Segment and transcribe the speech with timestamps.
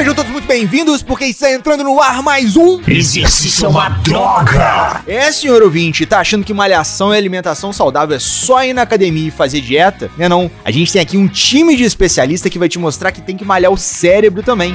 [0.00, 2.80] Sejam todos muito bem-vindos, porque está entrando no ar mais um.
[2.88, 5.02] Exercício é uma droga!
[5.06, 9.28] É, senhor ouvinte, tá achando que malhação e alimentação saudável é só ir na academia
[9.28, 10.10] e fazer dieta?
[10.16, 10.50] Não é não.
[10.64, 13.44] A gente tem aqui um time de especialista que vai te mostrar que tem que
[13.44, 14.74] malhar o cérebro também.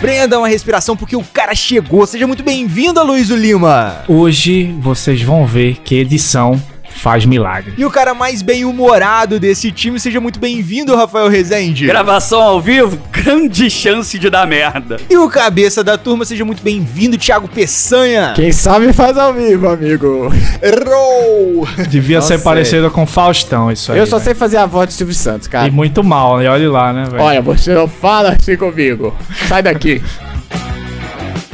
[0.00, 2.06] Prenda uma respiração porque o cara chegou.
[2.06, 4.04] Seja muito bem-vindo, Luísio Lima.
[4.08, 6.58] Hoje vocês vão ver que edição
[6.94, 7.74] faz milagre.
[7.76, 11.86] E o cara mais bem-humorado desse time, seja muito bem-vindo, Rafael Rezende.
[11.86, 14.96] Gravação ao vivo, grande chance de dar merda.
[15.10, 18.32] E o cabeça da turma, seja muito bem-vindo, Thiago Peçanha.
[18.34, 20.30] Quem sabe faz ao vivo, amigo.
[20.62, 21.66] Errou!
[21.88, 22.44] Devia Não ser sei.
[22.44, 23.98] parecido com Faustão isso aí.
[23.98, 24.24] Eu só né?
[24.24, 25.70] sei fazer a voz de Silvio Santos, E cara.
[25.70, 26.48] muito mal, né?
[26.48, 27.22] Olha lá, né, velho?
[27.22, 29.14] Olha, você não fala assim comigo.
[29.48, 30.02] Sai daqui.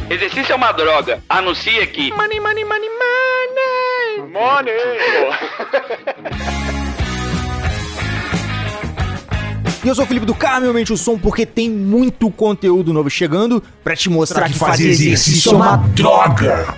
[0.09, 1.19] Exercício é uma droga.
[1.29, 2.11] Anuncia aqui.
[2.11, 3.70] Money, money, money, money.
[4.19, 4.75] Money.
[9.83, 13.09] E eu sou o Felipe do Carmo, aumente o som porque tem muito conteúdo novo
[13.09, 16.75] chegando pra te mostrar que Fazer exercício é uma droga!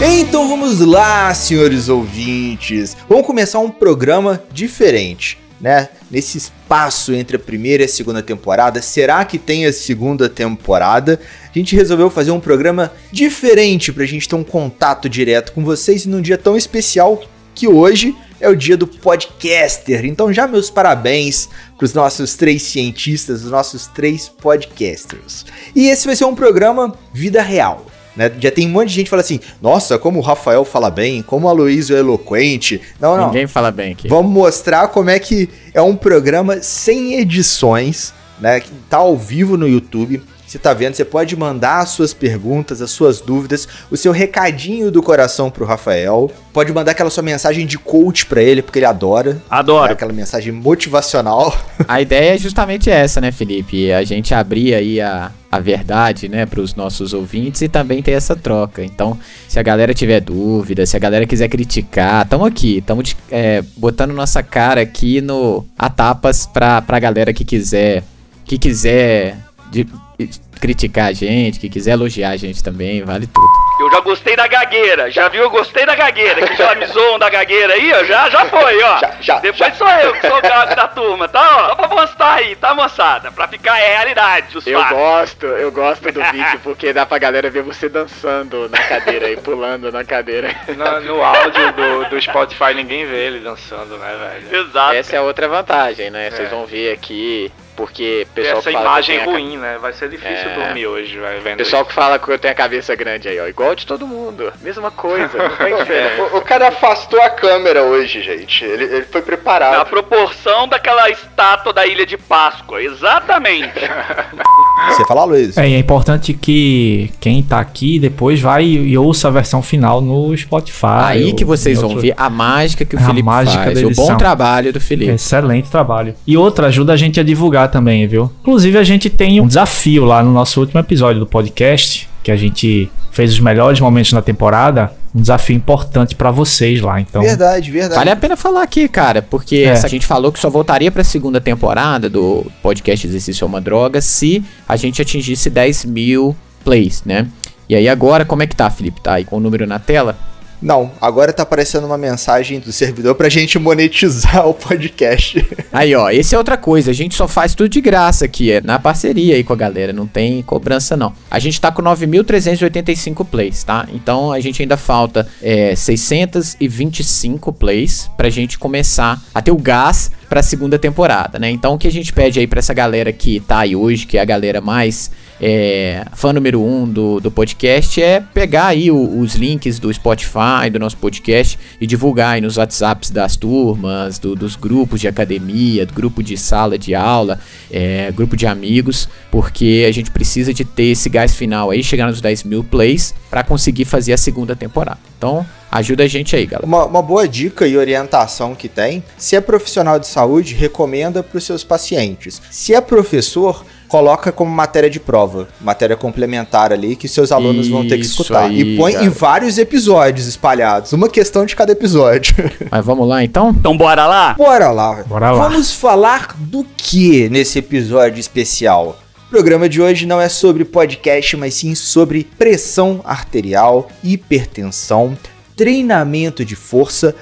[0.00, 2.96] Então vamos lá, senhores ouvintes.
[3.08, 5.88] Vamos começar um programa diferente, né?
[6.10, 11.20] Nesse espaço entre a primeira e a segunda temporada, será que tem a segunda temporada?
[11.54, 16.06] A gente resolveu fazer um programa diferente pra gente ter um contato direto com vocês
[16.06, 17.22] num dia tão especial
[17.54, 20.04] que hoje é o dia do podcaster.
[20.04, 25.44] Então já meus parabéns para os nossos três cientistas, os nossos três podcasters.
[25.74, 27.86] E esse vai ser um programa vida real.
[28.18, 28.32] Né?
[28.40, 31.22] Já tem um monte de gente que fala assim: Nossa, como o Rafael fala bem,
[31.22, 32.80] como o Aloysio é eloquente.
[33.00, 33.26] Não, não.
[33.26, 34.08] Ninguém fala bem aqui.
[34.08, 38.58] Vamos mostrar como é que é um programa sem edições, né?
[38.58, 40.20] Que tá ao vivo no YouTube.
[40.44, 44.90] Você tá vendo, você pode mandar as suas perguntas, as suas dúvidas, o seu recadinho
[44.90, 46.28] do coração pro Rafael.
[46.54, 49.34] Pode mandar aquela sua mensagem de coach pra ele, porque ele adora.
[49.34, 49.40] né?
[49.50, 49.92] Adoro.
[49.92, 51.54] Aquela mensagem motivacional.
[51.86, 53.92] A ideia é justamente essa, né, Felipe?
[53.92, 58.36] A gente abrir aí a, a verdade, né, pros nossos ouvintes e também ter essa
[58.36, 58.84] troca.
[58.84, 63.16] Então, se a galera tiver dúvida, se a galera quiser criticar, tamo aqui, tamo de-
[63.30, 68.02] é, botando nossa cara aqui no a tapas pra, pra galera que quiser,
[68.44, 69.36] que quiser
[69.70, 69.84] de-
[70.18, 73.46] de- criticar a gente, que quiser elogiar a gente também, vale tudo.
[73.80, 75.10] Eu já gostei da gagueira.
[75.10, 75.42] Já viu?
[75.42, 76.46] Eu gostei da gagueira.
[76.46, 78.04] Que já me zoam da gagueira aí, ó.
[78.04, 78.98] Já, já foi, ó.
[78.98, 81.40] Já, já, Depois sou eu que sou o gago da turma, tá?
[81.56, 83.30] Ó, só pra mostrar aí, tá, moçada?
[83.30, 84.88] Pra ficar é realidade, os fatos.
[84.98, 89.36] gosto, eu gosto do vídeo porque dá pra galera ver você dançando na cadeira e
[89.36, 90.54] pulando na cadeira.
[90.76, 94.16] No, no áudio do, do Spotify ninguém vê ele dançando, né,
[94.50, 94.66] velho?
[94.66, 94.94] Exato.
[94.94, 96.30] Essa é a outra vantagem, né?
[96.30, 96.50] Vocês É.
[96.50, 99.56] vão ver aqui, porque o pessoal Essa que fala imagem que eu tenho a ruim,
[99.56, 99.78] né?
[99.80, 100.54] Vai ser difícil É.
[100.56, 101.58] dormir hoje, vai vendo.
[101.58, 103.46] Pessoal que fala que eu tenho a cabeça grande aí, ó.
[103.46, 104.52] Igual de todo mundo.
[104.60, 106.22] Mesma coisa, não tem diferença.
[106.22, 108.64] O, o cara afastou a câmera hoje, gente.
[108.64, 109.88] Ele, ele foi Na preparado.
[109.88, 112.82] proporção daquela estátua da Ilha de Páscoa.
[112.82, 113.78] Exatamente.
[114.90, 115.56] Você fala, Luiz?
[115.58, 120.00] É, e é importante que quem tá aqui depois vai e ouça a versão final
[120.00, 120.86] no Spotify.
[121.04, 123.80] Aí que vocês vão outro- ver a mágica que o A Felipe mágica faz.
[123.80, 125.10] da O bom trabalho do Felipe.
[125.12, 126.14] Excelente trabalho.
[126.26, 128.30] E outra, ajuda a gente a divulgar também, viu?
[128.42, 132.36] Inclusive, a gente tem um desafio lá no nosso último episódio do podcast, que a
[132.36, 134.92] gente fez os melhores momentos na temporada.
[135.14, 137.00] Um desafio importante pra vocês lá.
[137.00, 137.94] Então, Verdade, verdade.
[137.96, 139.72] Vale a pena falar aqui, cara, porque É.
[139.72, 144.00] a gente falou que só voltaria pra segunda temporada do podcast Exercício é uma Droga
[144.00, 147.26] se a gente atingisse 10 mil plays, né?
[147.68, 149.00] E aí agora, como é que tá, Felipe?
[149.00, 150.16] Tá aí com o número na tela?
[150.60, 155.46] Não, agora tá aparecendo uma mensagem do servidor pra gente monetizar o podcast.
[155.72, 156.90] Aí, ó, esse é outra coisa.
[156.90, 159.92] A gente só faz tudo de graça aqui, é na parceria aí com a galera,
[159.92, 161.12] não tem cobrança não.
[161.30, 163.86] A gente tá com 9.385 plays, tá?
[163.92, 170.10] Então a gente ainda falta é, 625 plays pra gente começar a ter o gás
[170.28, 171.50] pra segunda temporada, né?
[171.50, 174.18] Então o que a gente pede aí pra essa galera que tá aí hoje, que
[174.18, 175.10] é a galera mais
[175.40, 180.68] é, fã número um do, do podcast, é pegar aí o- os links do Spotify,
[180.72, 185.86] do nosso podcast e divulgar aí nos WhatsApps das turmas, do- dos grupos de academia,
[185.86, 187.38] do grupo de sala de aula,
[187.70, 192.08] é, grupo de amigos, porque a gente precisa de ter esse gás final aí, chegar
[192.08, 194.98] nos 10 mil plays, pra conseguir fazer a segunda temporada.
[195.16, 196.66] Então, ajuda a gente aí, galera.
[196.66, 201.38] Uma, uma boa dica e orientação que tem: se é profissional de saúde, recomenda para
[201.38, 202.40] os seus pacientes.
[202.50, 207.88] Se é professor, coloca como matéria de prova, matéria complementar ali que seus alunos vão
[207.88, 208.44] ter que Isso escutar.
[208.44, 209.04] aí, e põe cara.
[209.04, 212.34] em vários episódios espalhados, uma questão de cada episódio.
[212.70, 213.50] Mas vamos lá então?
[213.50, 214.34] Então bora lá?
[214.34, 215.02] Bora lá.
[215.06, 215.48] Bora lá.
[215.48, 218.98] Vamos falar do que nesse episódio especial?
[219.26, 225.16] O programa de hoje não é sobre podcast, mas sim sobre pressão arterial, hipertensão,
[225.58, 227.14] treinamento de força,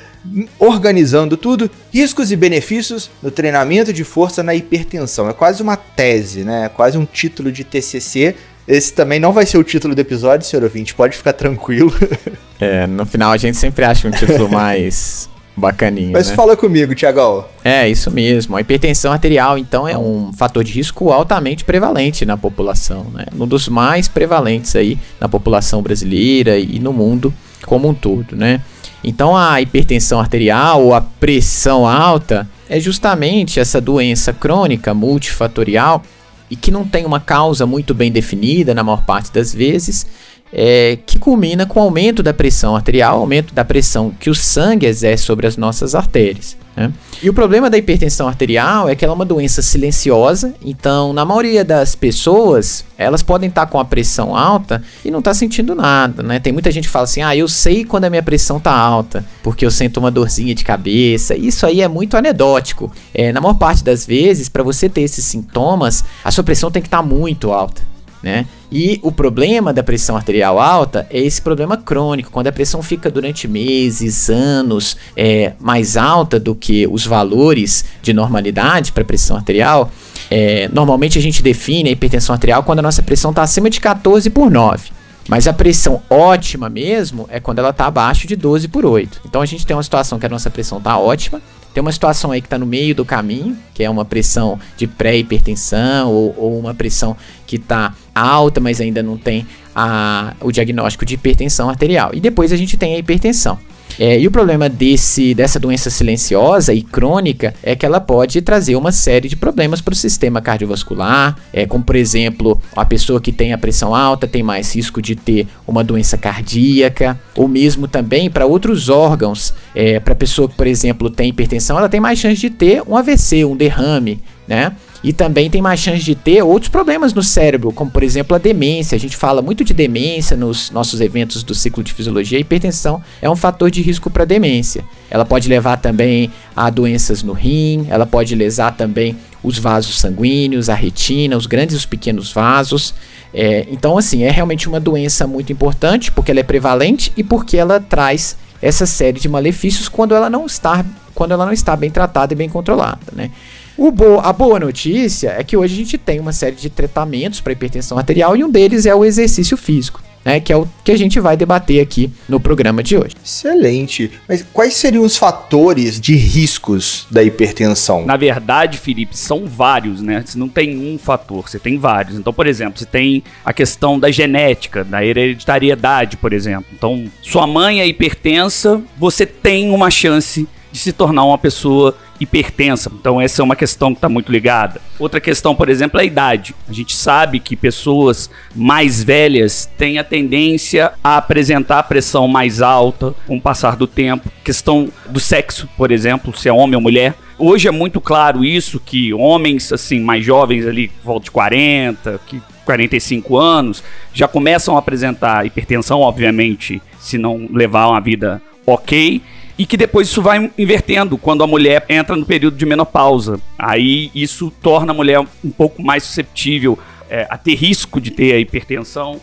[0.58, 5.26] organizando tudo, riscos e benefícios no treinamento de força na hipertensão.
[5.26, 6.66] É quase uma tese, né?
[6.66, 8.36] É quase um título de TCC.
[8.68, 11.92] Esse também não vai ser o título do episódio, senhor ouvinte, pode ficar tranquilo.
[12.58, 16.34] É, no final a gente sempre acha um título mais bacaninho, Mas né?
[16.34, 17.44] fala comigo, Tiagão.
[17.62, 18.56] É, isso mesmo.
[18.56, 23.26] A hipertensão arterial, então, é um fator de risco altamente prevalente na população, né?
[23.38, 27.30] Um dos mais prevalentes aí na população brasileira e no mundo
[27.64, 28.60] como um todo, né?
[29.02, 36.02] Então, a hipertensão arterial ou a pressão alta é justamente essa doença crônica multifatorial
[36.50, 40.06] e que não tem uma causa muito bem definida na maior parte das vezes,
[40.52, 44.86] é, que culmina com o aumento da pressão arterial, aumento da pressão que o sangue
[44.86, 46.56] exerce sobre as nossas artérias.
[46.76, 46.92] Né?
[47.22, 51.24] E o problema da hipertensão arterial é que ela é uma doença silenciosa, então na
[51.24, 56.22] maioria das pessoas elas podem estar com a pressão alta e não tá sentindo nada,
[56.22, 56.38] né?
[56.38, 59.24] Tem muita gente que fala assim, ah, eu sei quando a minha pressão tá alta,
[59.42, 61.34] porque eu sinto uma dorzinha de cabeça.
[61.34, 62.92] Isso aí é muito anedótico.
[63.14, 66.82] É, na maior parte das vezes, para você ter esses sintomas, a sua pressão tem
[66.82, 67.95] que estar muito alta.
[68.22, 68.46] Né?
[68.72, 73.10] E o problema da pressão arterial alta é esse problema crônico, quando a pressão fica
[73.10, 79.90] durante meses, anos é, mais alta do que os valores de normalidade para pressão arterial.
[80.30, 83.80] É, normalmente a gente define a hipertensão arterial quando a nossa pressão está acima de
[83.80, 84.90] 14 por 9.
[85.28, 89.22] Mas a pressão ótima mesmo é quando ela está abaixo de 12 por 8.
[89.24, 91.40] Então a gente tem uma situação que a nossa pressão está ótima,
[91.76, 94.86] tem uma situação aí que está no meio do caminho, que é uma pressão de
[94.86, 97.14] pré-hipertensão ou, ou, uma pressão
[97.46, 99.46] que está alta, mas ainda não tem
[99.76, 102.10] a, o diagnóstico de hipertensão arterial.
[102.14, 103.58] E depois a gente tem a hipertensão.
[103.98, 108.76] É, e o problema desse, dessa doença silenciosa e crônica é que ela pode trazer
[108.76, 113.32] uma série de problemas para o sistema cardiovascular, é, como por exemplo, a pessoa que
[113.32, 118.30] tem a pressão alta tem mais risco de ter uma doença cardíaca, ou mesmo também
[118.30, 119.54] para outros órgãos.
[119.74, 122.82] É, para a pessoa que, por exemplo, tem hipertensão, ela tem mais chance de ter
[122.86, 124.72] um AVC, um derrame, né?
[125.02, 128.38] E também tem mais chance de ter outros problemas no cérebro, como por exemplo a
[128.38, 128.96] demência.
[128.96, 132.38] A gente fala muito de demência nos nossos eventos do ciclo de fisiologia.
[132.38, 134.84] A hipertensão é um fator de risco para demência.
[135.10, 140.68] Ela pode levar também a doenças no rim, ela pode lesar também os vasos sanguíneos,
[140.68, 142.94] a retina, os grandes e os pequenos vasos.
[143.32, 147.56] É, então, assim, é realmente uma doença muito importante porque ela é prevalente e porque
[147.56, 150.84] ela traz essa série de malefícios quando ela não está,
[151.14, 153.30] quando ela não está bem tratada e bem controlada, né?
[153.76, 157.52] Bo a boa notícia é que hoje a gente tem uma série de tratamentos para
[157.52, 160.02] hipertensão arterial e um deles é o exercício físico.
[160.24, 163.14] Né, que é o que a gente vai debater aqui no programa de hoje.
[163.24, 164.10] Excelente.
[164.28, 168.04] Mas quais seriam os fatores de riscos da hipertensão?
[168.04, 170.24] Na verdade, Felipe, são vários, né?
[170.26, 172.18] Você não tem um fator, você tem vários.
[172.18, 176.66] Então, por exemplo, você tem a questão da genética, da hereditariedade, por exemplo.
[176.72, 182.90] Então, sua mãe é hipertensa, você tem uma chance de se tornar uma pessoa hipertensa.
[182.92, 184.80] Então, essa é uma questão que está muito ligada.
[184.98, 186.54] Outra questão, por exemplo, é a idade.
[186.68, 193.14] A gente sabe que pessoas mais velhas têm a tendência a apresentar pressão mais alta
[193.26, 194.30] com o passar do tempo.
[194.44, 197.14] Questão do sexo, por exemplo, se é homem ou mulher.
[197.38, 202.40] Hoje é muito claro isso, que homens assim mais jovens ali, volta de 40, que
[202.64, 209.22] 45 anos, já começam a apresentar hipertensão, obviamente, se não levar uma vida ok
[209.58, 213.40] e que depois isso vai invertendo quando a mulher entra no período de menopausa.
[213.58, 218.32] Aí isso torna a mulher um pouco mais susceptível é, a ter risco de ter
[218.34, 219.20] a hipertensão.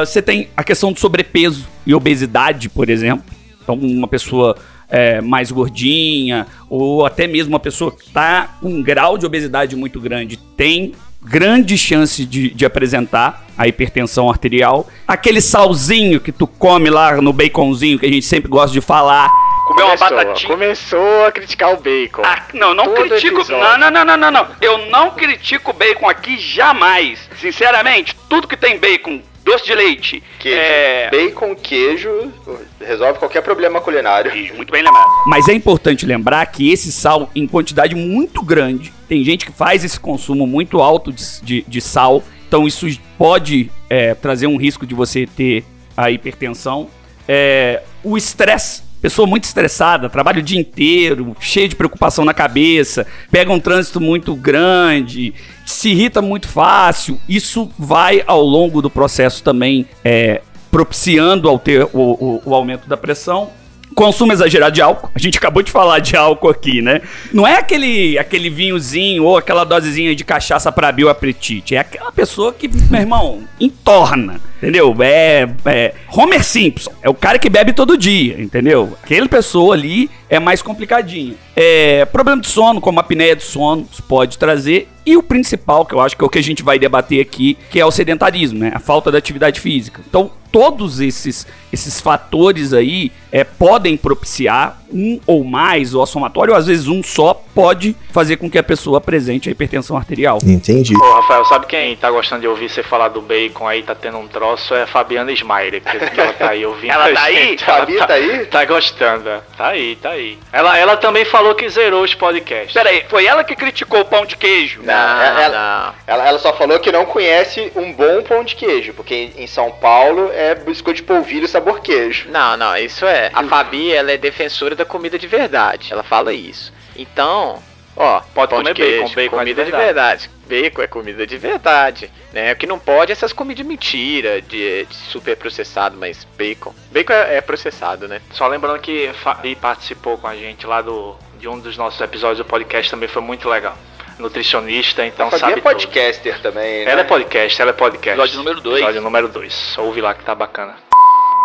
[0.00, 3.24] Você uh, tem a questão do sobrepeso e obesidade, por exemplo.
[3.62, 4.56] Então, uma pessoa
[4.88, 9.76] é, mais gordinha, ou até mesmo uma pessoa que está com um grau de obesidade
[9.76, 14.88] muito grande, tem grande chance de, de, apresentar a hipertensão arterial.
[15.06, 19.28] Aquele salzinho que tu come lá no baconzinho, que a gente sempre gosta de falar.
[19.66, 20.48] Comer uma batatinha.
[20.48, 22.22] Começou a criticar o bacon.
[22.24, 23.44] Ah, não, não Todo critico.
[23.50, 24.48] Não, não, não, não, não, não.
[24.60, 27.28] Eu não critico o bacon aqui jamais.
[27.40, 30.58] Sinceramente, tudo que tem bacon doce de leite, queijo.
[30.58, 31.08] É...
[31.08, 32.32] bacon, queijo,
[32.80, 34.32] resolve qualquer problema culinário.
[34.56, 35.08] Muito bem lembrado.
[35.26, 39.84] Mas é importante lembrar que esse sal, em quantidade muito grande, tem gente que faz
[39.84, 44.84] esse consumo muito alto de, de, de sal, então isso pode é, trazer um risco
[44.84, 45.64] de você ter
[45.96, 46.88] a hipertensão.
[47.28, 53.06] É, o estresse pessoa muito estressada, trabalha o dia inteiro, cheio de preocupação na cabeça,
[53.30, 55.32] pega um trânsito muito grande,
[55.64, 61.84] se irrita muito fácil, isso vai ao longo do processo também é, propiciando ao ter
[61.84, 63.50] o, o, o aumento da pressão
[63.96, 65.10] consumo exagerado de álcool.
[65.14, 67.00] A gente acabou de falar de álcool aqui, né?
[67.32, 71.74] Não é aquele, aquele vinhozinho ou aquela dosezinha de cachaça para abrir o apetite.
[71.74, 74.38] É aquela pessoa que, meu irmão, entorna.
[74.58, 74.94] Entendeu?
[75.00, 76.90] É, é Homer Simpson.
[77.02, 78.96] É o cara que bebe todo dia, entendeu?
[79.02, 81.34] Aquela pessoa ali é mais complicadinha.
[81.54, 84.88] É, problema de sono, como a apneia de sono, pode trazer.
[85.04, 87.56] E o principal, que eu acho que é o que a gente vai debater aqui,
[87.70, 88.72] que é o sedentarismo, né?
[88.74, 90.00] A falta de atividade física.
[90.06, 96.52] Então, todos esses, esses fatores aí é, podem propiciar um ou mais, ou a somatório,
[96.52, 100.38] ou às vezes um só, pode fazer com que a pessoa apresente a hipertensão arterial.
[100.44, 100.94] Entendi.
[100.96, 104.18] Ô, Rafael, sabe quem tá gostando de ouvir você falar do bacon aí, tá tendo
[104.18, 104.74] um troço?
[104.74, 106.92] É a Fabiana Smaire, que que ela tá aí ouvindo.
[106.92, 107.34] Ela tá aí?
[107.34, 107.64] gente.
[107.64, 108.46] Ela Fabi tá aí?
[108.46, 109.28] Tá gostando.
[109.28, 109.40] é.
[109.56, 110.38] Tá aí, tá aí.
[110.52, 112.72] Ela, ela também falou que zerou os podcasts.
[112.72, 114.80] Pera aí, foi ela que criticou o pão de queijo?
[114.82, 119.30] Não, ela, ela, ela só falou que não conhece um bom pão de queijo, porque
[119.36, 122.28] em São Paulo é biscoito de polvilho sabor queijo.
[122.30, 123.30] Não, não, isso é.
[123.32, 125.92] A Fabi, ela é defensora da comida de verdade.
[125.92, 126.72] Ela fala isso.
[126.96, 127.62] Então,
[127.96, 129.84] ó, Pode pão comer de queijo, bacon, bacon é de comida de verdade.
[129.84, 130.30] verdade.
[130.48, 132.52] Bacon é comida de verdade, né?
[132.52, 136.72] O que não pode é essas comidas de mentira, de, de super processado, mas bacon.
[136.92, 138.20] Bacon é, é processado, né?
[138.32, 142.38] Só lembrando que Fabi participou com a gente lá do, de um dos nossos episódios
[142.38, 143.76] do podcast, também foi muito legal.
[144.18, 145.62] Nutricionista, então sabe é tudo.
[145.62, 146.90] podcaster também, né?
[146.92, 148.18] Ela é podcast, ela é podcast.
[148.18, 148.76] Episódio número dois.
[148.78, 149.74] Episódio número 2.
[149.78, 150.85] Ouve lá que tá bacana.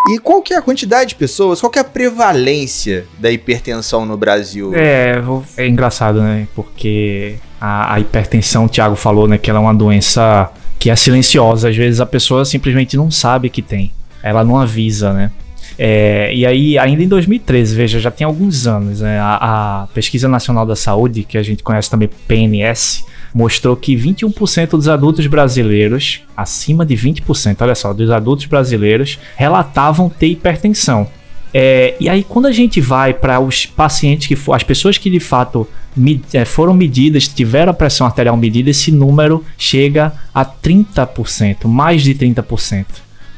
[0.10, 4.06] E qual que é a quantidade de pessoas, qual que é a prevalência da hipertensão
[4.06, 4.72] no Brasil?
[4.74, 5.22] É,
[5.58, 6.48] é engraçado, né?
[6.56, 9.38] Porque a, a hipertensão, o Thiago falou, né?
[9.38, 11.70] Que ela é uma doença que é silenciosa.
[11.70, 13.92] Às vezes a pessoa simplesmente não sabe que tem.
[14.24, 15.32] Ela não avisa, né?
[15.78, 19.20] É, e aí, ainda em 2013, veja, já tem alguns anos, né?
[19.20, 24.72] A, a Pesquisa Nacional da Saúde, que a gente conhece também PNS, mostrou que 21%
[24.72, 31.08] dos adultos brasileiros, acima de 20%, olha só, dos adultos brasileiros, relatavam ter hipertensão.
[31.54, 35.10] É, e aí, quando a gente vai para os pacientes que for, as pessoas que
[35.10, 40.46] de fato me- é, foram medidas, tiveram a pressão arterial medida, esse número chega a
[40.46, 42.86] 30%, mais de 30%.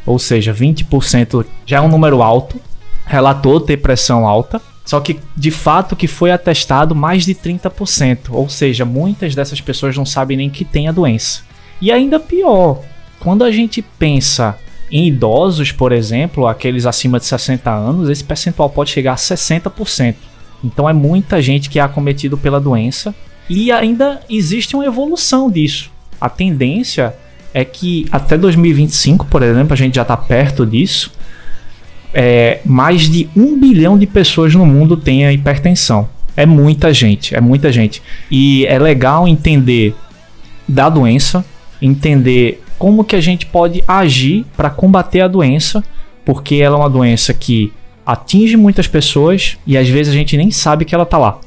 [0.05, 2.59] Ou seja, 20% já é um número alto,
[3.05, 8.29] relatou ter pressão alta, só que de fato que foi atestado mais de 30%.
[8.31, 11.41] Ou seja, muitas dessas pessoas não sabem nem que tem a doença.
[11.81, 12.81] E ainda pior,
[13.19, 14.57] quando a gente pensa
[14.91, 20.15] em idosos, por exemplo, aqueles acima de 60 anos, esse percentual pode chegar a 60%.
[20.63, 23.13] Então é muita gente que é acometido pela doença
[23.49, 25.91] e ainda existe uma evolução disso.
[26.19, 27.13] A tendência
[27.53, 31.11] é que até 2025, por exemplo, a gente já está perto disso.
[32.13, 36.07] É, mais de um bilhão de pessoas no mundo têm a hipertensão.
[36.35, 38.01] É muita gente, é muita gente.
[38.29, 39.95] E é legal entender
[40.67, 41.45] da doença,
[41.81, 45.83] entender como que a gente pode agir para combater a doença,
[46.25, 47.71] porque ela é uma doença que
[48.05, 51.39] atinge muitas pessoas e às vezes a gente nem sabe que ela tá lá.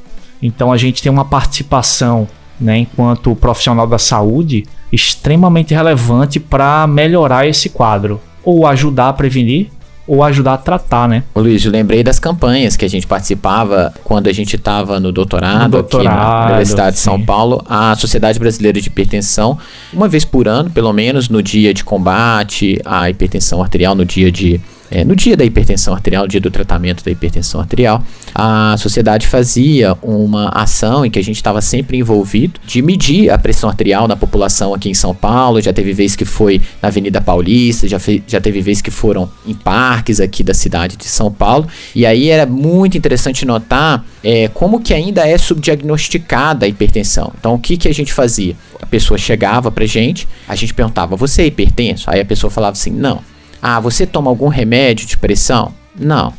[0.42, 2.28] Então a gente tem uma participação,
[2.60, 9.68] né, enquanto profissional da saúde, extremamente relevante para melhorar esse quadro, ou ajudar a prevenir,
[10.06, 11.22] ou ajudar a tratar, né?
[11.34, 15.10] Ô Luiz, eu lembrei das campanhas que a gente participava quando a gente estava no
[15.10, 17.24] doutorado, No aqui na doutorado, Universidade de São sim.
[17.24, 19.58] Paulo, a Sociedade Brasileira de Hipertensão,
[19.92, 24.30] uma vez por ano, pelo menos, no dia de combate à hipertensão arterial, no dia
[24.30, 24.60] de
[24.90, 28.02] é, no dia da hipertensão arterial, no dia do tratamento da hipertensão arterial,
[28.34, 33.38] a sociedade fazia uma ação em que a gente estava sempre envolvido de medir a
[33.38, 35.60] pressão arterial na população aqui em São Paulo.
[35.60, 39.28] Já teve vez que foi na Avenida Paulista, já, fe- já teve vez que foram
[39.46, 41.66] em parques aqui da cidade de São Paulo.
[41.94, 47.32] E aí era muito interessante notar é, como que ainda é subdiagnosticada a hipertensão.
[47.38, 48.54] Então o que, que a gente fazia?
[48.80, 52.10] A pessoa chegava pra gente, a gente perguntava, você é hipertenso?
[52.10, 53.20] Aí a pessoa falava assim, não.
[53.60, 55.72] Ah, você toma algum remédio de pressão?
[55.98, 56.32] Não.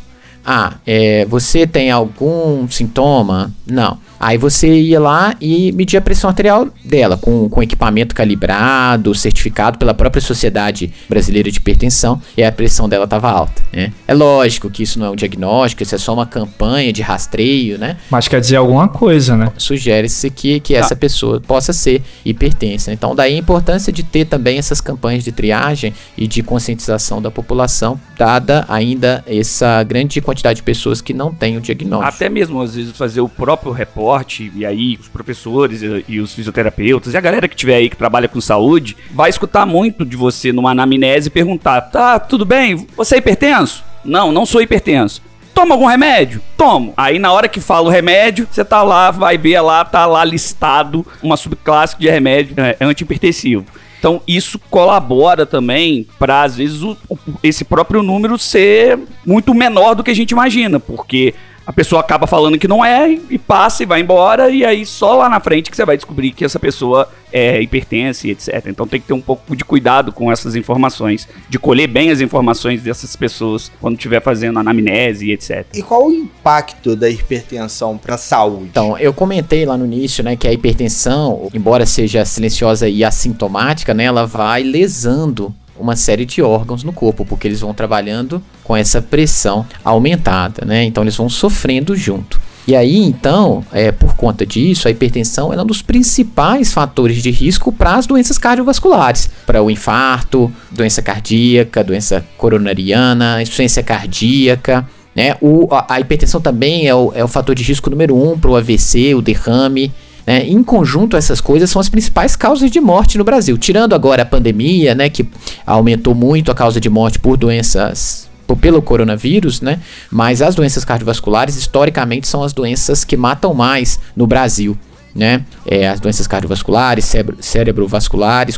[0.45, 3.51] Ah, é, você tem algum sintoma?
[3.65, 3.99] Não.
[4.19, 9.77] Aí você ia lá e media a pressão arterial dela com, com equipamento calibrado, certificado
[9.77, 13.61] pela própria Sociedade Brasileira de Hipertensão, e a pressão dela estava alta.
[13.71, 13.91] Né?
[14.07, 17.77] É lógico que isso não é um diagnóstico, isso é só uma campanha de rastreio,
[17.77, 17.97] né?
[18.09, 19.51] Mas quer dizer alguma coisa, né?
[19.57, 22.91] Sugere-se que, que essa pessoa possa ser hipertensa.
[22.91, 27.29] Então, daí a importância de ter também essas campanhas de triagem e de conscientização da
[27.29, 32.15] população, dada ainda essa grande quantidade de pessoas que não têm o diagnóstico.
[32.15, 33.71] Até mesmo, às vezes, fazer o próprio
[34.07, 37.89] reporte, e aí os professores e, e os fisioterapeutas, e a galera que tiver aí
[37.89, 42.45] que trabalha com saúde, vai escutar muito de você numa anamnese e perguntar: tá, tudo
[42.45, 42.87] bem?
[42.95, 43.83] Você é hipertenso?
[44.05, 45.21] Não, não sou hipertenso.
[45.53, 46.39] Toma algum remédio?
[46.55, 46.93] Tomo.
[46.95, 50.23] Aí na hora que fala o remédio, você tá lá, vai ver lá, tá lá
[50.23, 53.65] listado uma subclasse de remédio é, antihipertensivo.
[53.99, 59.95] Então isso colabora também para às vezes o- o- esse próprio número ser muito menor
[59.95, 61.33] do que a gente imagina, porque
[61.67, 65.17] a pessoa acaba falando que não é e passa e vai embora, e aí só
[65.17, 68.67] lá na frente que você vai descobrir que essa pessoa é hipertense, etc.
[68.67, 72.21] Então tem que ter um pouco de cuidado com essas informações, de colher bem as
[72.21, 75.65] informações dessas pessoas quando estiver fazendo anamnese, etc.
[75.73, 78.63] E qual o impacto da hipertensão para a saúde?
[78.71, 83.93] Então, eu comentei lá no início, né, que a hipertensão, embora seja silenciosa e assintomática,
[83.93, 88.75] né, ela vai lesando uma série de órgãos no corpo, porque eles vão trabalhando com
[88.75, 90.83] essa pressão aumentada, né?
[90.83, 92.39] Então eles vão sofrendo junto.
[92.67, 97.31] E aí, então, é, por conta disso, a hipertensão é um dos principais fatores de
[97.31, 104.85] risco para as doenças cardiovasculares, para o infarto, doença cardíaca, doença coronariana, insuficiência cardíaca.
[105.15, 105.37] Né?
[105.39, 108.51] O, a, a hipertensão também é o, é o fator de risco número um para
[108.51, 109.89] o AVC, o derrame,
[110.27, 110.45] né?
[110.45, 113.57] Em conjunto, essas coisas são as principais causas de morte no Brasil.
[113.57, 115.25] Tirando agora a pandemia, né, que
[115.65, 118.27] aumentou muito a causa de morte por doenças
[118.61, 119.79] pelo coronavírus, né?
[120.09, 124.77] Mas as doenças cardiovasculares historicamente são as doenças que matam mais no Brasil
[125.17, 125.43] né?
[125.65, 127.89] É, as doenças cardiovasculares, cérebro,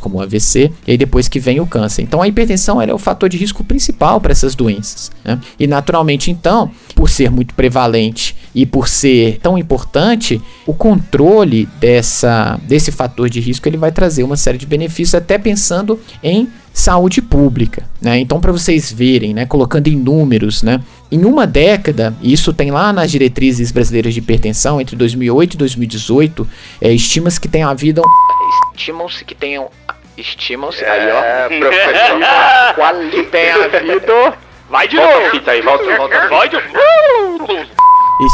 [0.01, 2.01] como o AVC, e aí depois que vem o câncer.
[2.01, 5.09] Então a hipertensão é o fator de risco principal para essas doenças.
[5.23, 5.39] Né?
[5.57, 12.59] E naturalmente, então, por ser muito prevalente e por ser tão importante, o controle dessa,
[12.63, 16.49] desse fator de risco ele vai trazer uma série de benefícios, até pensando em
[16.79, 18.19] saúde pública, né?
[18.19, 20.81] Então para vocês verem, né, colocando em números, né,
[21.11, 26.47] em uma década, isso tem lá nas diretrizes brasileiras de hipertensão entre 2008 e 2018,
[26.81, 28.01] é, estima-se que tenha havido
[28.75, 29.69] estimam-se que tenham
[30.17, 32.19] estimam-se é, aí ó, professor,
[32.75, 34.33] qual que tenha havido
[34.69, 35.31] Vai de volta novo.
[35.31, 36.27] Fita aí, volta, volta.
[36.27, 36.57] Vai de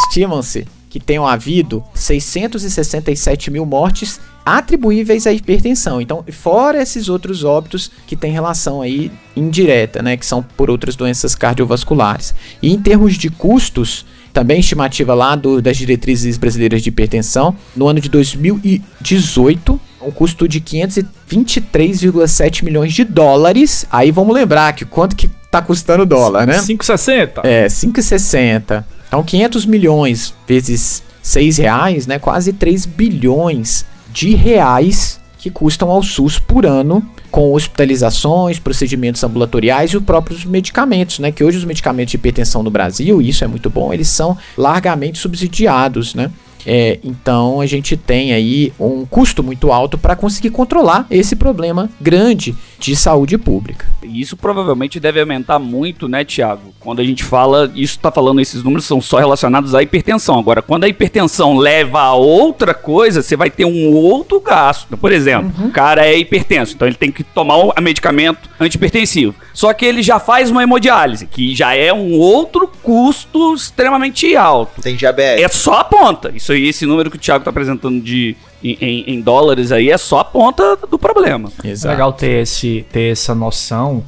[0.03, 5.99] Estimam-se que tenham havido 667 mil mortes atribuíveis à hipertensão.
[5.99, 10.95] Então, fora esses outros óbitos que têm relação aí indireta, né, que são por outras
[10.95, 12.33] doenças cardiovasculares.
[12.61, 17.89] E em termos de custos, também estimativa lá do, das diretrizes brasileiras de hipertensão, no
[17.89, 23.85] ano de 2018, um custo de 523,7 milhões de dólares.
[23.91, 26.59] Aí vamos lembrar que quanto que tá custando o dólar, né?
[26.59, 27.41] 5,60.
[27.43, 28.94] É, 5,60.
[29.15, 32.19] Então 500 milhões vezes 6 reais, né?
[32.19, 37.01] Quase 3 bilhões de reais que custam ao SUS por ano
[37.31, 41.31] com hospitalizações, procedimentos ambulatoriais e os próprios medicamentos, né?
[41.31, 44.37] Que hoje os medicamentos de hipertensão no Brasil, e isso é muito bom, eles são
[44.57, 46.29] largamente subsidiados, né?
[46.65, 51.89] É, então a gente tem aí um custo muito alto para conseguir controlar esse problema
[52.01, 53.85] grande de saúde pública.
[54.03, 56.73] Isso provavelmente deve aumentar muito, né, Tiago?
[56.79, 60.37] Quando a gente fala, isso está falando, esses números são só relacionados à hipertensão.
[60.37, 64.95] Agora, quando a hipertensão leva a outra coisa, você vai ter um outro gasto.
[64.97, 65.67] Por exemplo, uhum.
[65.67, 69.35] o cara é hipertenso, então ele tem que tomar um medicamento antihipertensivo.
[69.53, 74.81] Só que ele já faz uma hemodiálise, que já é um outro custo extremamente alto.
[74.81, 75.43] Tem diabetes.
[75.43, 76.31] É só a ponta.
[76.35, 79.89] Isso aí, esse número que o Thiago está apresentando de em, em, em, dólares aí
[79.89, 81.51] é só a ponta do problema.
[81.63, 81.87] Exato.
[81.87, 84.03] É legal ter, esse, ter essa noção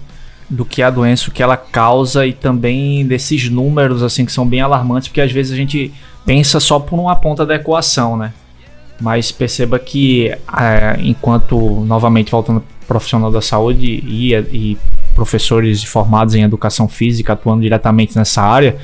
[0.49, 4.31] do que é a doença, o que ela causa e também desses números assim que
[4.31, 5.93] são bem alarmantes, porque às vezes a gente
[6.25, 8.33] pensa só por uma ponta da equação, né?
[8.99, 14.77] Mas perceba que é, enquanto, novamente voltando profissional da saúde e, e
[15.13, 18.77] professores formados em educação física atuando diretamente nessa área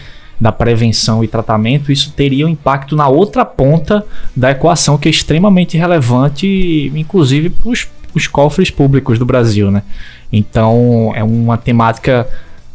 [0.43, 5.11] da prevenção e tratamento, isso teria um impacto na outra ponta da equação que é
[5.11, 7.71] extremamente relevante, inclusive para
[8.13, 9.83] os cofres públicos do Brasil, né?
[10.29, 12.27] Então é uma temática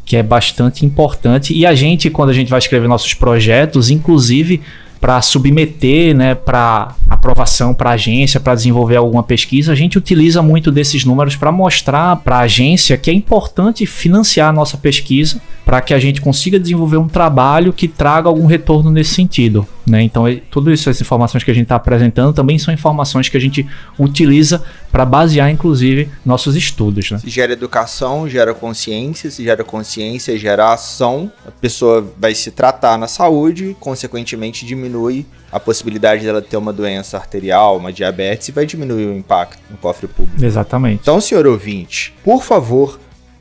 [0.02, 4.62] que é bastante importante e a gente, quando a gente vai escrever nossos projetos, inclusive
[5.00, 10.70] para submeter, né, para aprovação para agência, para desenvolver alguma pesquisa, a gente utiliza muito
[10.70, 15.80] desses números para mostrar para a agência que é importante financiar a nossa pesquisa para
[15.80, 19.66] que a gente consiga desenvolver um trabalho que traga algum retorno nesse sentido.
[19.86, 20.02] Né?
[20.02, 23.40] Então, tudo isso, essas informações que a gente está apresentando também são informações que a
[23.40, 23.66] gente
[23.98, 27.10] utiliza para basear, inclusive, nossos estudos.
[27.10, 27.18] Né?
[27.18, 32.98] Se gera educação, gera consciência, se gera consciência, gera ação, a pessoa vai se tratar
[32.98, 38.66] na saúde, consequentemente diminui a possibilidade dela ter uma doença arterial, uma diabetes, e vai
[38.66, 40.44] diminuir o impacto no cofre público.
[40.44, 41.00] Exatamente.
[41.02, 42.98] Então, senhor ouvinte, por favor,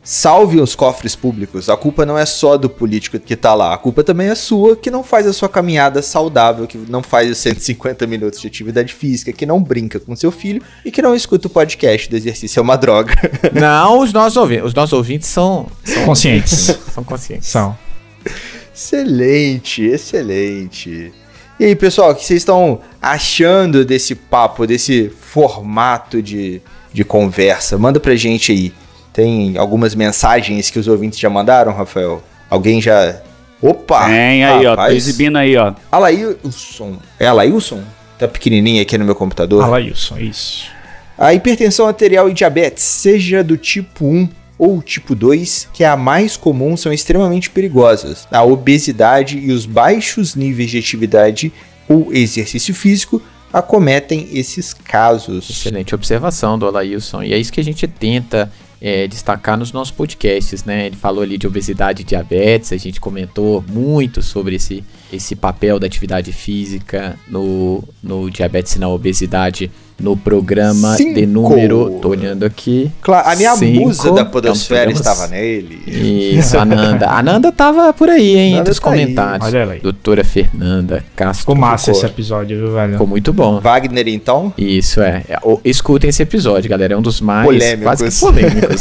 [0.09, 1.67] Salve os cofres públicos.
[1.67, 3.73] A culpa não é só do político que tá lá.
[3.73, 7.29] A culpa também é sua, que não faz a sua caminhada saudável, que não faz
[7.29, 11.13] os 150 minutos de atividade física, que não brinca com seu filho e que não
[11.13, 13.15] escuta o podcast do exercício é uma droga.
[13.53, 14.67] Não, os nossos ouvintes.
[14.67, 16.79] Os nossos ouvintes são, são conscientes.
[16.93, 17.49] são conscientes.
[17.49, 17.77] São.
[18.73, 21.11] Excelente, excelente.
[21.59, 26.61] E aí, pessoal, o que vocês estão achando desse papo, desse formato de,
[26.93, 27.77] de conversa?
[27.77, 28.73] Manda pra gente aí.
[29.17, 32.21] Tem algumas mensagens que os ouvintes já mandaram, Rafael?
[32.47, 33.19] Alguém já.
[33.59, 34.05] Opa!
[34.05, 34.61] Tem aí, ó.
[34.61, 34.95] Tô rapaz.
[34.95, 35.73] exibindo aí, ó.
[35.91, 36.97] Alailson.
[37.19, 37.81] É Alailson?
[38.19, 39.63] Tá pequenininho aqui no meu computador.
[39.63, 40.67] Fala isso, isso.
[41.17, 45.97] A hipertensão arterial e diabetes, seja do tipo 1 ou tipo 2, que é a
[45.97, 48.27] mais comum, são extremamente perigosas.
[48.31, 51.51] A obesidade e os baixos níveis de atividade
[51.89, 53.19] ou exercício físico
[53.51, 55.49] acometem esses casos.
[55.49, 57.23] Excelente observação do Alailson.
[57.23, 58.51] E é isso que a gente tenta
[58.81, 60.87] é, destacar nos nossos podcasts, né?
[60.87, 65.79] Ele falou ali de obesidade e diabetes, a gente comentou muito sobre esse, esse papel
[65.79, 71.15] da atividade física no, no diabetes e na obesidade no programa Cinco.
[71.15, 71.97] de número.
[72.01, 72.91] Tô olhando aqui.
[73.01, 73.81] Claro, a minha Cinco.
[73.81, 75.81] musa da Então, podosfera programa estava nele.
[76.37, 77.07] Isso, Ananda.
[77.07, 78.99] A Ananda tava por aí, hein, Ananda entre os tá aí.
[78.99, 79.47] comentários.
[79.47, 79.79] Olha ela aí.
[79.79, 81.39] Doutora Fernanda Castro.
[81.39, 82.91] Ficou massa esse episódio, viu, velho?
[82.91, 83.59] Ficou muito bom.
[83.59, 84.53] Wagner, então.
[84.55, 85.23] Isso, é.
[85.27, 86.93] É, Escutem esse episódio, galera.
[86.93, 87.83] É um dos mais Polêmicos.
[87.83, 88.11] quase que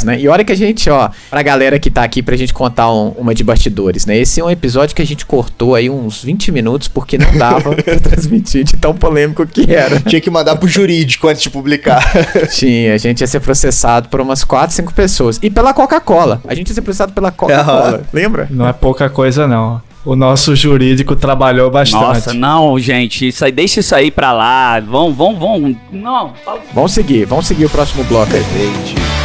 [0.03, 0.19] né?
[0.19, 3.09] E olha que a gente, ó, pra galera que tá aqui pra gente contar um-
[3.17, 4.17] uma de bastidores, né?
[4.17, 7.73] Esse é um episódio que a gente cortou aí uns 20 minutos porque não dava
[7.75, 9.99] pra transmitir de tão polêmico que era.
[9.99, 12.03] Tinha que mandar pro jurídico antes de publicar.
[12.53, 15.39] Tinha, a gente ia ser processado por umas 4, 5 pessoas.
[15.41, 16.41] E pela Coca-Cola.
[16.47, 18.03] A gente ia ser processado pela Coca-Cola.
[18.13, 18.47] Lembra?
[18.49, 19.81] Não é pouca coisa, não.
[20.05, 22.01] O nosso jurídico trabalhou bastante.
[22.01, 23.27] Nossa, não, gente.
[23.27, 24.79] Isso aí, deixa isso aí pra lá.
[24.79, 25.75] Vão, vão, vão.
[25.91, 26.31] Não,
[26.73, 28.41] Vamos seguir, vamos seguir o próximo bloco aí.
[28.41, 29.16] Gente.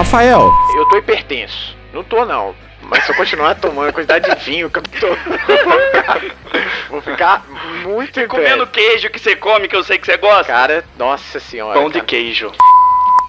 [0.00, 1.76] Rafael, Eu tô hipertenso.
[1.92, 2.54] Não tô, não.
[2.84, 5.08] Mas se eu continuar tomando a quantidade de vinho que eu tô.
[6.88, 7.44] Vou ficar
[7.84, 10.44] muito E comendo queijo que você come, que eu sei que você gosta.
[10.44, 11.78] Cara, nossa senhora.
[11.78, 12.06] Pão de cara.
[12.06, 12.50] queijo.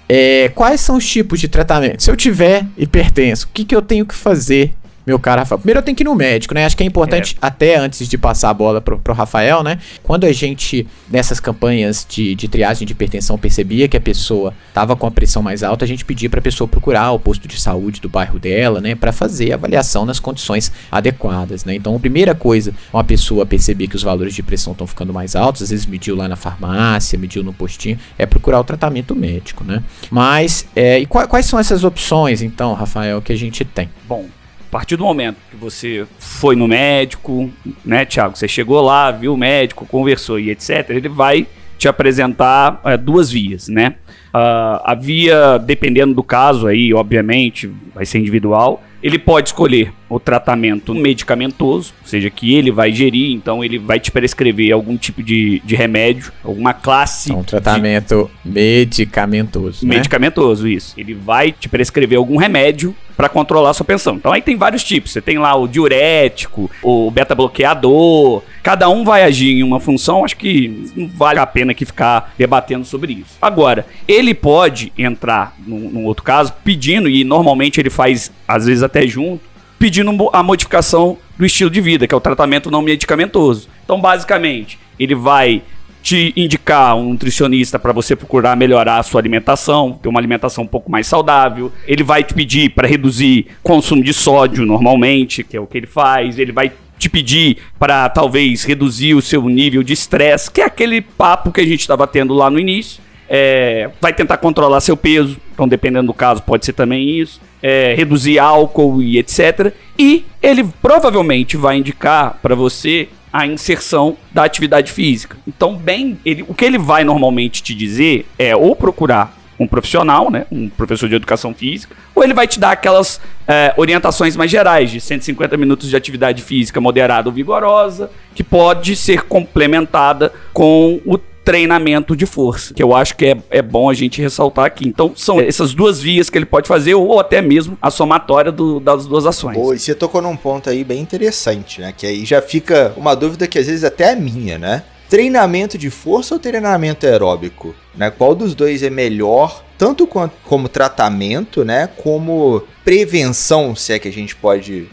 [0.08, 2.04] é, quais são os tipos de tratamento?
[2.04, 4.72] Se eu tiver hipertenso, o que, que eu tenho que fazer,
[5.06, 5.60] meu caro Rafael?
[5.60, 6.66] Primeiro eu tenho que ir no médico, né?
[6.66, 9.80] Acho que é importante, até antes de passar a bola pro, pro Rafael, né?
[10.04, 14.96] Quando a gente, nessas campanhas de, de triagem de hipertensão, percebia que a pessoa tava
[14.96, 18.00] com a pressão mais alta, a gente pedia pra pessoa procurar o posto de saúde
[18.02, 18.96] do bairro dela, né?
[18.96, 21.76] Pra fazer a avaliação nas condições adequadas, né?
[21.76, 25.36] Então, a primeira coisa, uma pessoa perceber que os valores de pressão estão ficando mais
[25.36, 29.64] altos, às vezes mediu lá na farmácia, mediu no postinho, é procurar o tratamento médico,
[29.64, 29.82] né?
[30.10, 33.90] Mas, é, e qua- quais são essas opções, então, Rafael, que a gente tem?
[34.08, 34.26] Bom,
[34.72, 37.52] a partir do momento que você foi no médico,
[37.84, 38.38] né, Thiago?
[38.38, 40.92] Você chegou lá, viu o médico, conversou e etc.
[40.92, 41.46] Ele vai
[41.78, 43.96] te apresentar é, duas vias, né?
[44.34, 48.82] Ah, a via, dependendo do caso aí, obviamente, vai ser individual.
[49.04, 54.12] Ele pode escolher o tratamento medicamentoso, seja, que ele vai gerir, então ele vai te
[54.12, 59.96] prescrever algum tipo de, de remédio, alguma classe Então, um de tratamento medicamentoso, né?
[59.96, 60.94] Medicamentoso, isso.
[60.98, 64.16] Ele vai te prescrever algum remédio para controlar a sua pressão.
[64.16, 65.12] Então aí tem vários tipos.
[65.12, 68.42] Você tem lá o diurético, o beta-bloqueador.
[68.64, 70.26] Cada um vai agir em uma função.
[70.26, 73.38] Acho que não vale a pena aqui ficar debatendo sobre isso.
[73.42, 78.82] Agora, ele pode entrar num, num outro caso pedindo, e normalmente ele faz às vezes
[78.82, 83.68] até junto, pedindo a modificação do estilo de vida, que é o tratamento não medicamentoso.
[83.84, 85.64] Então, basicamente, ele vai
[86.04, 90.68] te indicar um nutricionista para você procurar melhorar a sua alimentação, ter uma alimentação um
[90.68, 91.72] pouco mais saudável.
[91.88, 95.88] Ele vai te pedir para reduzir consumo de sódio normalmente, que é o que ele
[95.88, 96.38] faz.
[96.38, 101.02] Ele vai te pedir para talvez reduzir o seu nível de estresse, que é aquele
[101.02, 103.02] papo que a gente estava tendo lá no início.
[103.28, 107.42] É, vai tentar controlar seu peso, então dependendo do caso pode ser também isso.
[107.62, 109.74] É, reduzir álcool e etc.
[109.98, 115.38] E ele provavelmente vai indicar para você a inserção da atividade física.
[115.48, 120.32] Então, bem, ele, o que ele vai normalmente te dizer é ou procurar um profissional,
[120.32, 124.50] né, um professor de educação física, ou ele vai te dar aquelas é, orientações mais
[124.50, 131.00] gerais de 150 minutos de atividade física moderada ou vigorosa, que pode ser complementada com
[131.06, 134.88] o treinamento de força, que eu acho que é, é bom a gente ressaltar aqui.
[134.88, 138.80] Então, são essas duas vias que ele pode fazer, ou até mesmo a somatória do-
[138.80, 139.58] das duas ações.
[139.58, 141.94] Pô, e você tocou num ponto aí bem interessante, né?
[141.96, 144.84] Que aí já fica uma dúvida que às vezes até é minha, né?
[145.10, 147.76] Treinamento de força ou treinamento aeróbico?
[147.96, 148.10] Né?
[148.10, 151.90] Qual dos dois é melhor, tanto quanto, como tratamento, né?
[151.98, 154.88] Como prevenção, se é que a gente pode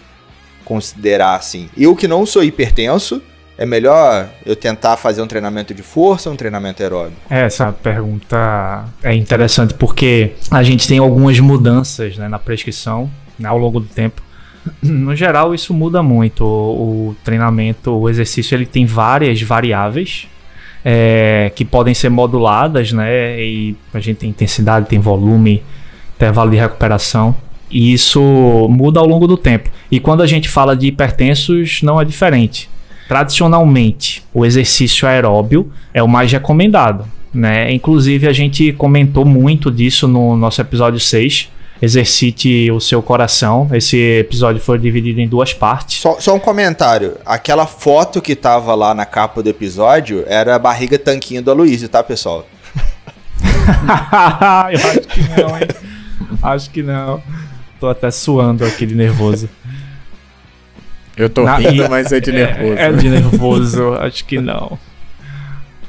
[0.64, 1.68] considerar assim.
[1.76, 3.22] Eu que não sou hipertenso,
[3.58, 7.20] é melhor eu tentar fazer um treinamento de força ou um treinamento aeróbico?
[7.28, 13.58] Essa pergunta é interessante porque a gente tem algumas mudanças né, na prescrição né, ao
[13.58, 14.22] longo do tempo.
[14.82, 16.44] No geral, isso muda muito.
[16.44, 20.28] O, o treinamento, o exercício, ele tem várias variáveis
[20.84, 23.40] é, que podem ser moduladas, né?
[23.42, 25.62] E a gente tem intensidade, tem volume,
[26.16, 27.34] intervalo de recuperação.
[27.70, 28.20] E isso
[28.68, 29.70] muda ao longo do tempo.
[29.90, 32.68] E quando a gente fala de hipertensos, não é diferente.
[33.08, 37.06] Tradicionalmente, o exercício aeróbio é o mais recomendado.
[37.32, 37.72] Né?
[37.72, 41.50] Inclusive, a gente comentou muito disso no nosso episódio 6.
[41.80, 43.68] Exercite o seu coração.
[43.72, 46.00] Esse episódio foi dividido em duas partes.
[46.00, 47.16] Só, só um comentário.
[47.24, 51.88] Aquela foto que tava lá na capa do episódio era a barriga tanquinho do Aloysio,
[51.88, 52.46] tá, pessoal?
[53.40, 55.68] Eu acho que não, hein?
[56.42, 57.22] Acho que não.
[57.80, 59.48] Tô até suando aqui de nervoso.
[61.18, 62.72] Eu tô Na- rindo, mas é de nervoso.
[62.78, 64.78] É, é de nervoso, acho que não.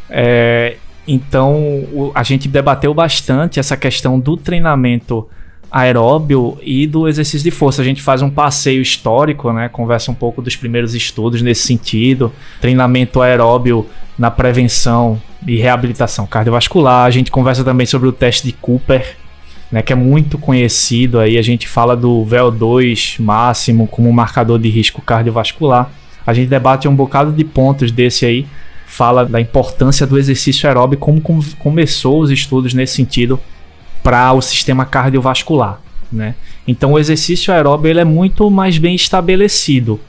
[0.10, 0.76] É,
[1.08, 1.54] então,
[1.94, 5.28] o- a gente debateu bastante essa questão do treinamento
[5.72, 7.82] aeróbio e do exercício de força.
[7.82, 9.70] A gente faz um passeio histórico, né?
[9.70, 12.32] Conversa um pouco dos primeiros estudos nesse sentido.
[12.60, 13.86] Treinamento aeróbio
[14.18, 17.06] na prevenção e reabilitação cardiovascular.
[17.06, 19.16] A gente conversa também sobre o teste de Cooper,
[19.72, 21.38] né, que é muito conhecido aí.
[21.38, 25.92] A gente fala do VO2 máximo como marcador de risco cardiovascular.
[26.26, 28.46] A gente debate um bocado de pontos desse aí.
[28.86, 33.40] Fala da importância do exercício aeróbico, como com- começou os estudos nesse sentido
[34.02, 35.80] para o sistema cardiovascular,
[36.12, 36.34] né?
[36.68, 40.00] Então o exercício aeróbio ele é muito mais bem estabelecido.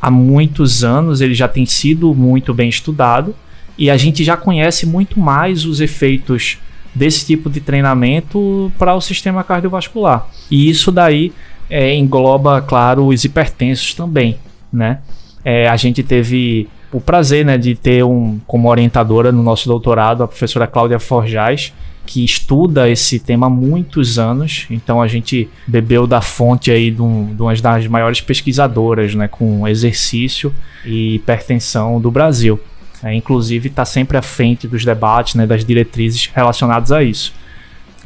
[0.00, 3.34] Há muitos anos ele já tem sido muito bem estudado
[3.76, 6.58] e a gente já conhece muito mais os efeitos
[6.94, 10.26] desse tipo de treinamento para o sistema cardiovascular.
[10.50, 11.32] E isso daí
[11.70, 14.38] é, engloba, claro, os hipertensos também,
[14.72, 14.98] né?
[15.44, 20.22] É, a gente teve o prazer né, de ter um, como orientadora no nosso doutorado
[20.22, 21.72] a professora Cláudia Forjaz,
[22.04, 24.66] que estuda esse tema há muitos anos.
[24.70, 29.26] Então a gente bebeu da fonte aí de, um, de uma das maiores pesquisadoras né,
[29.26, 32.60] com exercício e hipertensão do Brasil.
[33.02, 37.32] É, inclusive está sempre à frente dos debates, né, das diretrizes relacionadas a isso.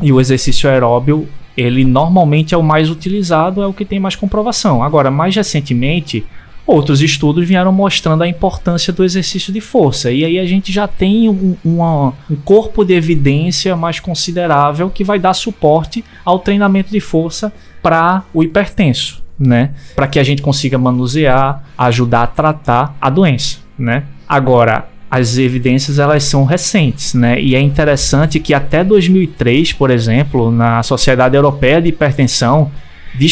[0.00, 4.16] E o exercício aeróbio, ele normalmente é o mais utilizado, é o que tem mais
[4.16, 4.82] comprovação.
[4.82, 6.24] Agora, mais recentemente,
[6.66, 10.10] outros estudos vieram mostrando a importância do exercício de força.
[10.10, 15.04] E aí a gente já tem um, uma- um corpo de evidência mais considerável que
[15.04, 19.74] vai dar suporte ao treinamento de força para o hipertenso, né?
[19.94, 24.04] Para que a gente consiga manusear, ajudar a tratar a doença, né?
[24.28, 27.40] Agora, as evidências elas são recentes, né?
[27.40, 32.70] E é interessante que até 2003, por exemplo, na Sociedade Europeia de Hipertensão,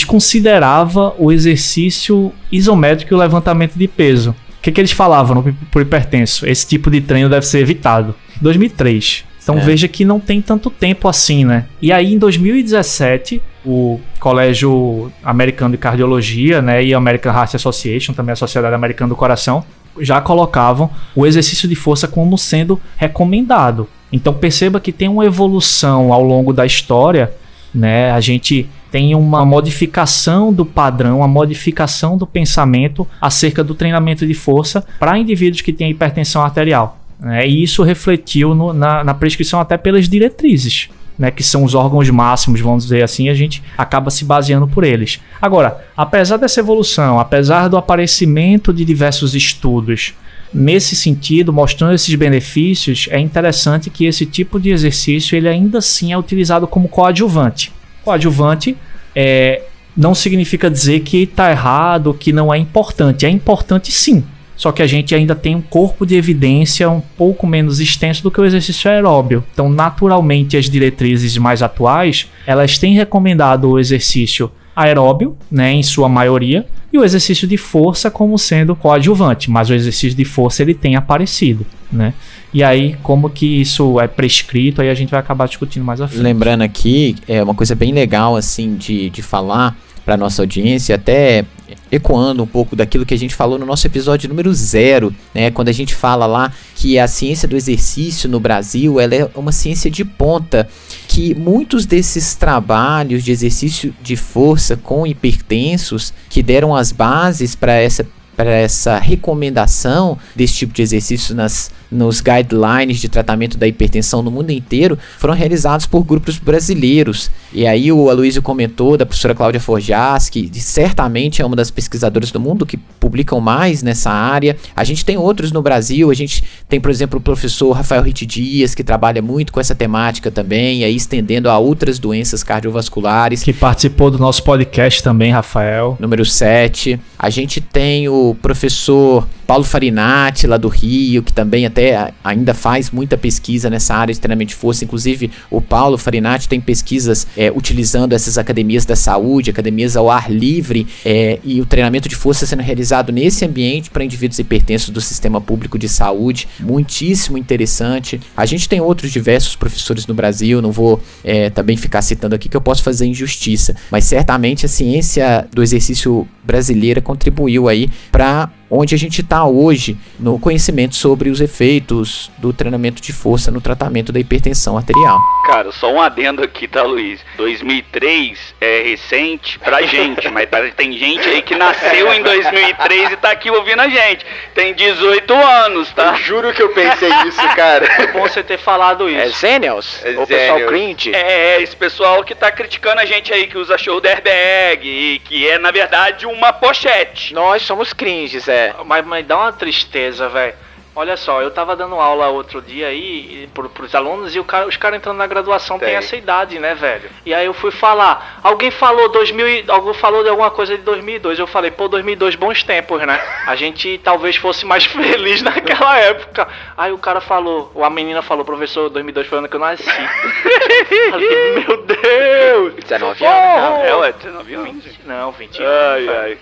[0.09, 4.31] desconsiderava o exercício isométrico e o levantamento de peso.
[4.31, 6.47] O que, que eles falavam no- pro hipertenso?
[6.49, 8.15] Esse tipo de treino deve ser evitado.
[8.41, 9.25] 2003.
[9.43, 9.61] Então É.
[9.61, 11.67] veja que não tem tanto tempo assim, né?
[11.83, 18.15] E aí em 2017, o Colégio Americano de Cardiologia, né, e a American Heart Association,
[18.15, 19.63] também a Sociedade Americana do Coração,
[20.01, 23.89] já colocavam o exercício de força como sendo recomendado.
[24.13, 27.33] Então perceba que tem uma evolução ao longo da história,
[27.75, 28.11] né?
[28.13, 34.35] A gente tem uma modificação do padrão, uma modificação do pensamento acerca do treinamento de
[34.35, 36.99] força para indivíduos que têm hipertensão arterial.
[37.19, 37.47] né?
[37.49, 40.89] E isso refletiu no- na, na prescrição até pelas diretrizes.
[41.17, 44.83] Né, que são os órgãos máximos, vamos dizer assim, a gente acaba se baseando por
[44.83, 45.21] eles.
[45.41, 50.15] Agora, apesar dessa evolução, apesar do aparecimento de diversos estudos
[50.53, 56.13] nesse sentido, mostrando esses benefícios, é interessante que esse tipo de exercício ele ainda assim
[56.13, 57.73] é utilizado como coadjuvante.
[58.05, 58.77] Coadjuvante
[59.15, 59.63] é,
[59.97, 63.27] não significa dizer que está errado, que não é importante.
[63.27, 64.25] É importante sim.
[64.57, 68.31] Só que a gente ainda tem um corpo de evidência um pouco menos extenso do
[68.31, 69.45] que o exercício aeróbio.
[69.53, 76.09] Então, naturalmente, as diretrizes mais atuais, elas têm recomendado o exercício aeróbio, né, em sua
[76.09, 80.75] maioria, e o exercício de força como sendo coadjuvante, mas o exercício de força ele
[80.75, 82.13] tem aparecido, né?
[82.53, 86.07] E aí, como que isso é prescrito, aí a gente vai acabar discutindo mais à
[86.07, 86.23] frente.
[86.23, 91.45] Lembrando aqui, é uma coisa bem legal assim de, de falar para nossa audiência, até
[91.91, 95.69] ecoando um pouco daquilo que a gente falou no nosso episódio número zero, né, quando
[95.69, 99.91] a gente fala lá que a ciência do exercício no Brasil, ela é uma ciência
[99.91, 100.69] de ponta,
[101.09, 107.75] que muitos desses trabalhos de exercício de força com hipertensos que deram as bases para
[107.75, 108.07] essa
[108.37, 114.31] para essa recomendação desse tipo de exercício nas, nos guidelines de tratamento da hipertensão no
[114.31, 117.31] mundo inteiro foram realizados por grupos brasileiros.
[117.53, 122.31] E aí o Aloysio comentou da professora Cláudia Forjas, que certamente é uma das pesquisadoras
[122.31, 124.57] do mundo que publicam mais nessa área.
[124.75, 128.27] A gente tem outros no Brasil, a gente tem, por exemplo, o professor Rafael Ritt
[128.27, 133.43] Dias, que trabalha muito com essa temática também, e aí estendendo a outras doenças cardiovasculares.
[133.43, 135.97] Que participou do nosso podcast também, Rafael.
[136.01, 136.99] Número 7.
[137.19, 142.91] A gente tem o professor Paulo Farinati, lá do Rio, que também até ainda faz
[142.91, 144.85] muita pesquisa nessa área de treinamento de força.
[144.85, 150.31] Inclusive, o Paulo Farinati tem pesquisas é, utilizando essas academias da saúde, academias ao ar
[150.31, 155.01] livre, é, e o treinamento de força sendo realizado nesse ambiente para indivíduos hipertensos do
[155.01, 156.49] sistema público de saúde.
[156.61, 158.21] Muitíssimo interessante.
[158.37, 162.49] A gente tem outros diversos professores no Brasil, não vou é, também ficar citando aqui
[162.49, 168.51] que eu posso fazer injustiça, mas certamente a ciência do exercício brasileira contribuiu aí para
[168.77, 173.61] onde a gente está hoje no conhecimento sobre os efeitos do treinamento de força no
[173.61, 175.19] tratamento da hipertensão arterial.
[175.47, 177.21] Cara, só um adendo aqui, tá, Luiz?
[177.37, 183.17] 2003 é recente pra gente, mas tá- tem gente aí que nasceu em 2003 e
[183.17, 184.25] tá aqui ouvindo a gente.
[184.55, 186.13] Tem 18 anos, tá?
[186.13, 187.85] Eu juro que eu pensei nisso, cara.
[187.87, 189.41] É bom você ter falado É isso.
[189.41, 190.01] Zenials?
[190.05, 191.15] É o pessoal cringe?
[191.15, 195.47] É, esse pessoal que tá criticando a gente aí que usa shoulder bag e que
[195.49, 197.35] é, na verdade, uma pochete.
[197.35, 198.64] Nós somos cringes, é.
[198.85, 200.55] Mas, mas dá uma tristeza, velho.
[200.97, 204.69] Olha só, eu tava dando aula outro dia aí pro, pros alunos e o cara,
[204.69, 205.89] os caras entrando na graduação tem.
[205.89, 205.97] Tem.
[205.97, 207.11] essa idade, né, velho?
[207.27, 210.85] E aí eu fui falar, alguém falou 2000, e- alguém falou de alguma coisa de
[210.85, 211.37] 2002.
[211.41, 213.21] Eu falei, pô, 2002 bons tempos, né?
[213.45, 216.47] A gente talvez fosse mais feliz naquela época.
[216.77, 219.61] Aí o cara falou, ou a menina falou, professor, 2002 foi o ano que eu
[219.61, 219.83] nasci.
[221.11, 222.75] falei, meu Deus!
[222.85, 223.85] 19 anos.
[223.89, 224.85] É, ué, 19 anos.
[225.05, 226.39] Não, 20 Ai, ai.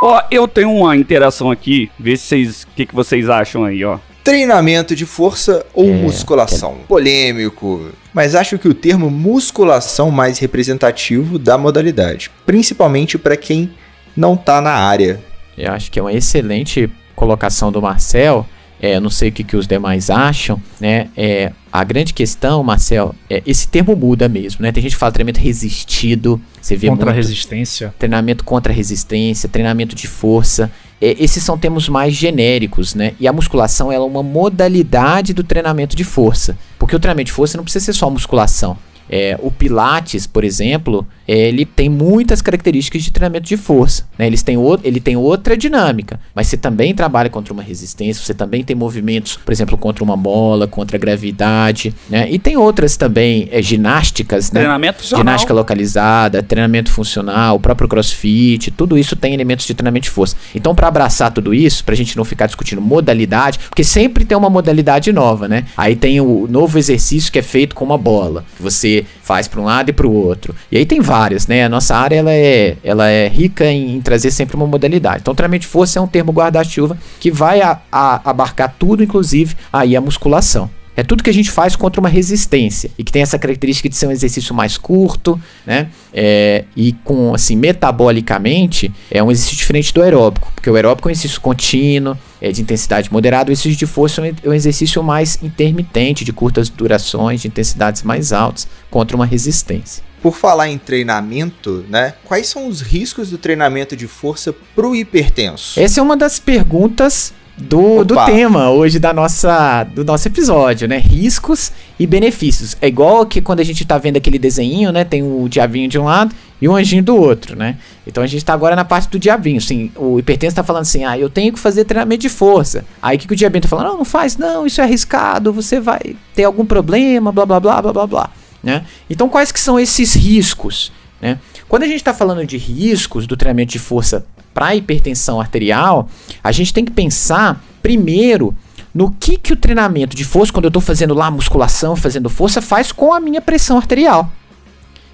[0.00, 3.84] Ó, eu tenho uma interação aqui, vê se vocês, o que, que vocês acham aí,
[3.84, 3.98] ó.
[4.24, 6.78] Treinamento de força ou É, musculação?
[6.88, 7.90] Polêmico.
[8.12, 13.70] Mas acho que o termo musculação mais representativo da modalidade, principalmente para quem
[14.16, 15.20] não tá na área.
[15.56, 18.46] Eu acho que é uma excelente colocação do Marcel.
[18.80, 21.08] É, não sei o que, que os demais acham, né?
[21.16, 24.72] É, a grande questão, Marcel, é esse termo muda mesmo, né?
[24.72, 27.94] Tem gente que fala treinamento resistido, você vê Contra muito resistência.
[27.98, 30.70] treinamento contra resistência, treinamento de força.
[31.00, 33.12] É, esses são termos mais genéricos, né?
[33.20, 36.56] E a musculação ela é uma modalidade do treinamento de força.
[36.78, 38.76] Porque o treinamento de força não precisa ser só musculação.
[39.12, 44.04] É, o Pilates, por exemplo, ele tem muitas características de treinamento de força.
[44.16, 44.28] Né?
[44.28, 48.32] Eles têm o, ele tem outra dinâmica, mas você também trabalha contra uma resistência, você
[48.32, 52.30] também tem movimentos, por exemplo, contra uma mola, contra a gravidade, né?
[52.30, 54.60] E tem outras também é, ginásticas, né?
[54.60, 55.24] Treinamento funcional.
[55.24, 60.36] Ginástica localizada, treinamento funcional, o próprio crossfit, tudo isso tem elementos de treinamento de força.
[60.54, 64.50] Então, para abraçar tudo isso, pra gente não ficar discutindo modalidade, porque sempre tem uma
[64.50, 65.64] modalidade nova, né?
[65.76, 69.64] Aí tem o novo exercício que é feito com uma bola, que faz para um
[69.64, 70.54] lado e para o outro.
[70.70, 71.64] E aí tem várias, né?
[71.64, 75.18] A nossa área ela é, ela é rica em, em trazer sempre uma modalidade.
[75.22, 79.54] Então, treinamento de força é um termo guarda-chuva que vai a- a- abarcar tudo, inclusive
[79.72, 80.70] aí a musculação.
[81.00, 83.96] É tudo que a gente faz contra uma resistência e que tem essa característica de
[83.96, 85.88] ser um exercício mais curto, né?
[86.12, 91.10] É, e com assim metabolicamente é um exercício diferente do aeróbico, porque o aeróbico é
[91.10, 95.42] um exercício contínuo, é de intensidade moderada, o exercício de força é um exercício mais
[95.42, 100.04] intermitente, de curtas durações, de intensidades mais altas contra uma resistência.
[100.20, 102.12] Por falar em treinamento, né?
[102.26, 105.80] Quais são os riscos do treinamento de força pro hipertenso?
[105.80, 110.98] Essa é uma das perguntas do, do tema hoje da nossa, do nosso episódio, né?
[110.98, 112.76] Riscos e benefícios.
[112.80, 115.04] É igual que quando a gente tá vendo aquele desenho, né?
[115.04, 117.76] Tem o diabinho de um lado e o anjinho do outro, né?
[118.06, 119.58] Então a gente tá agora na parte do diabinho.
[119.58, 122.84] Assim, o hipertenso tá falando assim: ah, eu tenho que fazer treinamento de força.
[123.02, 123.88] Aí o que, que o diabinho tá falando?
[123.88, 127.82] Não, não faz, não, isso é arriscado, você vai ter algum problema, blá blá blá
[127.82, 128.30] blá blá blá.
[128.62, 128.84] Né?
[129.08, 130.92] Então, quais que são esses riscos?
[131.20, 131.38] Né?
[131.68, 136.08] Quando a gente está falando de riscos do treinamento de força para hipertensão arterial,
[136.42, 138.54] a gente tem que pensar primeiro
[138.94, 142.60] no que, que o treinamento de força, quando eu estou fazendo lá musculação, fazendo força,
[142.60, 144.30] faz com a minha pressão arterial.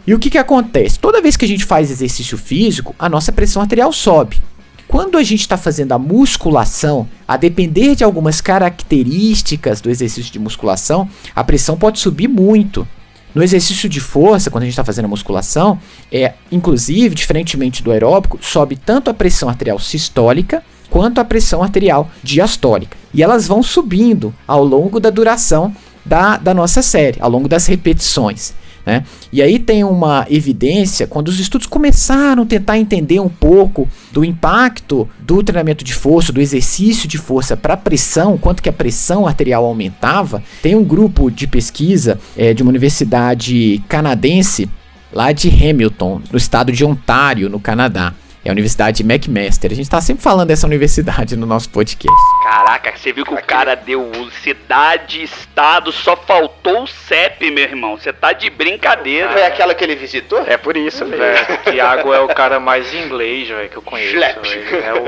[0.06, 0.98] E o que, que acontece?
[0.98, 4.40] Toda vez que a gente faz exercício físico, a nossa pressão arterial sobe.
[4.86, 10.38] Quando a gente está fazendo a musculação, a depender de algumas características do exercício de
[10.38, 12.86] musculação, a pressão pode subir muito.
[13.36, 15.78] No exercício de força, quando a gente está fazendo a musculação,
[16.10, 22.10] é, inclusive, diferentemente do aeróbico, sobe tanto a pressão arterial sistólica quanto a pressão arterial
[22.22, 22.96] diastólica.
[23.12, 27.66] E elas vão subindo ao longo da duração da, da nossa série, ao longo das
[27.66, 28.54] repetições.
[28.86, 29.02] Né?
[29.32, 34.24] E aí tem uma evidência, quando os estudos começaram a tentar entender um pouco do
[34.24, 38.72] impacto do treinamento de força, do exercício de força para a pressão, quanto que a
[38.72, 44.70] pressão arterial aumentava, tem um grupo de pesquisa é, de uma universidade canadense,
[45.12, 48.14] lá de Hamilton, no estado de Ontário, no Canadá.
[48.46, 49.72] É a Universidade McMaster.
[49.72, 52.16] A gente está sempre falando dessa universidade no nosso podcast.
[52.44, 54.08] Caraca, você viu que o cara deu
[54.40, 57.96] cidade, estado, só faltou o CEP, meu irmão.
[57.96, 59.32] Você tá de brincadeira.
[59.32, 60.44] Foi aquela que ele visitou?
[60.46, 61.24] É por isso mesmo.
[61.24, 64.14] Velho, Thiago é o cara mais inglês, velho, que eu conheço.
[64.14, 64.76] Velho.
[64.76, 65.06] É o,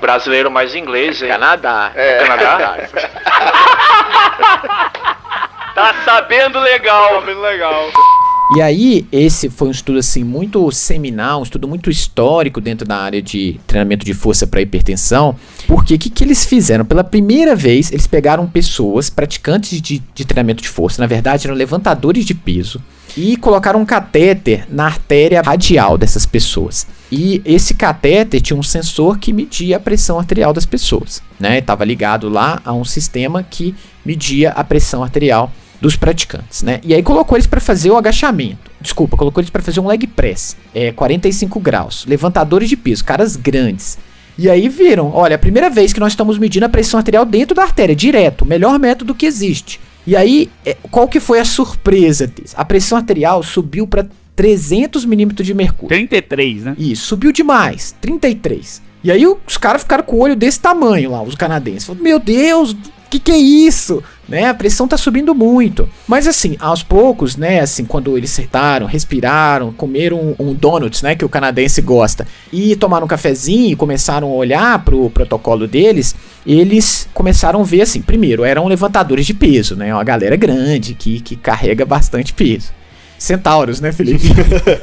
[0.00, 1.28] brasileiro mais inglês, hein?
[1.28, 1.92] Canadá.
[1.94, 2.24] É.
[2.24, 2.76] Canadá?
[5.72, 7.20] Tá sabendo legal.
[7.20, 7.92] legal.
[8.56, 12.96] E aí, esse foi um estudo assim muito seminal, um estudo muito histórico dentro da
[12.96, 15.36] área de treinamento de força para hipertensão.
[15.68, 16.84] Porque o que, que eles fizeram?
[16.84, 21.54] Pela primeira vez, eles pegaram pessoas, praticantes de, de treinamento de força, na verdade eram
[21.54, 22.82] levantadores de peso,
[23.16, 26.88] e colocaram um catéter na artéria radial dessas pessoas.
[27.10, 31.58] E esse catéter tinha um sensor que media a pressão arterial das pessoas, né?
[31.58, 36.80] Estava ligado lá a um sistema que media a pressão arterial dos praticantes, né?
[36.84, 38.70] E aí colocou eles para fazer o agachamento.
[38.80, 43.36] Desculpa, colocou eles para fazer um leg press, é 45 graus, levantadores de peso, caras
[43.36, 43.98] grandes.
[44.36, 47.54] E aí viram, olha, a primeira vez que nós estamos medindo a pressão arterial dentro
[47.54, 49.80] da artéria, direto, o melhor método que existe.
[50.06, 52.54] E aí, é, qual que foi a surpresa deles?
[52.56, 55.88] A pressão arterial subiu para 300 milímetros de mercúrio.
[55.88, 56.74] 33, né?
[56.78, 58.80] Isso, subiu demais, 33.
[59.04, 61.84] E aí os caras ficaram com o olho desse tamanho lá, os canadenses.
[61.84, 62.74] Falaram, Meu Deus,
[63.10, 64.02] que, que é isso?
[64.28, 65.88] Né, a pressão tá subindo muito.
[66.06, 71.16] Mas assim, aos poucos, né, assim, quando eles sentaram, respiraram, comeram um, um donuts, né,
[71.16, 76.14] que o canadense gosta, e tomaram um cafezinho e começaram a olhar pro protocolo deles,
[76.46, 81.20] eles começaram a ver assim, primeiro, eram levantadores de peso, né, uma galera grande que,
[81.20, 82.70] que carrega bastante peso.
[83.20, 84.28] Centauros, né, Felipe?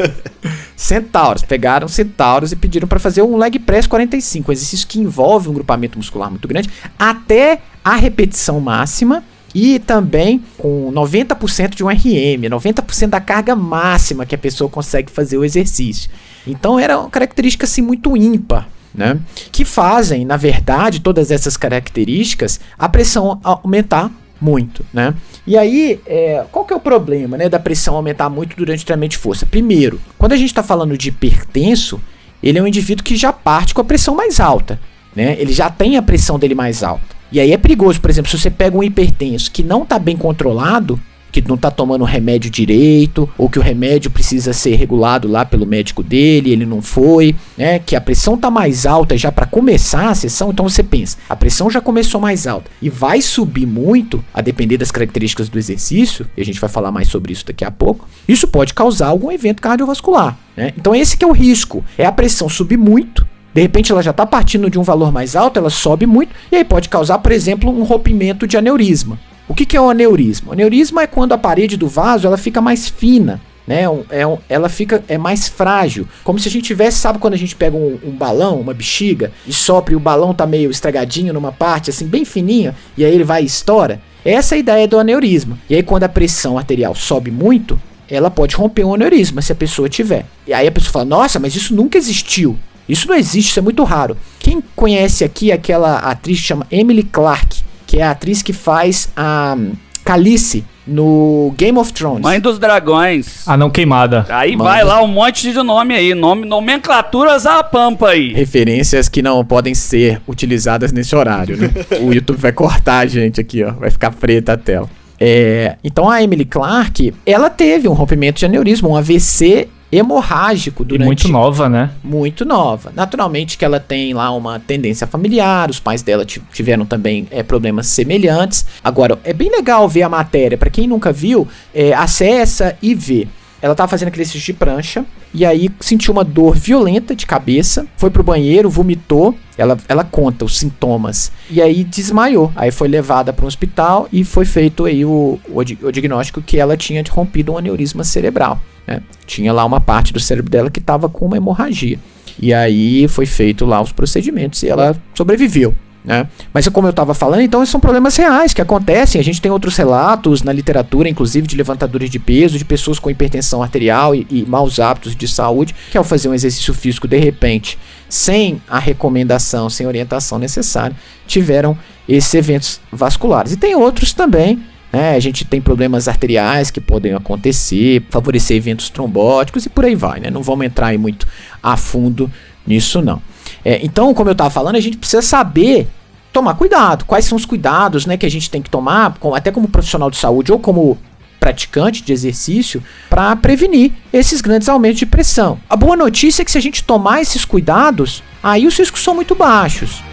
[0.78, 1.42] centauros.
[1.42, 5.54] Pegaram centauros e pediram para fazer um leg press 45, um exercício que envolve um
[5.54, 6.70] grupamento muscular muito grande,
[7.00, 9.24] até a repetição máxima
[9.56, 15.10] e também com 90% de um RM, 90% da carga máxima que a pessoa consegue
[15.10, 16.10] fazer o exercício.
[16.46, 18.68] Então era uma característica assim muito ímpar.
[18.94, 19.20] Né?
[19.52, 24.12] Que fazem, na verdade, todas essas características, a pressão aumentar
[24.42, 25.14] muito, né?
[25.46, 28.86] E aí, é, qual que é o problema, né, da pressão aumentar muito durante o
[28.86, 29.46] treinamento de força?
[29.46, 32.02] Primeiro, quando a gente está falando de hipertenso,
[32.42, 34.80] ele é um indivíduo que já parte com a pressão mais alta,
[35.16, 35.36] né?
[35.40, 37.17] Ele já tem a pressão dele mais alta.
[37.32, 40.16] E aí é perigoso, por exemplo, se você pega um hipertenso que não está bem
[40.16, 41.00] controlado,
[41.32, 45.46] que não está tomando o remédio direito, ou que o remédio precisa ser regulado lá
[45.46, 47.80] pelo médico dele, ele não foi, né?
[47.80, 51.36] Que a pressão tá mais alta já para começar a sessão, então você pensa, a
[51.36, 56.26] pressão já começou mais alta e vai subir muito, a depender das características do exercício,
[56.36, 58.08] e a gente vai falar mais sobre isso daqui a pouco.
[58.28, 60.74] Isso pode causar algum evento cardiovascular, né?
[60.78, 64.12] Então esse que é o risco, é a pressão subir muito de repente ela já
[64.12, 67.32] está partindo de um valor mais alto, ela sobe muito, e aí pode causar, por
[67.32, 69.18] exemplo, um rompimento de aneurisma.
[69.48, 70.50] O que, que é o aneurisma?
[70.50, 73.42] O aneurisma é quando a parede do vaso ela fica mais fina.
[73.66, 77.18] Né, um, é um, ela fica é mais frágil, como se a gente tivesse, sabe
[77.18, 80.46] quando a gente pega um, um balão, uma bexiga e sopra e o balão tá
[80.46, 84.00] meio estragadinho numa parte, assim bem fininha, e aí ele vai e estoura.
[84.24, 85.58] Essa é a ideia do aneurisma.
[85.68, 89.56] E aí quando a pressão arterial sobe muito, ela pode romper um aneurisma se a
[89.56, 90.26] pessoa tiver.
[90.46, 92.58] E aí a pessoa fala: "Nossa, mas isso nunca existiu".
[92.88, 94.18] Isso não existe, isso é muito raro.
[94.40, 99.10] Quem conhece aqui aquela atriz que chama Emily Clark, que é a atriz que faz
[99.16, 99.58] a
[100.04, 102.22] Calice no Game of Thrones.
[102.22, 103.46] Mãe dos dragões.
[103.46, 104.26] A não queimada.
[104.30, 104.70] Aí Manda.
[104.70, 108.32] vai lá um monte de nome aí, nome, nomenclaturas à pampa aí.
[108.32, 111.70] Referências que não podem ser utilizadas nesse horário, né?
[112.02, 113.72] o YouTube vai cortar a gente aqui, ó.
[113.74, 114.90] Vai ficar preta a tela.
[115.20, 120.86] É, então a Emily Clark, ela teve um rompimento de aneurisma, um AVC hemorrágico E
[120.86, 121.92] durante muito nova, né?
[122.04, 122.92] muito nova.
[122.96, 127.42] Naturalmente que ela tem lá uma tendência familiar, os pais dela ti- tiveram também é,
[127.44, 128.66] problemas semelhantes.
[128.84, 133.28] Agora, é bem legal ver a matéria, para quem nunca viu, é, acessa e vê.
[133.68, 137.86] Ela tava fazendo aquele exercício de prancha e aí sentiu uma dor violenta de cabeça,
[137.98, 139.36] foi pro banheiro, vomitou.
[139.58, 142.50] Ela, ela conta os sintomas e aí desmaiou.
[142.56, 146.58] Aí foi levada para um hospital e foi feito aí o, o, o diagnóstico que
[146.58, 148.62] ela tinha rompido um aneurisma cerebral.
[148.88, 149.02] né?
[149.26, 152.00] Tinha lá uma parte do cérebro dela que estava com uma hemorragia.
[152.40, 155.76] E aí foi feito lá os procedimentos e ela sobreviveu.
[156.08, 156.26] Né?
[156.54, 159.20] Mas como eu estava falando, então são problemas reais que acontecem.
[159.20, 163.10] A gente tem outros relatos na literatura, inclusive de levantadores de peso, de pessoas com
[163.10, 167.18] hipertensão arterial e, e maus hábitos de saúde, que ao fazer um exercício físico de
[167.18, 167.78] repente,
[168.08, 170.96] sem a recomendação, sem orientação necessária,
[171.28, 171.78] tiveram
[172.08, 173.52] esses eventos vasculares.
[173.52, 174.64] E tem outros também.
[174.94, 175.14] né?
[175.14, 180.22] A gente tem problemas arteriais que podem acontecer, favorecer eventos trombóticos e por aí vai.
[180.22, 180.30] Né?
[180.30, 181.28] Não vamos entrar aí muito
[181.62, 182.32] a fundo
[182.66, 183.22] nisso, não.
[183.66, 185.90] É, então, como eu estava falando, a gente precisa saber
[186.38, 187.04] tomar cuidado.
[187.06, 190.18] Quais são os cuidados né, que a gente tem que tomar, até como profissional de
[190.18, 190.98] saúde ou como
[191.40, 195.60] praticante de exercício, para prevenir esses grandes aumentos de pressão.
[195.70, 199.16] A boa notícia é que se a gente tomar esses cuidados, aí os riscos são
[199.16, 200.04] muito baixos.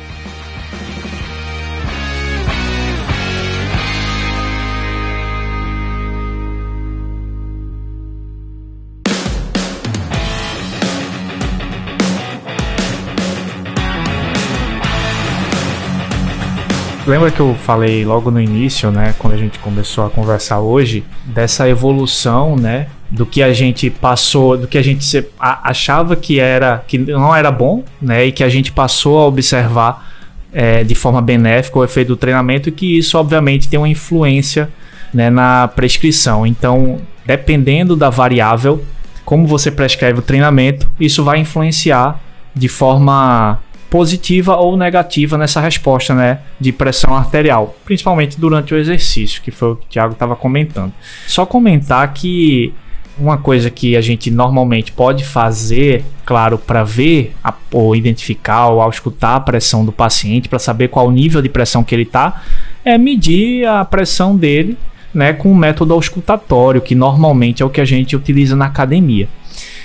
[17.07, 21.05] Lembra que eu falei logo no início, né, quando a gente começou a conversar hoje,
[21.26, 25.05] dessa evolução, né, do que a gente passou, do que a gente
[25.38, 30.14] achava que era, que não era bom, né, e que a gente passou a observar
[30.50, 34.70] é, de forma benéfica o efeito do treinamento e que isso, obviamente, tem uma influência
[35.12, 36.46] né, na prescrição.
[36.46, 38.82] Então, dependendo da variável,
[39.26, 42.18] como você prescreve o treinamento, isso vai influenciar
[42.55, 43.59] de forma
[43.95, 49.70] positiva ou negativa nessa resposta, né, de pressão arterial, principalmente durante o exercício, que foi
[49.70, 50.92] o que o Thiago estava comentando.
[51.28, 52.74] Só comentar que
[53.16, 58.90] uma coisa que a gente normalmente pode fazer, claro, para ver a, ou identificar ou
[58.90, 62.42] escutar a pressão do paciente, para saber qual o nível de pressão que ele está,
[62.84, 64.76] é medir a pressão dele
[65.15, 69.29] né, com o método auscultatório, que normalmente é o que a gente utiliza na academia.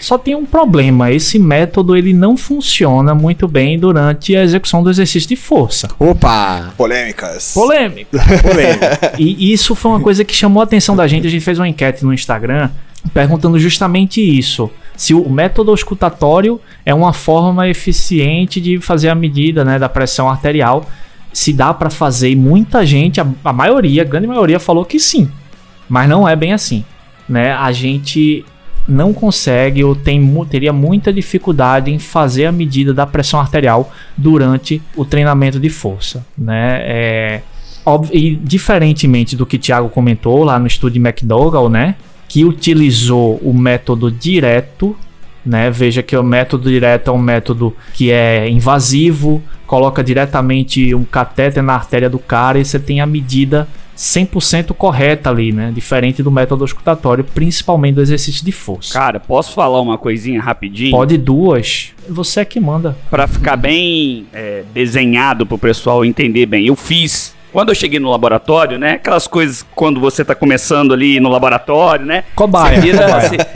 [0.02, 4.90] Só tem um problema, esse método ele não funciona muito bem durante a execução do
[4.90, 5.90] exercício de força.
[6.00, 6.74] Opa!
[7.54, 7.54] Polêmicas.
[7.54, 8.16] Polêmico.
[9.20, 11.28] e isso foi uma coisa que chamou a atenção da gente.
[11.28, 12.70] A gente fez uma enquete no Instagram
[13.14, 14.70] perguntando justamente isso.
[14.96, 20.30] Se o método auscultatório é uma forma eficiente de fazer a medida né, da pressão
[20.30, 20.90] arterial,
[21.32, 25.00] se dá para fazer, e muita gente, a, a maioria, a grande maioria, falou que
[25.00, 25.30] sim.
[25.88, 26.84] Mas não é bem assim.
[27.28, 27.52] Né?
[27.52, 28.46] A gente
[28.90, 30.20] não consegue ou tem,
[30.50, 36.26] teria muita dificuldade em fazer a medida da pressão arterial durante o treinamento de força,
[36.36, 36.80] né?
[36.82, 37.42] É,
[37.86, 41.96] óbvio, e diferentemente do que o Thiago comentou lá no estudo de McDougall, né?
[42.28, 44.96] Que utilizou o método direto,
[45.46, 45.70] né?
[45.70, 51.64] Veja que o método direto é um método que é invasivo, coloca diretamente um catéter
[51.64, 53.68] na artéria do cara e você tem a medida
[54.00, 55.72] 100% correta ali, né?
[55.76, 58.94] Diferente do método escutatório, principalmente do exercício de força.
[58.94, 60.92] Cara, posso falar uma coisinha rapidinho?
[60.92, 61.92] Pode duas.
[62.08, 62.96] Você é que manda.
[63.10, 66.66] Pra ficar bem é, desenhado pro pessoal entender bem.
[66.66, 68.94] Eu fiz quando eu cheguei no laboratório, né?
[68.94, 72.24] Aquelas coisas quando você tá começando ali no laboratório, né?
[72.36, 72.82] Cobaia.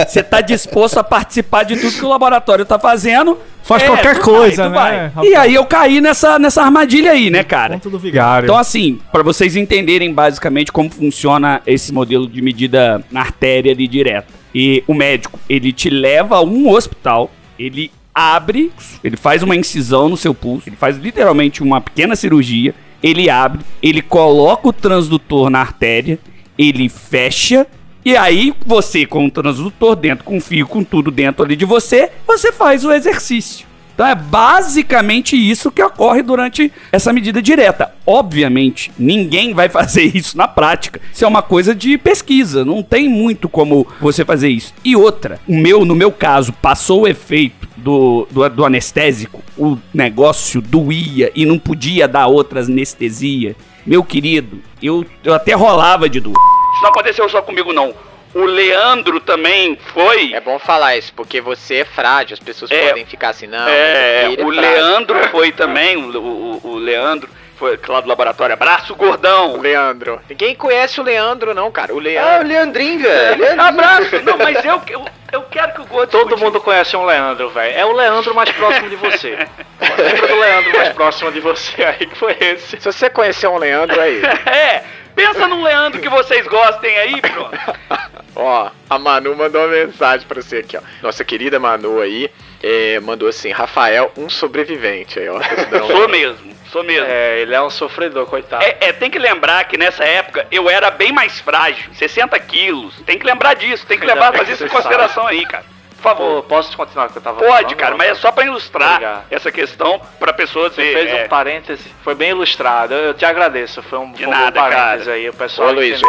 [0.08, 3.38] Você tá disposto a participar de tudo que o laboratório tá fazendo.
[3.64, 5.12] Faz é, qualquer coisa, vai, né?
[5.24, 7.76] E aí eu caí nessa, nessa armadilha aí, né, cara?
[7.76, 8.46] Ponto do vigário.
[8.46, 13.88] Então, assim, para vocês entenderem basicamente como funciona esse modelo de medida na artéria ali
[13.88, 14.28] direta.
[14.54, 18.72] E o médico, ele te leva a um hospital, ele abre,
[19.04, 23.66] ele faz uma incisão no seu pulso, ele faz literalmente uma pequena cirurgia ele abre,
[23.82, 26.18] ele coloca o transdutor na artéria,
[26.58, 27.68] ele fecha
[28.06, 32.10] e aí você com o transdutor dentro, com fio, com tudo dentro ali de você,
[32.26, 33.68] você faz o exercício.
[33.94, 37.94] Então é basicamente isso que ocorre durante essa medida direta.
[38.06, 41.00] Obviamente, ninguém vai fazer isso na prática.
[41.12, 44.74] Isso é uma coisa de pesquisa, não tem muito como você fazer isso.
[44.84, 49.78] E outra, o meu, no meu caso, passou o efeito do, do, do anestésico, o
[49.94, 53.56] negócio doía e não podia dar outra anestesia.
[53.86, 56.34] Meu querido, eu, eu até rolava de dor.
[56.74, 57.94] Isso não aconteceu só comigo, não.
[58.34, 60.34] O Leandro também foi.
[60.34, 62.88] É bom falar isso, porque você é frágil, as pessoas É.
[62.88, 63.68] podem ficar assim, não.
[63.68, 64.72] É, ele é o frágil.
[64.72, 68.54] Leandro foi também, o, o, o Leandro foi lá do laboratório.
[68.54, 69.54] Abraço, gordão!
[69.54, 70.20] O Leandro.
[70.28, 71.94] Ninguém conhece o Leandro, não, cara.
[71.94, 72.48] O Ah, o Leandro.
[72.48, 73.38] Leandrinho, velho.
[73.42, 73.62] Leandrinho.
[73.62, 74.22] Abraço!
[74.24, 76.10] Não, mas eu, eu, eu quero que o gordo.
[76.10, 77.78] Todo mundo conhece um Leandro, velho.
[77.78, 79.38] É o Leandro mais próximo de você.
[79.98, 82.80] Lembra do Leandro mais próximo de você aí que foi esse?
[82.82, 84.84] Se você conhecer um Leandro aí, É,
[85.16, 87.58] pensa num Leandro que vocês gostem aí, pronto.
[88.36, 90.82] ó, a Manu mandou uma mensagem pra você aqui, ó.
[91.02, 92.30] Nossa querida Manu aí,
[92.62, 95.40] é, mandou assim, Rafael, um sobrevivente aí, ó.
[95.88, 97.08] Sou mesmo, sou mesmo.
[97.08, 98.64] É, ele é um sofredor, coitado.
[98.64, 102.96] É, é, tem que lembrar que nessa época eu era bem mais frágil, 60 quilos.
[103.06, 105.73] Tem que lembrar disso, tem que Ainda levar, fazer isso em consideração aí, cara.
[106.04, 106.44] Por favor.
[106.44, 107.76] posso continuar o que eu tava Pode, falando?
[107.76, 109.24] cara, mas é só pra ilustrar Obrigado.
[109.32, 112.94] essa questão pra pessoa Você fez é, um parêntese, foi bem ilustrado.
[112.94, 115.16] Eu te agradeço, foi um, De foi um nada, bom parêntese cara.
[115.18, 116.02] aí, o pessoal Ô, Luiz.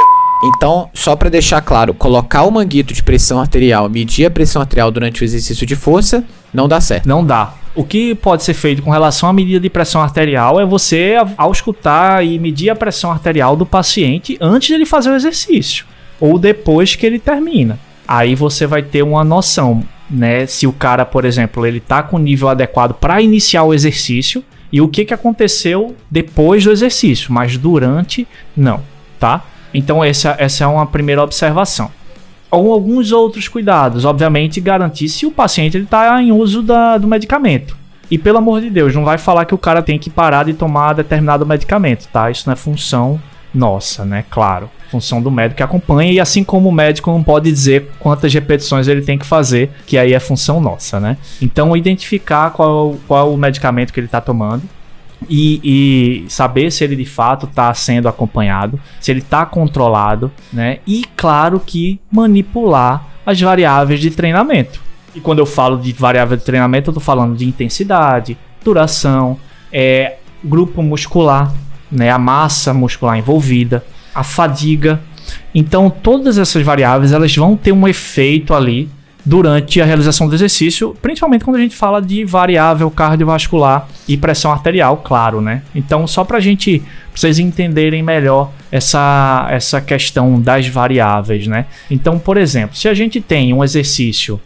[0.45, 4.91] Então, só pra deixar claro, colocar o manguito de pressão arterial, medir a pressão arterial
[4.91, 7.09] durante o exercício de força, não dá certo.
[7.09, 7.55] Não dá.
[7.75, 12.25] O que pode ser feito com relação à medida de pressão arterial é você auscultar
[12.25, 15.87] e medir a pressão arterial do paciente antes de ele fazer o exercício
[16.21, 17.79] ou depois que ele termina.
[18.07, 20.47] Aí você vai ter uma noção, né?
[20.47, 24.45] Se o cara, por exemplo, ele tá com o nível adequado para iniciar o exercício
[24.71, 28.27] e o que que aconteceu depois do exercício, mas durante
[28.57, 28.81] não,
[29.19, 29.43] tá?
[29.73, 31.91] Então essa, essa é uma primeira observação
[32.51, 34.05] ou alguns outros cuidados.
[34.05, 37.77] Obviamente, garantir se o paciente está em uso da- do medicamento.
[38.11, 40.53] E pelo amor de Deus, não vai falar que o cara tem que parar de
[40.55, 42.31] tomar determinado medicamento, tá?
[42.31, 43.21] Isso não é função
[43.53, 44.25] nossa, né?
[44.31, 44.71] Claro.
[44.95, 48.87] Função do médico que acompanha, e assim como o médico não pode dizer quantas repetições
[48.87, 51.17] ele tem que fazer, que aí é função nossa, né?
[51.43, 54.63] Então, identificar qual, qual o medicamento que ele está tomando.
[55.29, 60.79] e, e saber se ele de fato está sendo acompanhado, se ele está controlado, né?
[60.87, 64.81] E claro que manipular as variáveis de treinamento.
[65.15, 69.39] E quando eu falo de variável de treinamento, eu estou falando de intensidade, duração,
[69.73, 71.53] é, grupo muscular,
[71.91, 73.85] né, a massa muscular envolvida,
[74.15, 75.01] a fadiga.
[75.55, 78.89] Então, todas essas variáveis elas vão ter um efeito ali
[79.25, 84.53] durante a realização do exercício, principalmente quando a gente fala de variável cardiovascular e pressão
[84.53, 85.63] arterial, claro, né?
[85.75, 91.65] Então, só para a gente, pra vocês entenderem melhor essa, essa questão das variáveis, né?
[91.91, 94.39] Então, por exemplo, se a gente tem um exercício,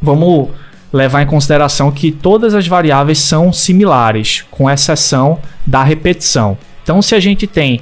[0.00, 0.48] vamos
[0.90, 6.56] levar em consideração que todas as variáveis são similares, com exceção da repetição.
[6.82, 7.80] Então, se a gente tem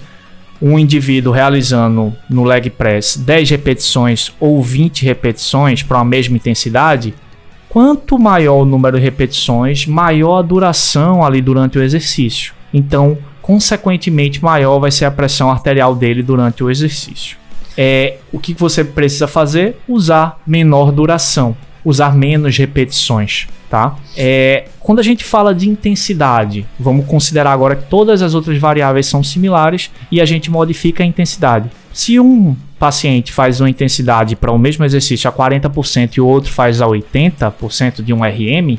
[0.60, 7.14] um indivíduo realizando no leg press 10 repetições ou 20 repetições para a mesma intensidade,
[7.68, 12.52] quanto maior o número de repetições, maior a duração ali durante o exercício.
[12.72, 17.38] Então, consequentemente, maior vai ser a pressão arterial dele durante o exercício.
[17.76, 19.78] É, o que você precisa fazer?
[19.88, 23.96] Usar menor duração, usar menos repetições tá?
[24.16, 29.06] É, quando a gente fala de intensidade, vamos considerar agora que todas as outras variáveis
[29.06, 31.70] são similares e a gente modifica a intensidade.
[31.92, 36.50] Se um paciente faz uma intensidade para o mesmo exercício a 40% e o outro
[36.50, 38.76] faz a 80% de um RM,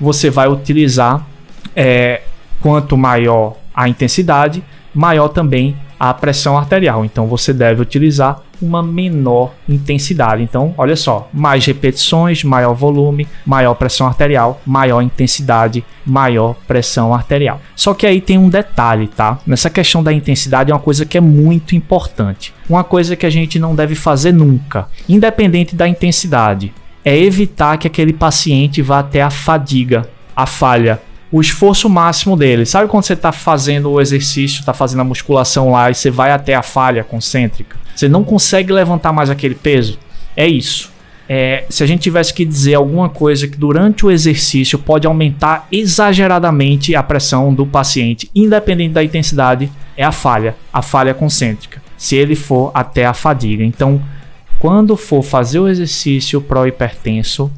[0.00, 1.26] você vai utilizar
[1.74, 2.22] é,
[2.60, 4.62] quanto maior a intensidade,
[4.94, 7.04] maior também a pressão arterial.
[7.04, 10.42] Então você deve utilizar uma menor intensidade.
[10.42, 17.60] Então, olha só, mais repetições, maior volume, maior pressão arterial, maior intensidade, maior pressão arterial.
[17.74, 19.38] Só que aí tem um detalhe, tá?
[19.46, 22.54] Nessa questão da intensidade é uma coisa que é muito importante.
[22.68, 26.72] Uma coisa que a gente não deve fazer nunca, independente da intensidade,
[27.04, 31.00] é evitar que aquele paciente vá até a fadiga, a falha,
[31.30, 32.64] o esforço máximo dele.
[32.64, 36.30] Sabe quando você está fazendo o exercício, está fazendo a musculação lá e você vai
[36.30, 37.76] até a falha concêntrica?
[37.94, 39.98] Você não consegue levantar mais aquele peso?
[40.36, 40.94] É isso.
[41.28, 45.66] É, se a gente tivesse que dizer alguma coisa que durante o exercício pode aumentar
[45.72, 52.14] exageradamente a pressão do paciente, independente da intensidade, é a falha, a falha concêntrica, se
[52.14, 53.64] ele for até a fadiga.
[53.64, 54.00] Então,
[54.60, 57.50] quando for fazer o exercício pro hipertenso,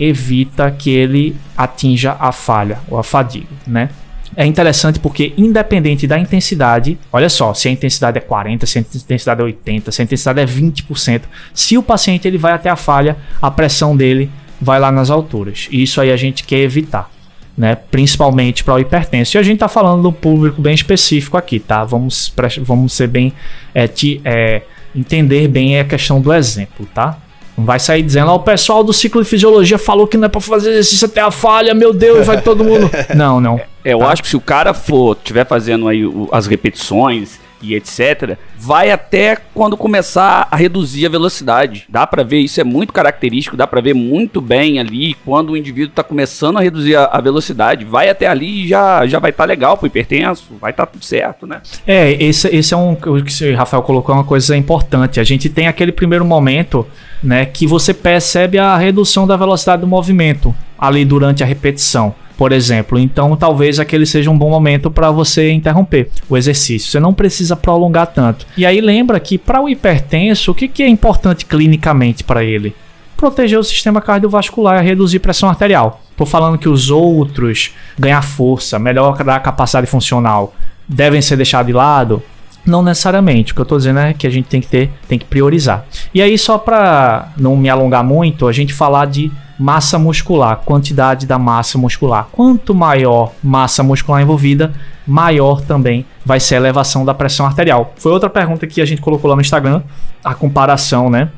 [0.00, 3.90] evita que ele atinja a falha ou a fadiga, né?
[4.36, 8.80] É interessante porque, independente da intensidade, olha só, se a intensidade é 40, se a
[8.80, 11.22] intensidade é 80, se a intensidade é 20%,
[11.52, 14.30] se o paciente ele vai até a falha, a pressão dele
[14.60, 15.68] vai lá nas alturas.
[15.70, 17.10] E isso aí a gente quer evitar,
[17.58, 17.74] né?
[17.74, 19.36] Principalmente para o hipertenso.
[19.36, 21.84] E a gente está falando do público bem específico aqui, tá?
[21.84, 22.32] Vamos,
[22.62, 23.32] vamos ser bem.
[23.74, 24.62] É, te, é,
[24.94, 27.18] entender bem a questão do exemplo, tá?
[27.60, 30.28] Não vai sair dizendo, ó, o pessoal do ciclo de fisiologia falou que não é
[30.28, 32.90] pra fazer exercício até a falha, meu Deus, vai todo mundo.
[33.14, 33.60] Não, não.
[33.84, 34.08] É, eu tá?
[34.08, 36.02] acho que se o cara for, tiver fazendo aí
[36.32, 41.84] as repetições e etc, vai até quando começar a reduzir a velocidade.
[41.88, 45.56] Dá para ver, isso é muito característico, dá para ver muito bem ali quando o
[45.56, 47.84] indivíduo está começando a reduzir a, a, velocidade.
[47.84, 50.92] Vai até ali e já, já vai estar tá legal pro hipertenso, vai estar tá
[50.92, 51.60] tudo certo, né?
[51.86, 52.92] É, esse, esse é um.
[52.92, 55.20] O que o Rafael colocou é uma coisa importante.
[55.20, 56.86] A gente tem aquele primeiro momento,
[57.22, 62.52] né, que você percebe a redução da velocidade do movimento ali durante a repetição por
[62.52, 62.98] exemplo.
[62.98, 66.90] Então, talvez aquele seja um bom momento para você interromper o exercício.
[66.90, 68.46] Você não precisa prolongar tanto.
[68.56, 72.74] E aí lembra que para o hipertenso, o que, que é importante clinicamente para ele?
[73.14, 76.00] Proteger o sistema cardiovascular e reduzir pressão arterial.
[76.12, 80.54] Estou falando que os outros ganhar força, melhorar a capacidade funcional,
[80.88, 82.22] devem ser deixados de lado.
[82.64, 83.52] Não necessariamente.
[83.52, 85.84] O que eu estou dizendo é que a gente tem que ter, tem que priorizar.
[86.14, 89.30] E aí, só para não me alongar muito, a gente falar de
[89.60, 92.28] massa muscular, quantidade da massa muscular.
[92.32, 94.72] Quanto maior massa muscular envolvida,
[95.06, 97.92] maior também vai ser a elevação da pressão arterial.
[97.98, 99.82] Foi outra pergunta que a gente colocou lá no Instagram,
[100.24, 101.28] a comparação, né?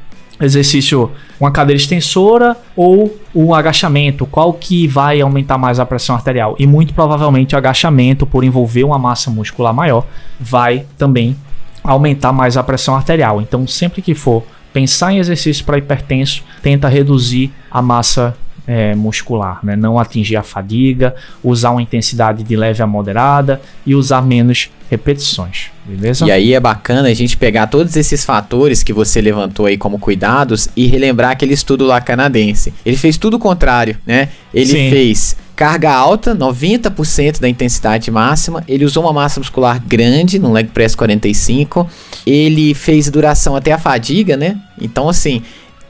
[0.41, 1.11] Exercício,
[1.41, 6.55] uma cadeira extensora ou um agachamento, qual que vai aumentar mais a pressão arterial?
[6.61, 10.07] E muito provavelmente o agachamento, por envolver uma massa muscular maior,
[10.39, 11.37] vai também
[11.83, 13.43] aumentar mais a pressão arterial.
[13.43, 18.37] Então, sempre que for pensar em exercício para hipertenso, tenta reduzir a massa
[18.67, 19.77] é, muscular, né?
[19.77, 25.71] não atingir a fadiga, usar uma intensidade de leve a moderada e usar menos repetições,
[25.87, 26.27] beleza?
[26.27, 29.99] E aí é bacana a gente pegar todos esses fatores que você levantou aí como
[29.99, 32.75] cuidados e relembrar aquele estudo lá canadense.
[32.85, 34.29] Ele fez tudo o contrário, né?
[34.53, 34.91] Ele Sim.
[34.91, 38.65] fez carga alta, 90% da intensidade máxima.
[38.67, 41.89] Ele usou uma massa muscular grande no leg press 45.
[42.27, 44.59] Ele fez duração até a fadiga, né?
[44.81, 45.43] Então assim,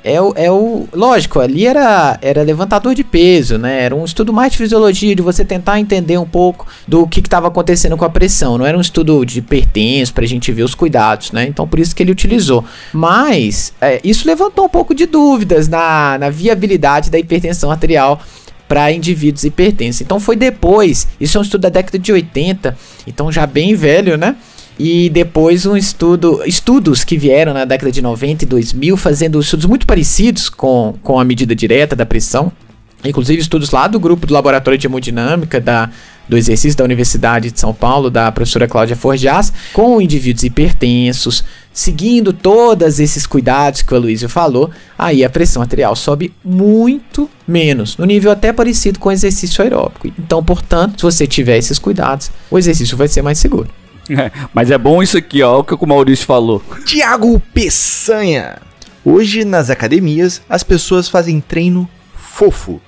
[0.04, 0.88] é o, é o.
[0.92, 3.82] Lógico, ali era, era levantador de peso, né?
[3.82, 7.48] Era um estudo mais de fisiologia, de você tentar entender um pouco do que estava
[7.48, 8.58] acontecendo com a pressão.
[8.58, 11.46] Não era um estudo de hipertenso pra gente ver os cuidados, né?
[11.46, 12.64] Então por isso que ele utilizou.
[12.92, 18.20] Mas é, isso levantou um pouco de dúvidas na, na viabilidade da hipertensão arterial
[18.72, 20.00] para indivíduos hipertensos.
[20.00, 22.76] Então foi depois, isso é um estudo da década de 80,
[23.06, 24.34] então já bem velho, né?
[24.78, 29.66] E depois um estudo, estudos que vieram na década de 90 e 2000 fazendo estudos
[29.66, 32.50] muito parecidos com, com a medida direta da pressão.
[33.04, 35.90] Inclusive estudos lá do grupo do Laboratório de Hemodinâmica da,
[36.28, 42.32] do exercício da Universidade de São Paulo, da professora Cláudia Forjas, com indivíduos hipertensos, seguindo
[42.32, 48.04] todos esses cuidados que o Aloysio falou, aí a pressão arterial sobe muito menos, no
[48.04, 50.06] nível até parecido com o exercício aeróbico.
[50.06, 53.68] Então, portanto, se você tiver esses cuidados, o exercício vai ser mais seguro.
[54.18, 56.62] É, mas é bom isso aqui, ó, o que o Maurício falou.
[56.84, 58.58] Tiago Peçanha.
[59.04, 62.80] Hoje, nas academias, as pessoas fazem treino fofo.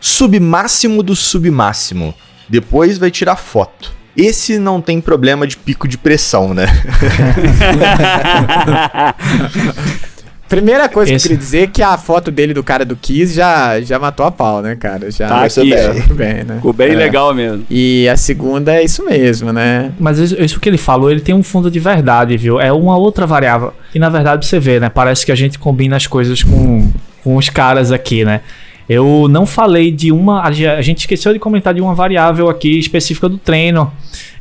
[0.00, 2.14] Submáximo do submáximo.
[2.48, 3.92] Depois vai tirar foto.
[4.16, 6.66] Esse não tem problema de pico de pressão, né?
[10.52, 12.94] Primeira coisa Esse- que eu queria dizer é que a foto dele do cara do
[12.94, 15.10] Kiss já, já matou a pau, né, cara?
[15.10, 16.14] Já Tá aqui, bem.
[16.14, 16.56] bem, né?
[16.56, 16.94] Ficou bem É.
[16.94, 17.64] legal mesmo.
[17.70, 19.92] E a segunda é isso mesmo, né?
[19.98, 22.60] Mas isso, isso que ele falou, ele tem um fundo de verdade, viu?
[22.60, 23.72] É uma outra variável.
[23.94, 24.90] E na verdade você vê, né?
[24.90, 26.86] Parece que a gente combina as coisas com,
[27.24, 28.42] com os caras aqui, né?
[28.86, 30.42] Eu não falei de uma.
[30.42, 33.90] A gente esqueceu de comentar de uma variável aqui específica do treino.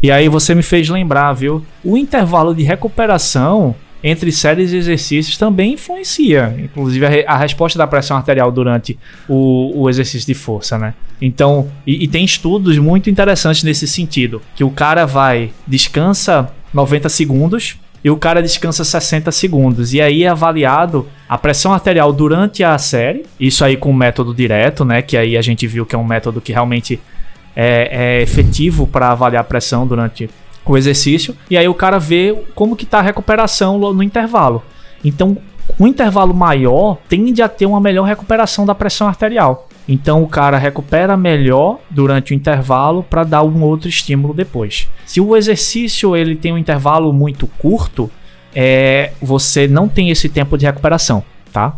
[0.04, 1.64] E aí você me fez lembrar, viu?
[1.86, 3.74] O intervalo de recuperação
[4.04, 6.56] entre séries e exercícios também influencia.
[6.58, 8.98] Inclusive a, re- a resposta da pressão arterial durante
[9.30, 10.94] o, o exercício de força, né?
[11.22, 14.42] Então, e, e tem estudos muito interessantes nesse sentido.
[14.56, 19.94] Que o cara vai, descansa 90 segundos e o cara descansa 60 segundos.
[19.94, 23.24] E aí é avaliado a pressão arterial durante a série.
[23.40, 25.04] Isso aí com método direto, né?
[25.04, 27.00] Que aí a gente viu que é um método que realmente
[27.56, 30.28] é, é efetivo para avaliar a pressão durante
[30.66, 31.36] o exercício.
[31.50, 34.64] E aí o cara vê como que tá a recuperação no intervalo.
[35.04, 35.38] Então,
[35.80, 39.68] um intervalo maior tende a ter uma melhor recuperação da pressão arterial.
[39.88, 44.88] Então o cara recupera melhor durante o intervalo para dar um outro estímulo depois.
[45.06, 48.10] Se o exercício ele tem um intervalo muito curto,
[48.54, 51.76] é, você não tem esse tempo de recuperação, tá?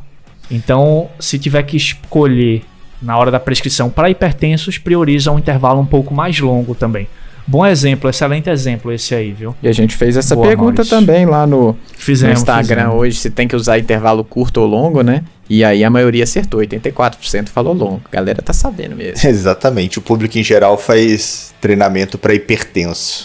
[0.52, 2.64] Então, se tiver que escolher
[3.02, 7.08] na hora da prescrição para hipertensos, prioriza um intervalo um pouco mais longo também.
[7.46, 9.56] Bom exemplo, excelente exemplo esse aí, viu?
[9.62, 10.98] E a gente fez essa Boa, pergunta Maurício.
[10.98, 12.36] também lá no, Fizemos.
[12.36, 13.02] no Instagram fizemos.
[13.02, 15.24] hoje, se tem que usar intervalo curto ou longo, né?
[15.50, 18.02] E aí a maioria acertou, 84% falou longo.
[18.06, 19.28] A galera tá sabendo mesmo.
[19.30, 20.00] Exatamente.
[20.00, 23.24] O público em geral faz treinamento para hipertenso.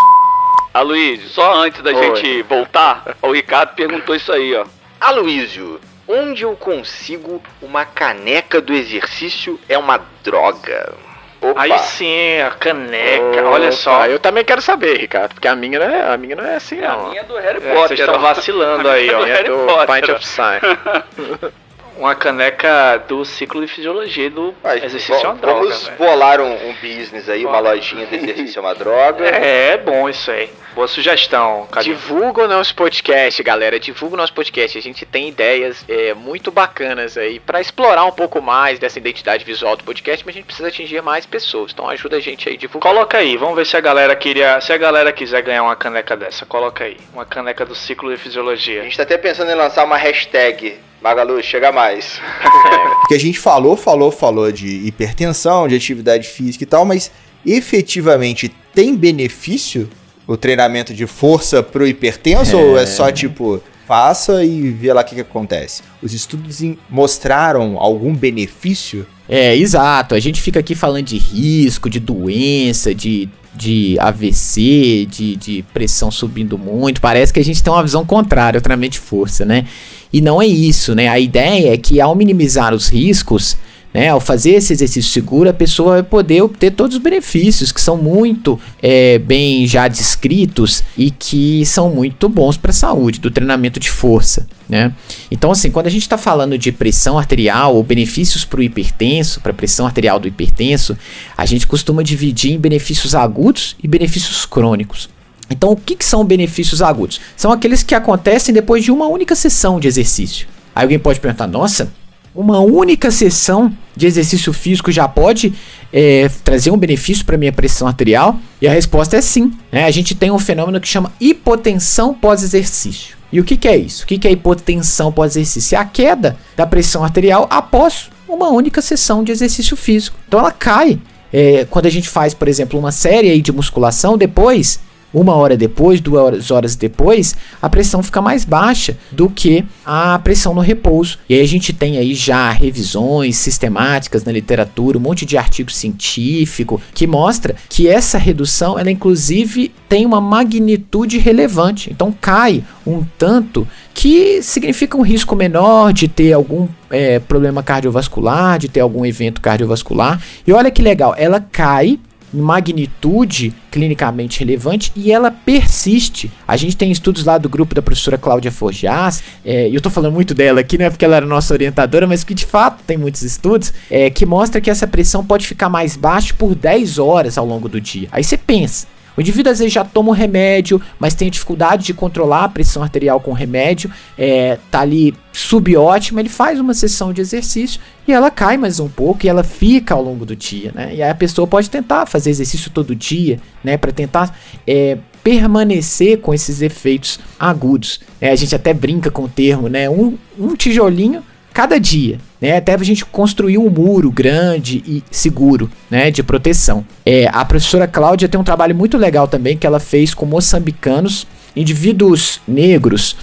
[0.75, 2.17] Aloysio, só antes da Oi.
[2.17, 4.67] gente voltar, o Ricardo perguntou isso aí, ó.
[5.01, 10.93] Aloísio, onde eu consigo uma caneca do exercício é uma droga?
[11.41, 11.63] Opa.
[11.63, 14.07] Aí sim, a caneca, olha Opa, só.
[14.07, 16.83] Eu também quero saber, Ricardo, porque a minha não é, a minha não é assim,
[16.83, 17.09] A não.
[17.11, 17.89] minha é do Harry É, Potter.
[17.97, 19.23] vocês estão vacilando aí, A ó.
[19.23, 19.95] minha é do Potter.
[19.95, 20.67] Pint of Science.
[21.99, 25.97] Uma caneca do ciclo de fisiologia do Mas, exercício é uma bom, droga, vamos velho.
[25.99, 29.29] bolar um, um business aí, uma lojinha de exercício é uma droga.
[29.39, 30.49] É, é bom isso aí.
[30.75, 31.67] Boa sugestão.
[31.83, 33.81] Divulga o nosso podcast, galera.
[33.81, 34.79] Divulga o nosso podcast.
[34.79, 39.45] A gente tem ideias é, muito bacanas aí pra explorar um pouco mais dessa identidade
[39.45, 41.73] visual do podcast, mas a gente precisa atingir mais pessoas.
[41.73, 42.89] Então ajuda a gente aí, divulga.
[42.89, 44.61] Coloca aí, vamos ver se a galera queria.
[44.61, 46.97] Se a galera quiser ganhar uma caneca dessa, coloca aí.
[47.13, 48.83] Uma caneca do ciclo de A fisiologia.
[48.85, 50.79] gente tá até pensando em lançar uma hashtag.
[51.03, 52.21] Magalu, chega mais.
[53.01, 57.11] Porque a gente falou, falou, falou de hipertensão, de atividade física e tal, mas
[57.47, 59.89] efetivamente tem benefício
[60.27, 65.05] o treinamento de força pro hipertenso ou é só tipo faça e vê lá o
[65.05, 65.83] que, que acontece?
[66.03, 69.07] Os estudos mostraram algum benefício?
[69.27, 70.15] É, exato.
[70.15, 76.11] A gente fica aqui falando de risco, de doença, de, de AVC, de, de pressão
[76.11, 77.01] subindo muito.
[77.01, 79.65] Parece que a gente tem uma visão contrária ao treinamento de força, né?
[80.13, 81.09] E não é isso, né?
[81.09, 83.57] A ideia é que ao minimizar os riscos,
[83.93, 87.81] né, ao fazer esse exercício seguro, a pessoa vai poder obter todos os benefícios que
[87.81, 93.31] são muito é, bem já descritos e que são muito bons para a saúde do
[93.31, 94.93] treinamento de força, né?
[95.31, 99.41] Então, assim, quando a gente está falando de pressão arterial ou benefícios para o hipertenso,
[99.41, 100.97] para a pressão arterial do hipertenso,
[101.37, 105.09] a gente costuma dividir em benefícios agudos e benefícios crônicos.
[105.51, 107.21] Então, o que, que são benefícios agudos?
[107.37, 110.47] São aqueles que acontecem depois de uma única sessão de exercício.
[110.75, 111.91] Aí alguém pode perguntar: nossa,
[112.35, 115.53] uma única sessão de exercício físico já pode
[115.93, 118.39] é, trazer um benefício para minha pressão arterial?
[118.61, 119.53] E a resposta é sim.
[119.73, 119.85] né?
[119.85, 123.18] A gente tem um fenômeno que chama hipotensão pós-exercício.
[123.33, 124.05] E o que, que é isso?
[124.05, 125.77] O que, que é hipotensão pós-exercício?
[125.77, 130.19] É a queda da pressão arterial após uma única sessão de exercício físico.
[130.27, 130.99] Então ela cai.
[131.31, 134.81] É, quando a gente faz, por exemplo, uma série de musculação, depois
[135.13, 140.55] uma hora depois, duas horas depois, a pressão fica mais baixa do que a pressão
[140.55, 141.19] no repouso.
[141.29, 145.71] E aí a gente tem aí já revisões sistemáticas na literatura, um monte de artigo
[145.71, 151.91] científico que mostra que essa redução, ela inclusive tem uma magnitude relevante.
[151.91, 158.59] Então cai um tanto que significa um risco menor de ter algum é, problema cardiovascular,
[158.59, 160.23] de ter algum evento cardiovascular.
[160.47, 161.99] E olha que legal, ela cai
[162.33, 166.31] magnitude clinicamente relevante e ela persiste.
[166.47, 170.15] A gente tem estudos lá do grupo da professora Cláudia Forjas, é, eu tô falando
[170.15, 172.97] muito dela aqui, não é porque ela era nossa orientadora, mas que de fato tem
[172.97, 177.39] muitos estudos, é, que mostra que essa pressão pode ficar mais baixa por 10 horas
[177.39, 178.09] ao longo do dia.
[178.11, 178.87] Aí você pensa,
[179.19, 182.85] o indivíduo às vezes já toma um remédio, mas tem dificuldade de controlar a pressão
[182.85, 188.13] arterial com o remédio, é, tá ali subótima, ele faz uma sessão de exercício e
[188.13, 190.95] ela cai mais um pouco e ela fica ao longo do dia, né?
[190.95, 193.77] E aí a pessoa pode tentar fazer exercício todo dia, né?
[193.77, 197.99] Para tentar é, permanecer com esses efeitos agudos.
[198.21, 199.91] É, a gente até brinca com o termo, né?
[199.91, 202.57] Um, um tijolinho cada dia, né?
[202.57, 206.11] Até a gente construir um muro grande e seguro, né?
[206.11, 206.85] De proteção.
[207.05, 211.27] É, a professora Cláudia tem um trabalho muito legal também que ela fez com moçambicanos,
[211.55, 213.17] indivíduos negros.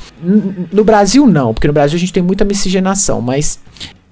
[0.71, 3.59] No Brasil não, porque no Brasil a gente tem muita miscigenação, mas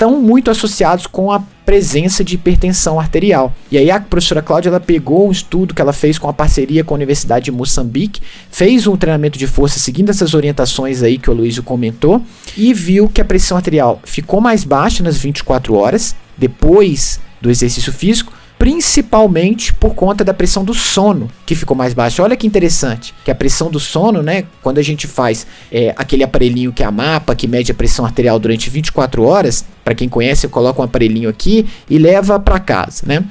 [0.03, 3.53] estão muito associados com a presença de hipertensão arterial.
[3.71, 6.83] E aí a professora Cláudia ela pegou um estudo que ela fez com a parceria
[6.83, 11.29] com a Universidade de Moçambique, fez um treinamento de força seguindo essas orientações aí que
[11.29, 12.21] o Luísio comentou
[12.57, 17.93] e viu que a pressão arterial ficou mais baixa nas 24 horas depois do exercício
[17.93, 18.33] físico
[18.63, 22.23] principalmente por conta da pressão do sono, que ficou mais baixa.
[22.23, 26.23] Olha que interessante, que a pressão do sono, né, quando a gente faz é, aquele
[26.23, 30.07] aparelhinho que é a mapa, que mede a pressão arterial durante 24 horas, para quem
[30.07, 33.25] conhece, eu coloco um aparelhinho aqui e leva para casa, né?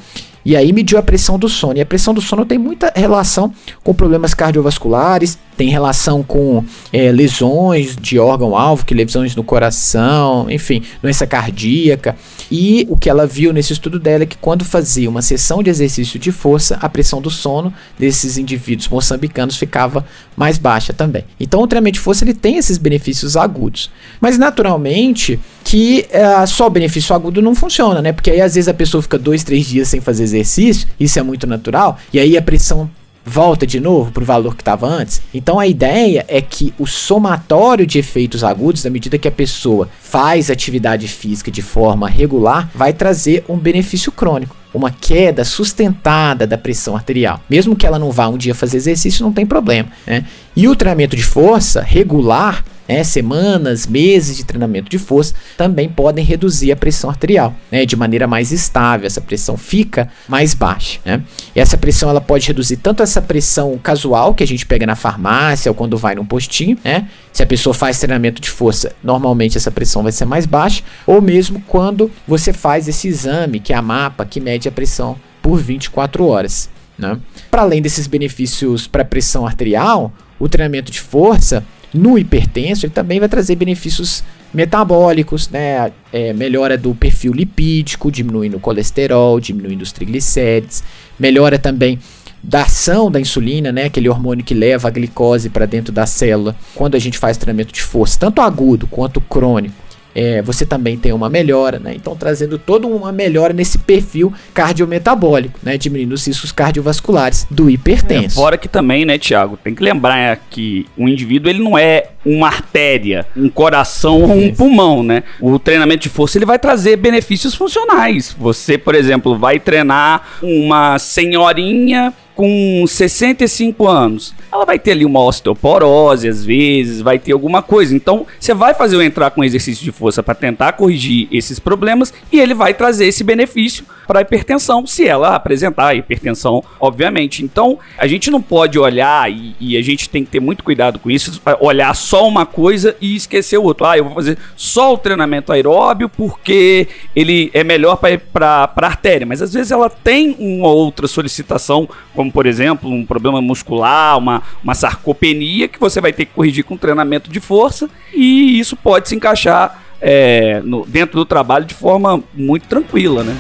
[0.45, 1.79] E aí mediu a pressão do sono.
[1.79, 7.13] E a pressão do sono tem muita relação com problemas cardiovasculares, tem relação com é,
[7.13, 12.17] lesões de órgão-alvo, que lesões no coração, enfim, doença cardíaca.
[12.51, 15.71] E o que ela viu nesse estudo dela é que quando fazia uma sessão de
[15.71, 20.05] exercício de força, a pressão do sono desses indivíduos moçambicanos ficava
[20.37, 21.25] mais baixa também.
[21.39, 23.91] Então o treinamento de força ele tem esses benefícios agudos.
[24.21, 28.13] Mas naturalmente que uh, só benefício agudo não funciona, né?
[28.13, 31.23] Porque aí às vezes a pessoa fica dois, três dias sem fazer exercício, isso é
[31.23, 32.91] muito natural, e aí a pressão
[33.25, 35.23] volta de novo para o valor que estava antes.
[35.33, 39.89] Então a ideia é que o somatório de efeitos agudos, na medida que a pessoa
[40.01, 44.57] faz atividade física de forma regular, vai trazer um benefício crônico.
[44.75, 47.41] Uma queda sustentada da pressão arterial.
[47.49, 49.91] Mesmo que ela não vá um dia fazer exercício, não tem problema.
[50.07, 50.25] Né?
[50.57, 56.23] E o treinamento de força regular né, semanas, meses de treinamento de força, também podem
[56.23, 59.07] reduzir a pressão arterial, né, de maneira mais estável.
[59.07, 61.01] Essa pressão fica mais baixa.
[61.05, 61.23] Né?
[61.57, 64.95] E essa pressão ela pode reduzir tanto essa pressão casual que a gente pega na
[64.95, 67.09] farmácia ou quando vai num postinho, né?
[67.33, 71.23] Se a pessoa faz treinamento de força, normalmente essa pressão vai ser mais baixa, ou
[71.23, 75.59] mesmo quando você faz esse exame, que é a mapa, que mede a pressão por
[75.59, 76.69] 24 horas.
[76.99, 77.19] Né?
[77.51, 83.21] Para além desses benefícios para pressão arterial, o treinamento de força no hipertenso, ele também
[83.21, 85.93] vai trazer benefícios metabólicos, né?
[86.13, 90.83] É, melhora do perfil lipídico, diminuindo o colesterol, diminuindo os triglicérides,
[91.19, 91.99] melhora também
[92.43, 96.57] da ação da insulina, né, aquele hormônio que leva a glicose para dentro da célula,
[96.75, 99.82] quando a gente faz treinamento de força, tanto agudo quanto crônico
[100.15, 101.93] é, você também tem uma melhora, né?
[101.95, 105.77] Então trazendo toda uma melhora nesse perfil cardiometabólico, né?
[105.77, 108.39] Diminuindo os riscos cardiovasculares do hipertenso.
[108.39, 112.09] É, fora que também, né, Tiago, tem que lembrar que o indivíduo ele não é
[112.25, 115.25] uma artéria, um coração ou um pulmão, né?
[115.41, 118.35] O treinamento de força ele vai trazer benefícios funcionais.
[118.39, 125.21] Você, por exemplo, vai treinar uma senhorinha com 65 anos, ela vai ter ali uma
[125.21, 127.95] osteoporose às vezes, vai ter alguma coisa.
[127.95, 132.13] Então, você vai fazer o entrar com exercício de força para tentar corrigir esses problemas
[132.31, 137.45] e ele vai trazer esse benefício para hipertensão, se ela apresentar hipertensão, obviamente.
[137.45, 140.99] Então, a gente não pode olhar e, e, a gente tem que ter muito cuidado
[140.99, 143.87] com isso, olhar só uma coisa e esquecer o outro.
[143.87, 149.27] Ah, eu vou fazer só o treinamento aeróbio porque ele é melhor para a artéria,
[149.27, 154.43] mas às vezes ela tem uma outra solicitação, como por exemplo, um problema muscular, uma,
[154.63, 159.09] uma sarcopenia, que você vai ter que corrigir com treinamento de força, e isso pode
[159.09, 163.37] se encaixar é, no, dentro do trabalho de forma muito tranquila, né?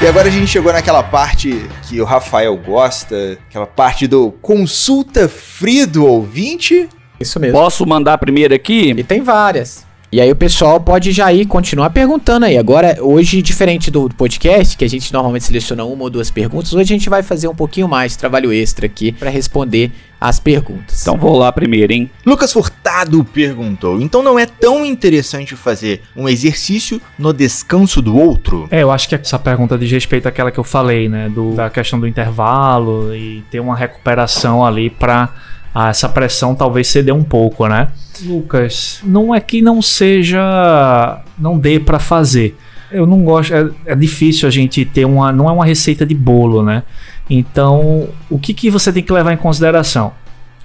[0.00, 5.28] E agora a gente chegou naquela parte que o Rafael gosta, aquela parte do consulta
[5.28, 6.88] free do ouvinte.
[7.18, 7.58] Isso mesmo.
[7.58, 8.90] Posso mandar primeiro aqui?
[8.96, 9.87] E tem várias.
[10.10, 12.56] E aí o pessoal pode já ir continuar perguntando aí.
[12.56, 16.94] Agora, hoje, diferente do podcast, que a gente normalmente seleciona uma ou duas perguntas, hoje
[16.94, 21.02] a gente vai fazer um pouquinho mais de trabalho extra aqui para responder as perguntas.
[21.02, 22.10] Então vou lá primeiro, hein?
[22.24, 28.66] Lucas Furtado perguntou: então não é tão interessante fazer um exercício no descanso do outro?
[28.70, 31.28] É, eu acho que essa pergunta diz respeito àquela que eu falei, né?
[31.28, 35.34] Do, da questão do intervalo e ter uma recuperação ali pra
[35.74, 37.88] ah, essa pressão talvez ceder um pouco, né?
[38.24, 41.20] Lucas, não é que não seja.
[41.38, 42.56] não dê pra fazer.
[42.90, 43.54] Eu não gosto.
[43.54, 45.32] É, é difícil a gente ter uma.
[45.32, 46.82] Não é uma receita de bolo, né?
[47.28, 50.12] Então, o que, que você tem que levar em consideração?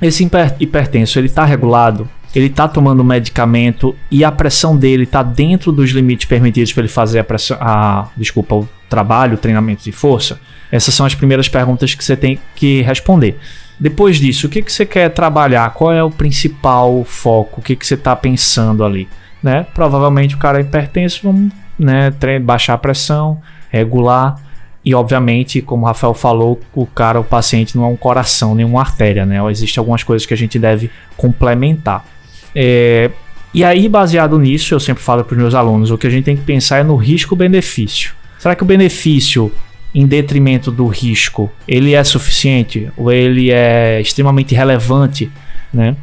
[0.01, 2.09] Esse hiper- hipertenso, ele tá regulado?
[2.33, 6.89] Ele tá tomando medicamento e a pressão dele tá dentro dos limites permitidos para ele
[6.89, 10.39] fazer a pressão, a, desculpa, o trabalho, o treinamento de força?
[10.71, 13.37] Essas são as primeiras perguntas que você tem que responder.
[13.79, 15.73] Depois disso, o que, que você quer trabalhar?
[15.73, 17.59] Qual é o principal foco?
[17.59, 19.07] O que, que você está pensando ali?
[19.41, 19.65] Né?
[19.73, 22.11] Provavelmente o cara é hipertenso, vamos né,
[22.41, 24.39] baixar a pressão, regular.
[24.85, 28.65] E obviamente, como o Rafael falou, o cara, o paciente não é um coração, nem
[28.65, 29.39] uma artéria, né?
[29.49, 32.05] Existem algumas coisas que a gente deve complementar.
[32.53, 33.09] É,
[33.53, 36.25] e aí, baseado nisso, eu sempre falo para os meus alunos, o que a gente
[36.25, 38.13] tem que pensar é no risco-benefício.
[38.37, 39.51] Será que o benefício
[39.93, 45.31] em detrimento do risco, ele é suficiente ou ele é extremamente relevante,
[45.73, 45.95] né?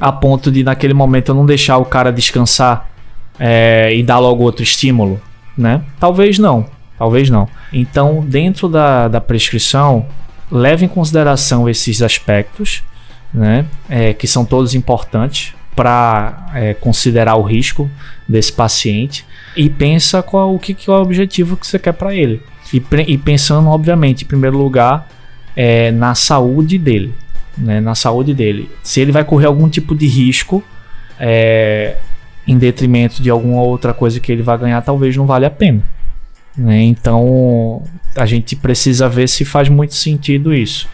[0.00, 2.88] A ponto de naquele momento eu não deixar o cara descansar
[3.38, 5.20] é, e dar logo outro estímulo,
[5.58, 5.82] né?
[5.98, 6.66] Talvez não,
[6.96, 7.48] talvez não.
[7.72, 10.06] Então, dentro da, da prescrição,
[10.50, 12.82] leve em consideração esses aspectos,
[13.34, 13.66] né?
[13.88, 17.90] É, que são todos importantes para é, considerar o risco
[18.28, 19.24] desse paciente
[19.56, 22.42] e pensa qual o que, que é o objetivo que você quer para ele.
[22.72, 25.08] E, e pensando, obviamente, em primeiro lugar,
[25.56, 27.14] é, na saúde dele.
[27.56, 28.70] Né, na saúde dele.
[28.82, 30.64] Se ele vai correr algum tipo de risco
[31.20, 31.96] é,
[32.46, 35.82] em detrimento de alguma outra coisa que ele vai ganhar, talvez não vale a pena.
[36.56, 36.82] né?
[36.82, 37.82] Então
[38.16, 40.88] a gente precisa ver se faz muito sentido isso.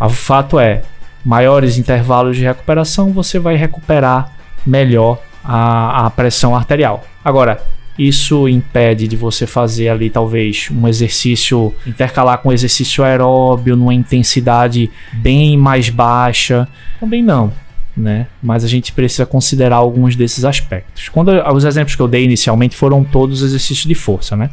[0.00, 0.82] O fato é,
[1.22, 4.32] maiores intervalos de recuperação, você vai recuperar
[4.64, 7.04] melhor a, a pressão arterial.
[7.24, 7.62] Agora,
[7.98, 14.90] isso impede de você fazer ali talvez um exercício, intercalar com exercício aeróbio numa intensidade
[15.12, 16.66] bem mais baixa?
[16.98, 17.52] Também não.
[17.96, 18.26] Né?
[18.42, 21.08] Mas a gente precisa considerar alguns desses aspectos.
[21.08, 24.48] Quando os exemplos que eu dei inicialmente foram todos exercícios de força, né?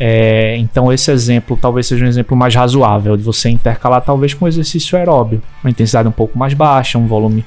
[0.00, 4.48] É, então esse exemplo talvez seja um exemplo mais razoável de você intercalar talvez com
[4.48, 7.44] exercício aeróbio, uma intensidade um pouco mais baixa, um volume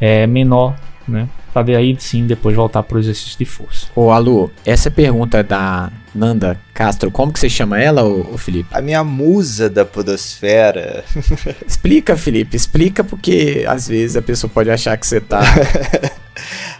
[0.00, 0.76] é, menor,
[1.06, 1.28] né?
[1.52, 3.86] Para daí sim depois voltar para o exercício de força.
[3.94, 8.68] Ô, Alu, essa pergunta da Nanda Castro, como que você chama ela, ô, ô Felipe?
[8.72, 11.04] A minha musa da podosfera.
[11.66, 15.40] Explica, Felipe, explica porque às vezes a pessoa pode achar que você tá.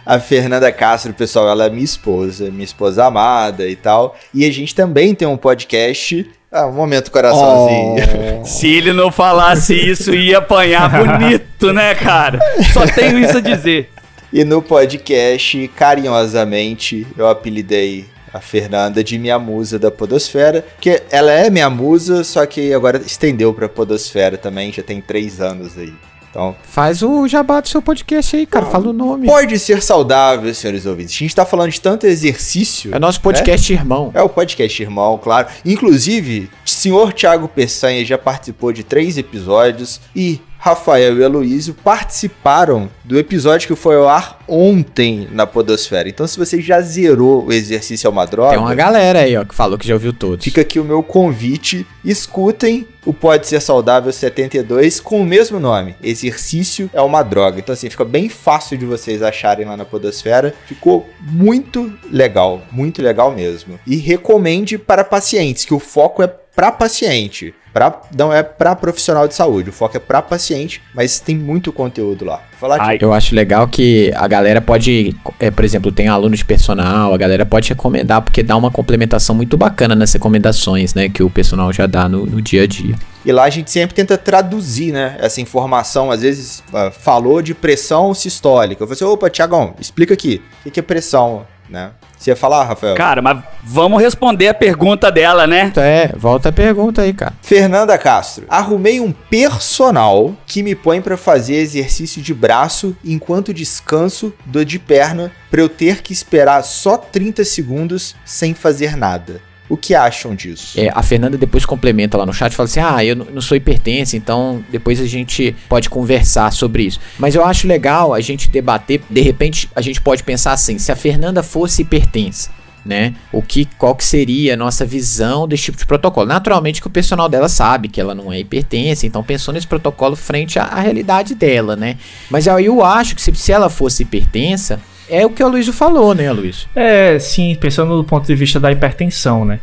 [0.05, 4.17] A Fernanda Castro, pessoal, ela é minha esposa, minha esposa amada e tal.
[4.33, 6.27] E a gente também tem um podcast.
[6.51, 8.43] Ah, um momento coraçãozinho.
[8.43, 12.39] Se ele não falasse isso, ia apanhar bonito, né, cara?
[12.73, 13.90] Só tenho isso a dizer.
[14.33, 21.31] E no podcast, carinhosamente, eu apelidei a Fernanda de minha musa da podosfera, que ela
[21.31, 25.93] é minha musa, só que agora estendeu pra podosfera também, já tem três anos aí.
[26.29, 29.27] Então, Faz o jabá do seu podcast aí, cara, fala o nome.
[29.27, 31.13] pode ser saudável, senhores ouvintes.
[31.13, 32.95] A gente tá falando de tanto exercício.
[32.95, 34.11] É nosso podcast irmão.
[34.13, 35.49] É o podcast irmão, claro.
[35.65, 36.49] Inclusive,
[36.81, 43.67] senhor Thiago Peçanha já participou de três episódios e Rafael e Aloysio participaram do episódio
[43.67, 46.07] que foi ao ar ontem na Podosfera.
[46.07, 49.43] Então, se você já zerou o exercício é uma droga, Tem uma galera aí, ó,
[49.43, 50.43] que falou que já ouviu todos.
[50.43, 51.85] fica aqui o meu convite.
[52.05, 55.95] Escutem o Pode Ser Saudável 72 com o mesmo nome.
[56.01, 57.57] Exercício é uma droga.
[57.59, 60.53] Então, assim, fica bem fácil de vocês acharem lá na Podosfera.
[60.67, 63.79] Ficou muito legal, muito legal mesmo.
[63.87, 67.53] E recomende para pacientes, que o foco é para paciente.
[67.73, 71.71] Pra, não é para profissional de saúde, o foco é para paciente, mas tem muito
[71.71, 72.43] conteúdo lá.
[72.59, 76.43] Falar Ai, Eu acho legal que a galera pode, é, por exemplo, tem aluno de
[76.43, 81.23] personal, a galera pode recomendar, porque dá uma complementação muito bacana nas recomendações, né, que
[81.23, 82.95] o personal já dá no, no dia a dia.
[83.23, 86.11] E lá a gente sempre tenta traduzir, né, essa informação.
[86.11, 88.83] Às vezes ah, falou de pressão sistólica.
[88.83, 90.41] Eu falei assim, opa, Tiagão, explica aqui.
[90.59, 91.91] O que que é pressão, né?
[92.17, 92.95] Você ia falar, Rafael?
[92.95, 95.71] Cara, mas vamos responder a pergunta dela, né?
[95.77, 97.33] É, volta a pergunta aí, cara.
[97.41, 104.33] Fernanda Castro, arrumei um personal que me põe pra fazer exercício de braço enquanto descanso
[104.45, 109.41] do de perna pra eu ter que esperar só 30 segundos sem fazer nada.
[109.71, 110.77] O que acham disso?
[110.77, 114.17] É, a Fernanda depois complementa lá no chat, fala assim: ah, eu não sou hipertensa,
[114.17, 116.99] então depois a gente pode conversar sobre isso.
[117.17, 120.91] Mas eu acho legal a gente debater, de repente a gente pode pensar assim: se
[120.91, 122.51] a Fernanda fosse hipertensa,
[122.85, 123.15] né?
[123.31, 126.27] O que, qual que seria a nossa visão desse tipo de protocolo?
[126.27, 130.17] Naturalmente que o personal dela sabe que ela não é hipertensa, então pensou nesse protocolo
[130.17, 131.95] frente à, à realidade dela, né?
[132.29, 134.81] Mas aí eu acho que se, se ela fosse hipertensa,
[135.11, 136.67] é o que o Luiz falou, né, Luiz?
[136.73, 139.59] É, sim, pensando do ponto de vista da hipertensão, né?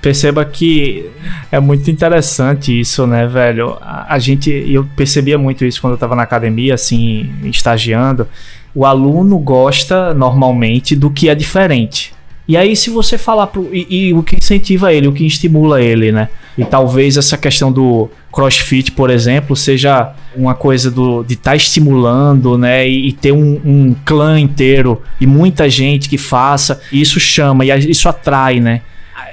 [0.00, 1.10] Perceba que
[1.50, 3.76] é muito interessante isso, né, velho?
[3.80, 8.28] A, a gente, eu percebia muito isso quando eu tava na academia, assim, estagiando.
[8.74, 12.14] O aluno gosta normalmente do que é diferente.
[12.46, 13.68] E aí, se você falar pro.
[13.72, 16.28] E, e, o que incentiva ele, o que estimula ele, né?
[16.58, 21.56] E talvez essa questão do crossfit, por exemplo, seja uma coisa do, de estar tá
[21.56, 22.86] estimulando, né?
[22.86, 26.80] E, e ter um, um, clã inteiro e muita gente que faça.
[26.90, 28.82] E isso chama, e isso atrai, né?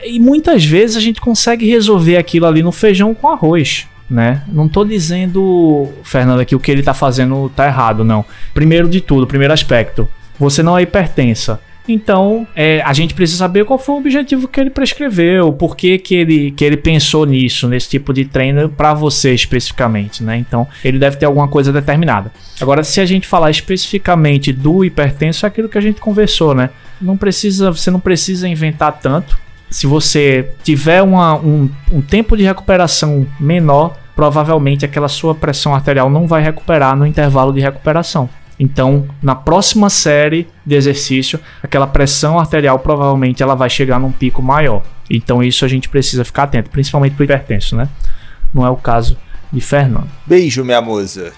[0.05, 3.87] E muitas vezes a gente consegue resolver aquilo ali no feijão com arroz.
[4.09, 4.41] Né?
[4.47, 8.25] Não tô dizendo, Fernando, que o que ele tá fazendo tá errado, não.
[8.55, 11.59] Primeiro de tudo, primeiro aspecto, você não é hipertensa
[11.91, 15.97] então, é, a gente precisa saber qual foi o objetivo que ele prescreveu, por que,
[15.97, 20.37] que, ele, que ele pensou nisso, nesse tipo de treino para você especificamente, né?
[20.37, 22.31] Então, ele deve ter alguma coisa determinada.
[22.61, 26.69] Agora, se a gente falar especificamente do hipertenso, é aquilo que a gente conversou, né?
[27.01, 29.37] Não precisa, você não precisa inventar tanto.
[29.69, 36.09] Se você tiver uma, um, um tempo de recuperação menor, provavelmente aquela sua pressão arterial
[36.09, 38.29] não vai recuperar no intervalo de recuperação.
[38.59, 44.41] Então, na próxima série de exercício, aquela pressão arterial provavelmente ela vai chegar num pico
[44.41, 44.83] maior.
[45.09, 47.87] Então, isso a gente precisa ficar atento, principalmente para hipertenso, né?
[48.53, 49.17] Não é o caso
[49.51, 50.09] de Fernando.
[50.25, 51.31] Beijo, minha moça.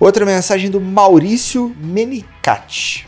[0.00, 3.06] Outra mensagem do Maurício Menicati.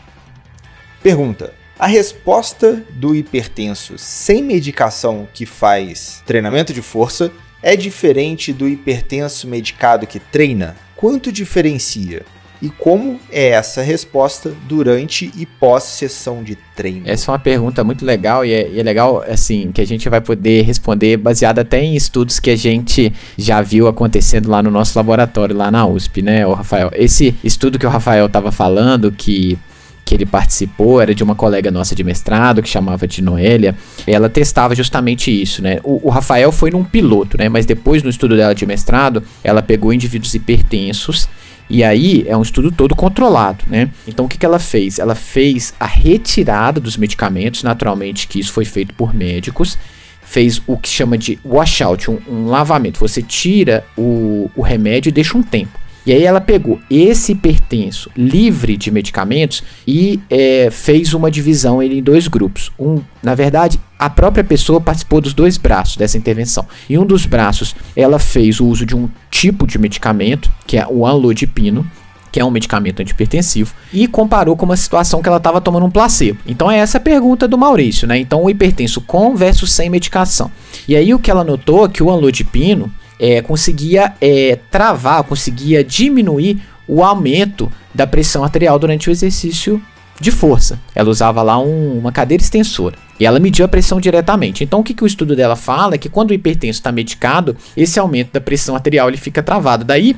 [1.03, 7.31] Pergunta: a resposta do hipertenso sem medicação que faz treinamento de força
[7.61, 10.75] é diferente do hipertenso medicado que treina?
[10.95, 12.23] Quanto diferencia?
[12.61, 17.01] E como é essa resposta durante e pós-sessão de treino?
[17.05, 20.07] Essa é uma pergunta muito legal e é, e é, legal, assim, que a gente
[20.07, 24.69] vai poder responder baseado até em estudos que a gente já viu acontecendo lá no
[24.69, 26.91] nosso laboratório, lá na USP, né, o Rafael?
[26.93, 29.57] Esse estudo que o Rafael estava falando, que
[30.03, 33.73] que ele participou era de uma colega nossa de mestrado que chamava de Noélia.
[34.05, 35.79] Ela testava justamente isso, né?
[35.85, 37.47] O, o, Rafael foi num piloto, né?
[37.47, 41.29] Mas depois no estudo dela de mestrado, ela pegou indivíduos hipertensos
[41.69, 43.89] e aí é um estudo todo controlado, né?
[44.07, 44.99] Então o que, que ela fez?
[44.99, 49.77] Ela fez a retirada dos medicamentos, naturalmente que isso foi feito por médicos,
[50.21, 52.99] fez o que chama de washout, um, um lavamento.
[52.99, 55.79] Você tira o, o remédio e deixa um tempo.
[56.05, 61.99] E aí ela pegou esse hipertenso livre de medicamentos e é, fez uma divisão ele
[61.99, 62.71] em dois grupos.
[62.79, 66.65] Um, na verdade, a própria pessoa participou dos dois braços dessa intervenção.
[66.89, 70.87] Em um dos braços, ela fez o uso de um tipo de medicamento, que é
[70.89, 71.85] o anlodipino,
[72.31, 75.91] que é um medicamento antipertensivo, e comparou com uma situação que ela estava tomando um
[75.91, 76.39] placebo.
[76.47, 78.17] Então é essa a pergunta do Maurício, né?
[78.17, 80.49] Então o hipertenso com versus sem medicação.
[80.87, 82.91] E aí o que ela notou é que o anlodipino
[83.21, 89.79] é, conseguia é, travar, conseguia diminuir o aumento da pressão arterial durante o exercício
[90.19, 90.79] de força.
[90.95, 94.63] Ela usava lá um, uma cadeira extensora e ela mediu a pressão diretamente.
[94.63, 97.55] Então o que, que o estudo dela fala é que quando o hipertenso está medicado,
[97.77, 99.85] esse aumento da pressão arterial ele fica travado.
[99.85, 100.17] Daí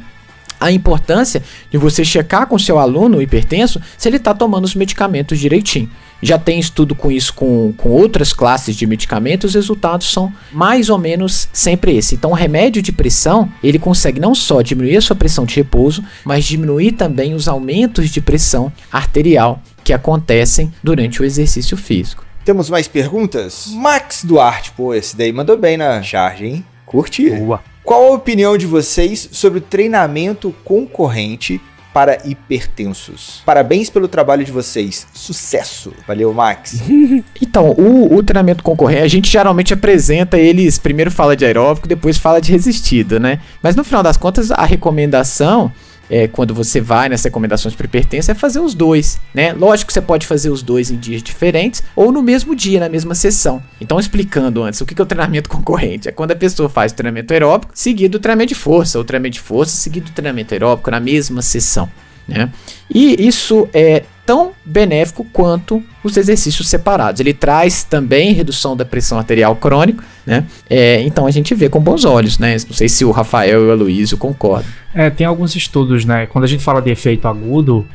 [0.59, 5.37] a importância de você checar com seu aluno hipertenso se ele está tomando os medicamentos
[5.37, 5.89] direitinho.
[6.23, 10.89] Já tem estudo com isso com, com outras classes de medicamentos, os resultados são mais
[10.89, 12.15] ou menos sempre esse.
[12.15, 16.03] Então, o remédio de pressão, ele consegue não só diminuir a sua pressão de repouso,
[16.23, 22.25] mas diminuir também os aumentos de pressão arterial que acontecem durante o exercício físico.
[22.45, 23.67] Temos mais perguntas?
[23.73, 26.65] Max Duarte, pô, esse daí mandou bem na charge, hein?
[26.85, 27.29] Curti.
[27.29, 27.61] Boa.
[27.83, 31.59] Qual a opinião de vocês sobre o treinamento concorrente
[31.93, 33.41] para hipertensos.
[33.45, 35.07] Parabéns pelo trabalho de vocês.
[35.13, 35.93] Sucesso.
[36.07, 36.81] Valeu, Max.
[37.41, 42.17] então, o, o, treinamento concorrente, a gente geralmente apresenta eles, primeiro fala de aeróbico, depois
[42.17, 43.39] fala de resistido, né?
[43.61, 45.71] Mas no final das contas, a recomendação
[46.13, 49.51] é, quando você vai nas recomendações para hipertensa é fazer os dois, né?
[49.51, 52.87] Lógico que você pode fazer os dois em dias diferentes ou no mesmo dia, na
[52.87, 53.63] mesma sessão.
[53.81, 56.07] Então, explicando antes, o que é o treinamento concorrente?
[56.07, 59.33] É quando a pessoa faz o treinamento aeróbico seguido do treinamento de força, ou treinamento
[59.33, 61.89] de força seguido do treinamento aeróbico na mesma sessão.
[62.27, 62.51] Né?
[62.93, 67.19] E isso é tão benéfico quanto os exercícios separados.
[67.19, 70.45] Ele traz também redução da pressão arterial crônica, né?
[70.69, 72.51] É, então a gente vê com bons olhos, né?
[72.67, 74.69] Não sei se o Rafael e o Aloysio concordam.
[74.95, 76.25] É, tem alguns estudos, né?
[76.27, 77.85] Quando a gente fala de efeito agudo,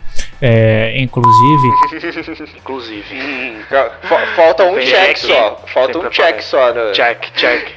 [0.41, 1.69] é, inclusive.
[2.57, 3.03] Inclusive.
[3.69, 5.65] Fa- Falta um check só.
[5.73, 6.73] Falta um check só.
[6.75, 6.93] No...
[6.93, 7.69] Check, check.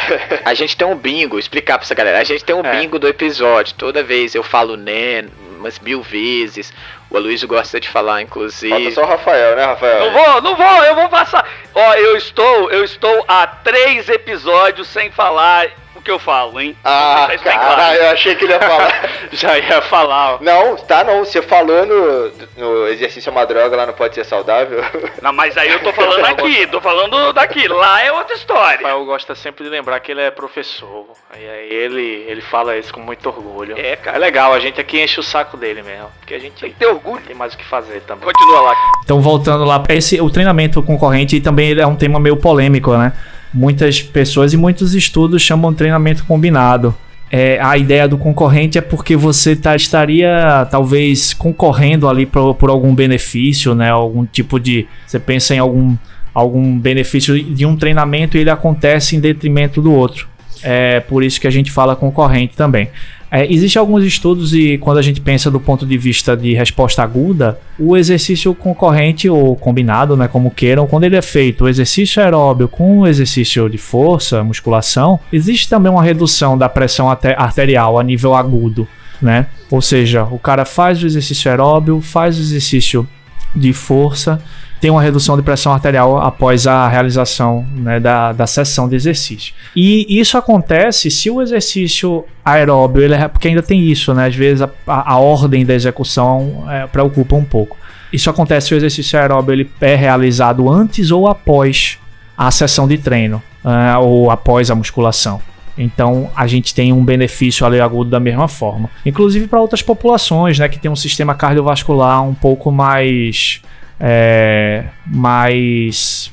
[0.44, 2.18] A gente tem um bingo, explicar pra essa galera.
[2.20, 2.80] A gente tem um É.
[2.80, 3.74] bingo do episódio.
[3.76, 5.24] Toda vez eu falo né
[5.58, 6.72] umas mil vezes.
[7.10, 8.92] O Aloysio gosta de falar, Falta inclusive.
[8.92, 10.04] só o Rafael, né, Rafael?
[10.04, 11.44] Não vou, não vou, eu vou passar.
[11.74, 15.68] Ó, eu estou, eu estou há três episódios sem falar
[16.00, 16.76] o que eu falo, hein?
[16.84, 17.94] Ah, bem cara, claro.
[17.94, 19.10] eu achei que ele ia falar.
[19.32, 20.38] Já ia falar, ó.
[20.40, 21.24] não, tá não.
[21.24, 24.82] Você falou no, no exercício é uma droga lá não pode ser saudável.
[25.22, 27.68] Não, mas aí eu tô falando aqui, tô falando daqui.
[27.68, 28.76] Lá é outra O história.
[28.78, 31.06] Rafael gosta sempre de lembrar que ele é professor.
[31.30, 33.76] Aí, aí ele, ele fala isso com muito orgulho.
[33.78, 34.18] É, É cara.
[34.18, 36.08] legal, a gente aqui enche o saco dele mesmo.
[36.20, 37.22] Porque a gente Tem que ter orgulho.
[37.26, 38.24] tem mais o que fazer também.
[38.32, 38.74] Continua lá.
[39.04, 43.12] Então, voltando lá, esse, o treinamento concorrente também ele é um tema meio polêmico, né?
[43.52, 46.94] Muitas pessoas e muitos estudos chamam treinamento combinado.
[47.32, 52.70] É, a ideia do concorrente é porque você tá- estaria talvez concorrendo ali por, por
[52.70, 53.90] algum benefício, né?
[53.90, 54.86] Algum tipo de.
[55.06, 55.96] Você pensa em algum,
[56.34, 60.28] algum benefício de um treinamento e ele acontece em detrimento do outro.
[60.62, 62.88] É por isso que a gente fala concorrente também.
[63.30, 67.02] É, Existem alguns estudos e quando a gente pensa do ponto de vista de resposta
[67.02, 72.22] aguda, o exercício concorrente ou combinado, né, como queiram, quando ele é feito o exercício
[72.22, 77.98] aeróbio com o exercício de força, musculação, existe também uma redução da pressão arte- arterial
[77.98, 78.88] a nível agudo,
[79.22, 79.46] né?
[79.70, 83.06] Ou seja, o cara faz o exercício aeróbio, faz o exercício
[83.54, 84.40] de força,
[84.80, 89.52] tem uma redução de pressão arterial após a realização né, da, da sessão de exercício.
[89.76, 94.26] E isso acontece se o exercício aeróbio, ele é, porque ainda tem isso, né?
[94.26, 97.76] Às vezes a, a, ordem da execução é, preocupa um pouco.
[98.10, 101.98] Isso acontece se o exercício aeróbio ele é realizado antes ou após
[102.36, 105.40] a sessão de treino, ah, ou após a musculação.
[105.76, 108.90] Então a gente tem um benefício agudo da mesma forma.
[109.04, 113.62] Inclusive para outras populações, né, que tem um sistema cardiovascular um pouco mais
[114.00, 116.32] é, mais.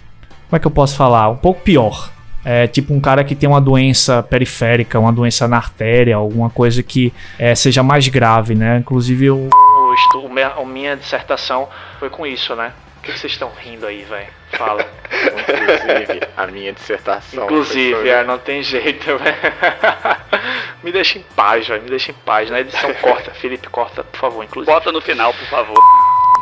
[0.50, 1.30] Como é que eu posso falar?
[1.30, 2.12] Um pouco pior.
[2.46, 6.82] É tipo um cara que tem uma doença periférica, uma doença na artéria, alguma coisa
[6.82, 8.78] que é, seja mais grave, né?
[8.78, 9.50] Inclusive o.
[9.50, 11.68] O estu, o minha, a minha dissertação
[12.00, 12.72] foi com isso, né?
[13.08, 14.28] O que que vocês estão rindo aí, velho?
[14.52, 14.86] Fala.
[15.14, 17.46] Inclusive, a minha dissertação.
[17.46, 18.20] Inclusive, professor.
[18.20, 19.38] é, não tem jeito, velho.
[20.84, 21.84] me deixa em paz, velho.
[21.84, 22.50] Me deixa em paz.
[22.50, 24.74] Na edição corta, Felipe, corta, por favor, inclusive.
[24.74, 25.78] Bota no final, por favor.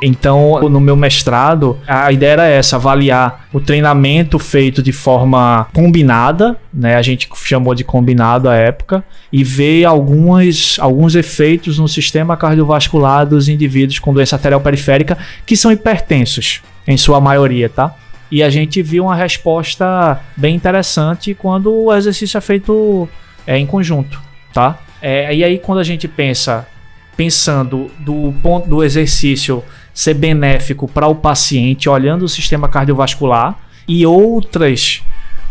[0.02, 6.58] Então, no meu mestrado, a ideia era essa: avaliar o treinamento feito de forma combinada,
[6.74, 6.96] né?
[6.96, 13.26] A gente chamou de combinado à época, e ver algumas, alguns efeitos no sistema cardiovascular
[13.26, 17.96] dos indivíduos com doença arterial periférica que são hipertensos, em sua maioria, tá?
[18.32, 23.08] E a gente viu uma resposta bem interessante quando o exercício é feito
[23.46, 24.22] é, em conjunto,
[24.54, 24.80] tá?
[25.02, 26.68] É, e aí, quando a gente pensa
[27.16, 29.64] pensando do ponto do exercício
[29.96, 33.58] ser benéfico para o paciente, olhando o sistema cardiovascular
[33.88, 35.02] e outras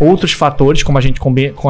[0.00, 1.20] outros fatores, como a gente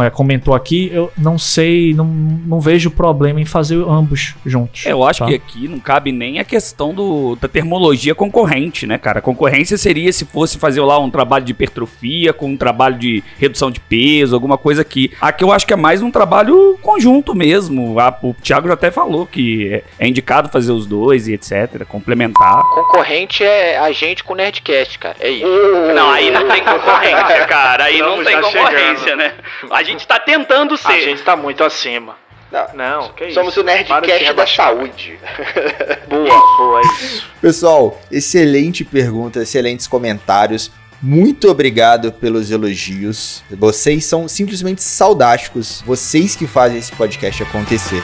[0.05, 4.87] é, comentou aqui, eu não sei, não, não vejo problema em fazer ambos juntos.
[4.87, 5.27] É, Eu acho tá?
[5.27, 9.21] que aqui não cabe nem a questão do, da termologia concorrente, né, cara?
[9.21, 13.71] Concorrência seria se fosse fazer lá um trabalho de hipertrofia com um trabalho de redução
[13.71, 15.11] de peso, alguma coisa aqui.
[15.21, 17.99] Aqui eu acho que é mais um trabalho conjunto mesmo.
[17.99, 21.85] A- o Thiago já até falou que é, é indicado fazer os dois e etc,
[21.87, 22.63] complementar.
[22.75, 25.17] Concorrente é a gente com Nerdcast, cara.
[25.21, 25.47] É isso.
[25.95, 27.85] Não, aí não tem concorrência, cara.
[27.85, 29.35] Aí não Estamos tem concorrência, né?
[29.71, 31.01] A gente tá tentando A ser.
[31.03, 32.17] gente tá muito acima.
[32.53, 33.35] Não, Não, que isso.
[33.35, 35.19] Somos o Para de Nerdcast da saúde.
[36.09, 37.29] Boa, boa, é isso.
[37.41, 40.71] Pessoal, excelente pergunta, excelentes comentários.
[41.03, 43.43] Muito obrigado pelos elogios.
[43.51, 45.83] Vocês são simplesmente saudásticos.
[45.85, 48.03] Vocês que fazem esse podcast acontecer.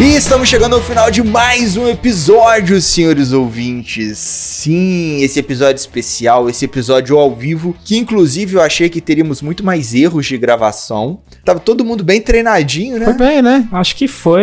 [0.00, 4.16] E estamos chegando ao final de mais um episódio, senhores ouvintes.
[4.18, 9.64] Sim, esse episódio especial, esse episódio ao vivo, que inclusive eu achei que teríamos muito
[9.64, 11.20] mais erros de gravação.
[11.44, 13.12] Tava todo mundo bem treinadinho, Foi né?
[13.18, 13.68] bem, né?
[13.72, 14.42] Acho que foi.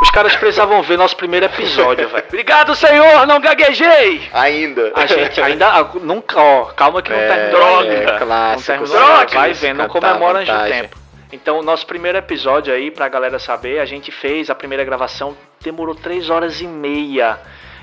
[0.00, 2.24] Os caras precisavam ver nosso primeiro episódio, velho.
[2.26, 4.22] Obrigado, senhor, não gaguejei.
[4.32, 4.90] Ainda.
[4.96, 5.66] A gente ainda.
[5.68, 7.92] ah, Nunca, ó, calma que não É, terminou droga.
[7.92, 8.72] É, clássico.
[8.78, 9.26] Não droga.
[9.34, 11.03] Vai vendo, não Cantar comemora antes do tempo.
[11.34, 15.36] Então, o nosso primeiro episódio aí, pra galera saber, a gente fez a primeira gravação,
[15.60, 17.38] demorou 3 horas e meia.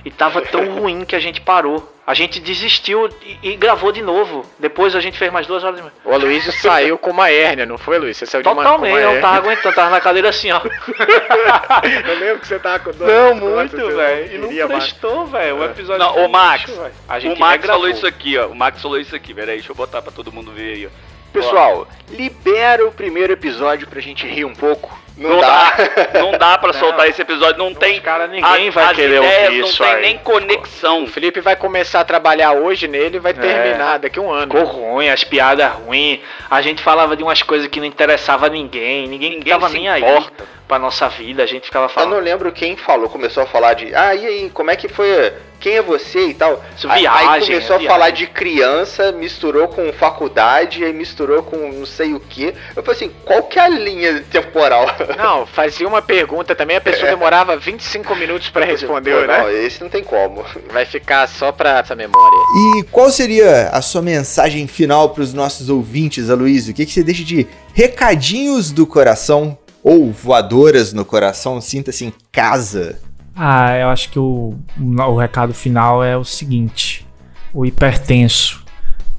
[0.05, 1.91] E tava tão ruim que a gente parou.
[2.07, 4.43] A gente desistiu e, e gravou de novo.
[4.57, 5.79] Depois a gente fez mais duas horas.
[5.81, 8.17] de- O Aloysio saiu com uma hérnia, não foi, Luiz?
[8.17, 9.21] Você saiu de uma, com uma Totalmente, eu hérnia.
[9.21, 10.59] tava aguentando, tava na cadeira assim, ó.
[12.07, 14.35] Eu lembro que você tava com dor Não, muito, velho.
[14.51, 15.57] E não prestou, velho.
[15.57, 16.81] O episódio Não, ô Max, lixo.
[17.07, 17.81] A gente o Max regravou.
[17.83, 18.47] falou isso aqui, ó.
[18.47, 21.10] O Max falou isso aqui, peraí, deixa eu botar pra todo mundo ver aí, ó.
[21.33, 24.99] Pessoal, libera o primeiro episódio pra gente rir um pouco.
[25.17, 25.73] Não, dá.
[26.19, 27.99] não dá pra soltar esse episódio, não tem.
[28.01, 30.01] cara, ninguém as- vai as querer ouvir não isso tem aí.
[30.01, 31.03] nem conexão.
[31.03, 34.51] O Felipe vai começar a trabalhar hoje nele e vai terminar daqui a um ano.
[34.53, 36.21] Ficou ruim, as piadas ruins.
[36.49, 39.07] A gente falava de umas coisas que não interessava a ninguém.
[39.07, 40.45] Ninguém, Ninguém tava se nem aí importa.
[40.67, 41.43] pra nossa vida.
[41.43, 42.11] A gente ficava Eu falando.
[42.13, 43.93] não lembro quem falou, começou a falar de.
[43.93, 45.33] Ah, e aí, como é que foi?
[45.61, 46.61] Quem é você e tal?
[46.75, 48.25] Isso, Aí- aí viagem, começou é a falar viagem.
[48.25, 52.53] de criança, misturou com faculdade, aí misturou com não sei o que.
[52.75, 54.87] Eu falei assim, qual que é a linha temporal?
[55.17, 59.63] Não, fazia uma pergunta também, a pessoa demorava 25 minutos pra responder, Pô, Não, né?
[59.63, 60.43] esse não tem como.
[60.71, 62.37] Vai ficar só pra essa memória.
[62.79, 66.71] E qual seria a sua mensagem final para os nossos ouvintes, Aloysio?
[66.71, 71.59] O que, que você deixa de recadinhos do coração ou voadoras no coração?
[71.61, 72.99] Sinta-se em casa.
[73.35, 77.05] Ah, eu acho que o, o recado final é o seguinte:
[77.53, 78.63] o hipertenso,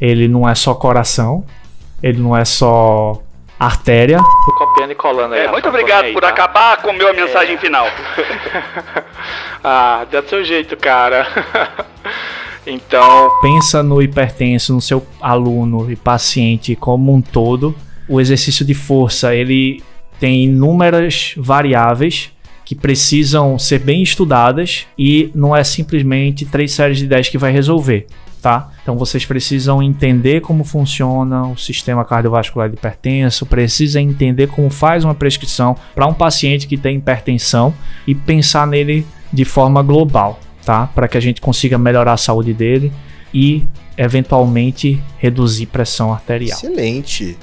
[0.00, 1.44] ele não é só coração,
[2.02, 3.22] ele não é só
[3.58, 4.18] artéria.
[4.18, 5.46] Tô copiando e colando aí.
[5.46, 6.28] É, muito obrigado aí, por tá?
[6.28, 7.86] acabar com a minha mensagem final.
[9.62, 11.26] ah, dá do seu jeito, cara.
[12.66, 17.74] então, Pensa no hipertenso, no seu aluno e paciente como um todo.
[18.08, 19.82] O exercício de força, ele
[20.18, 22.30] tem inúmeras variáveis
[22.72, 27.52] que precisam ser bem estudadas e não é simplesmente três séries de 10 que vai
[27.52, 28.06] resolver,
[28.40, 28.70] tá?
[28.82, 35.04] Então vocês precisam entender como funciona o sistema cardiovascular de hipertenso, precisa entender como faz
[35.04, 37.74] uma prescrição para um paciente que tem hipertensão
[38.06, 40.86] e pensar nele de forma global, tá?
[40.86, 42.90] Para que a gente consiga melhorar a saúde dele
[43.34, 43.66] e
[43.98, 46.56] eventualmente reduzir pressão arterial.
[46.56, 47.36] Excelente.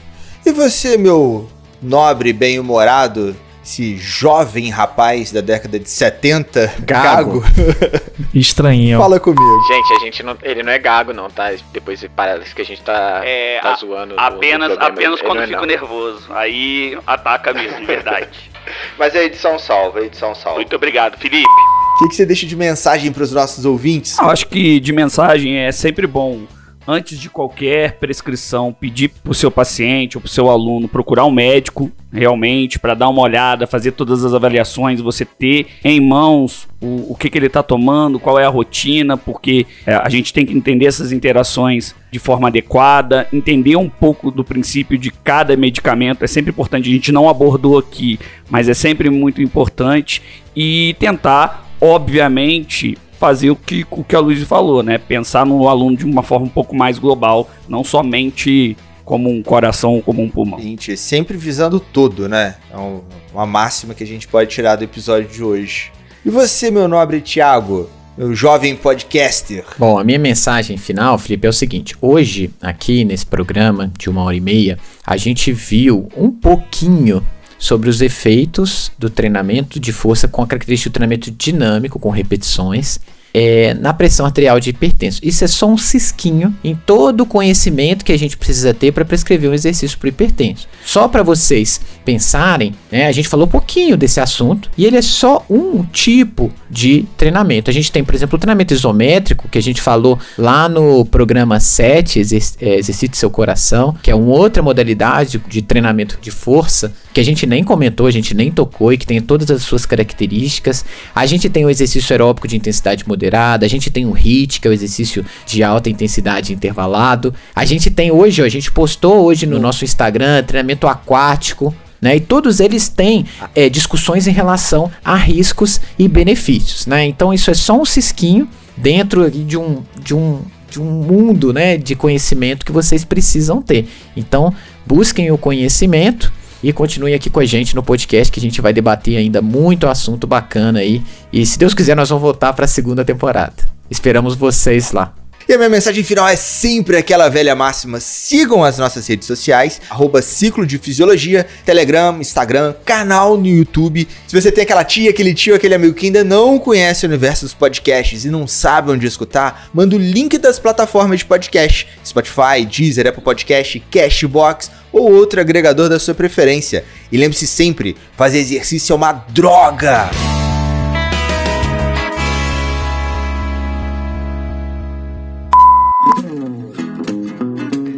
[0.44, 1.48] E você, meu
[1.80, 3.36] nobre, bem-humorado,
[3.70, 7.44] esse jovem rapaz da década de 70, Gago.
[8.34, 8.98] Estranhinho.
[9.00, 9.62] fala comigo.
[9.68, 11.52] Gente, a gente não, ele não é gago não, tá?
[11.72, 14.16] Depois parece que a gente tá, É, tá a- zoando.
[14.16, 14.94] no- Apenas, no programa.
[15.00, 15.66] apenas quando é, fico não.
[15.68, 16.24] nervoso.
[16.32, 18.28] Aí ataca mesmo, de verdade.
[18.98, 20.58] Mas a edição salva, a edição salva.
[20.60, 21.46] Muito obrigado, Felipe.
[21.48, 24.18] O que, que você deixa de mensagem para os nossos ouvintes?
[24.18, 26.42] Eu acho que de mensagem é sempre bom,
[26.90, 31.92] antes de qualquer prescrição, pedir pro seu paciente ou pro seu aluno procurar um médico
[32.12, 37.16] realmente para dar uma olhada, fazer todas as avaliações, você ter em mãos o, o
[37.16, 40.58] que, que ele está tomando, qual é a rotina, porque é, a gente tem que
[40.58, 46.24] entender essas interações de forma adequada, entender um pouco do princípio de cada medicamento.
[46.24, 50.24] É sempre importante, a gente não abordou aqui, mas é sempre muito importante
[50.56, 54.98] e tentar, obviamente, fazer o que, o que a Luiz falou, né?
[54.98, 59.96] Pensar no aluno de uma forma um pouco mais global, não somente como um coração
[59.96, 60.60] ou como um pulmão.
[60.62, 62.56] Gente, sempre visando o todo, né?
[62.72, 63.02] É um-
[63.34, 65.92] uma máxima que a gente pode tirar do episódio de hoje.
[66.26, 69.66] E você, meu nobre Thiago, meu jovem podcaster?
[69.78, 74.24] Bom, a minha mensagem final, Felipe, é o seguinte: hoje, aqui nesse programa de uma
[74.24, 77.26] hora e meia, a gente viu um pouquinho
[77.60, 83.00] sobre os efeitos do treinamento de força com a característica do treinamento dinâmico, com repetições.
[83.40, 85.22] É, na pressão arterial de hipertenso.
[85.24, 89.06] Isso é só um cisquinho em todo o conhecimento que a gente precisa ter para
[89.06, 90.68] prescrever um exercício para hipertenso.
[90.86, 95.46] Só para vocês pensarem, né, a gente falou pouquinho desse assunto e ele é só
[95.50, 97.70] um tipo de treinamento.
[97.70, 101.62] A gente tem, por exemplo, o treinamento isométrico, que a gente falou lá no programa
[101.62, 106.32] 7, exer é, Exercite Seu Coração, que é uma outra modalidade de, de treinamento de
[106.32, 109.64] força, que a gente nem comentou, a gente nem tocou e que tem todas as
[109.64, 110.86] suas características.
[111.16, 114.68] A gente tem o exercício aeróbico de intensidade moderada, a gente tem o HIIT, que
[114.68, 117.34] é o exercício de alta intensidade intervalado.
[117.56, 122.16] A gente tem hoje, a gente postou hoje no nosso Instagram, treinamento aquático, né?
[122.16, 127.06] E todos eles têm é, discussões em relação a riscos e benefícios, né?
[127.06, 128.48] Então isso é só um cisquinho
[128.78, 133.88] dentro de um, de um, de um mundo, né, de conhecimento que vocês precisam ter.
[134.16, 134.54] Então
[134.86, 136.32] busquem o conhecimento
[136.64, 139.88] e continuem aqui com a gente no podcast que a gente vai debater ainda muito
[139.88, 141.02] assunto bacana aí.
[141.32, 143.54] E se Deus quiser nós vamos voltar para a segunda temporada.
[143.90, 145.14] Esperamos vocês lá.
[145.50, 149.82] E a minha mensagem final é sempre aquela velha máxima: sigam as nossas redes sociais,
[149.90, 154.08] arroba Ciclo de Fisiologia, Telegram, Instagram, canal no YouTube.
[154.28, 157.46] Se você tem aquela tia, aquele tio, aquele amigo que ainda não conhece o universo
[157.46, 162.64] dos podcasts e não sabe onde escutar, manda o link das plataformas de podcast: Spotify,
[162.64, 166.86] Deezer, Apple Podcast, Cashbox ou outro agregador da sua preferência.
[167.12, 170.12] E lembre-se sempre: fazer exercício é uma droga!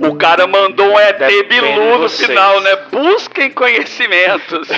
[0.04, 2.76] O cara mandou um ET Depende Bilu no final, né?
[2.92, 4.68] Busquem conhecimentos.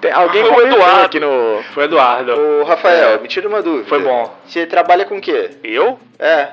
[0.00, 1.00] Tem- alguém Foi o Eduardo.
[1.06, 1.62] aqui no.
[1.72, 2.32] Foi Eduardo.
[2.60, 3.88] Ô, Rafael, me tira uma dúvida.
[3.88, 4.32] Foi bom.
[4.46, 5.50] Você trabalha com o quê?
[5.64, 5.98] Eu?
[6.18, 6.48] É.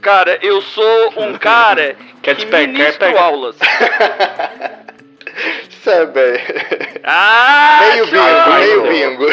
[0.00, 3.56] Cara, eu sou um cara Quer que te pe- quer ministro pegar- aulas.
[5.82, 6.20] Sabe?
[7.02, 9.26] Ah, Meio bingo, meio bingo.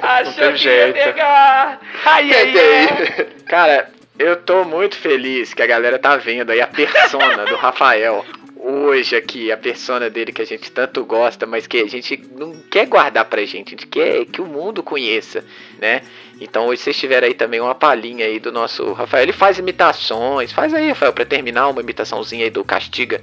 [0.00, 0.94] Achou teve que ia jeito.
[1.04, 1.80] pegar.
[2.06, 3.26] Ai, ai, ai.
[3.48, 3.88] Cara,
[4.18, 8.24] eu tô muito feliz que a galera tá vendo aí a persona do Rafael.
[8.56, 12.52] Hoje aqui, a persona dele que a gente tanto gosta, mas que a gente não
[12.68, 15.44] quer guardar pra gente, a gente quer que o mundo conheça,
[15.80, 16.02] né?
[16.40, 19.22] Então hoje vocês tiveram aí também uma palhinha aí do nosso Rafael.
[19.22, 20.52] Ele faz imitações.
[20.52, 23.20] Faz aí, Rafael, pra terminar uma imitaçãozinha aí do Castiga.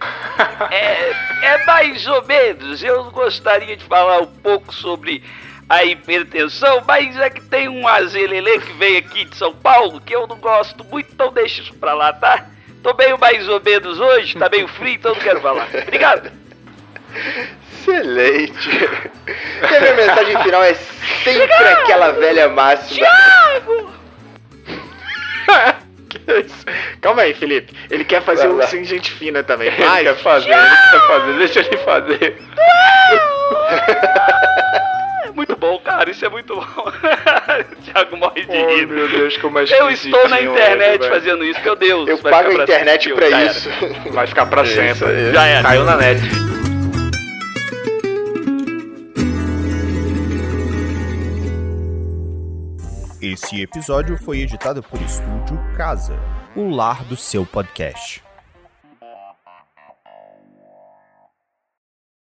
[0.72, 1.12] É,
[1.46, 2.84] é mais ou menos.
[2.84, 5.22] Eu gostaria de falar um pouco sobre
[5.70, 10.16] a hipertensão, mas é que tem um azelelê que veio aqui de São Paulo que
[10.16, 12.46] eu não gosto muito, então deixa isso pra lá, tá?
[12.84, 15.68] Tô meio mais ou menos hoje, tá meio frio, então não quero falar.
[15.74, 16.32] Obrigado.
[17.88, 18.70] Excelente.
[19.62, 20.74] E a minha mensagem final é
[21.24, 23.08] sempre aquela velha máxima.
[26.10, 26.66] Que isso?
[27.02, 27.74] Calma aí, Felipe.
[27.90, 29.68] Ele quer fazer um sim gente fina também.
[29.68, 30.04] Ele Vai.
[30.04, 31.34] quer fazer, ele quer fazer.
[31.38, 32.38] Deixa ele fazer.
[35.36, 36.64] Muito bom, cara, isso é muito bom.
[37.84, 38.88] Thiago morre de Oh, rir.
[38.88, 42.08] meu Deus, como é Eu estou na internet ele, fazendo isso, meu Deus.
[42.10, 43.52] Eu pago a internet sempre, pra era.
[43.52, 43.70] isso.
[44.12, 45.06] Vai ficar pra sempre.
[45.08, 45.34] aí.
[45.34, 45.64] Já era.
[45.68, 46.22] Caiu na net.
[53.22, 56.18] Esse episódio foi editado por Estúdio Casa,
[56.56, 58.22] o lar do seu podcast.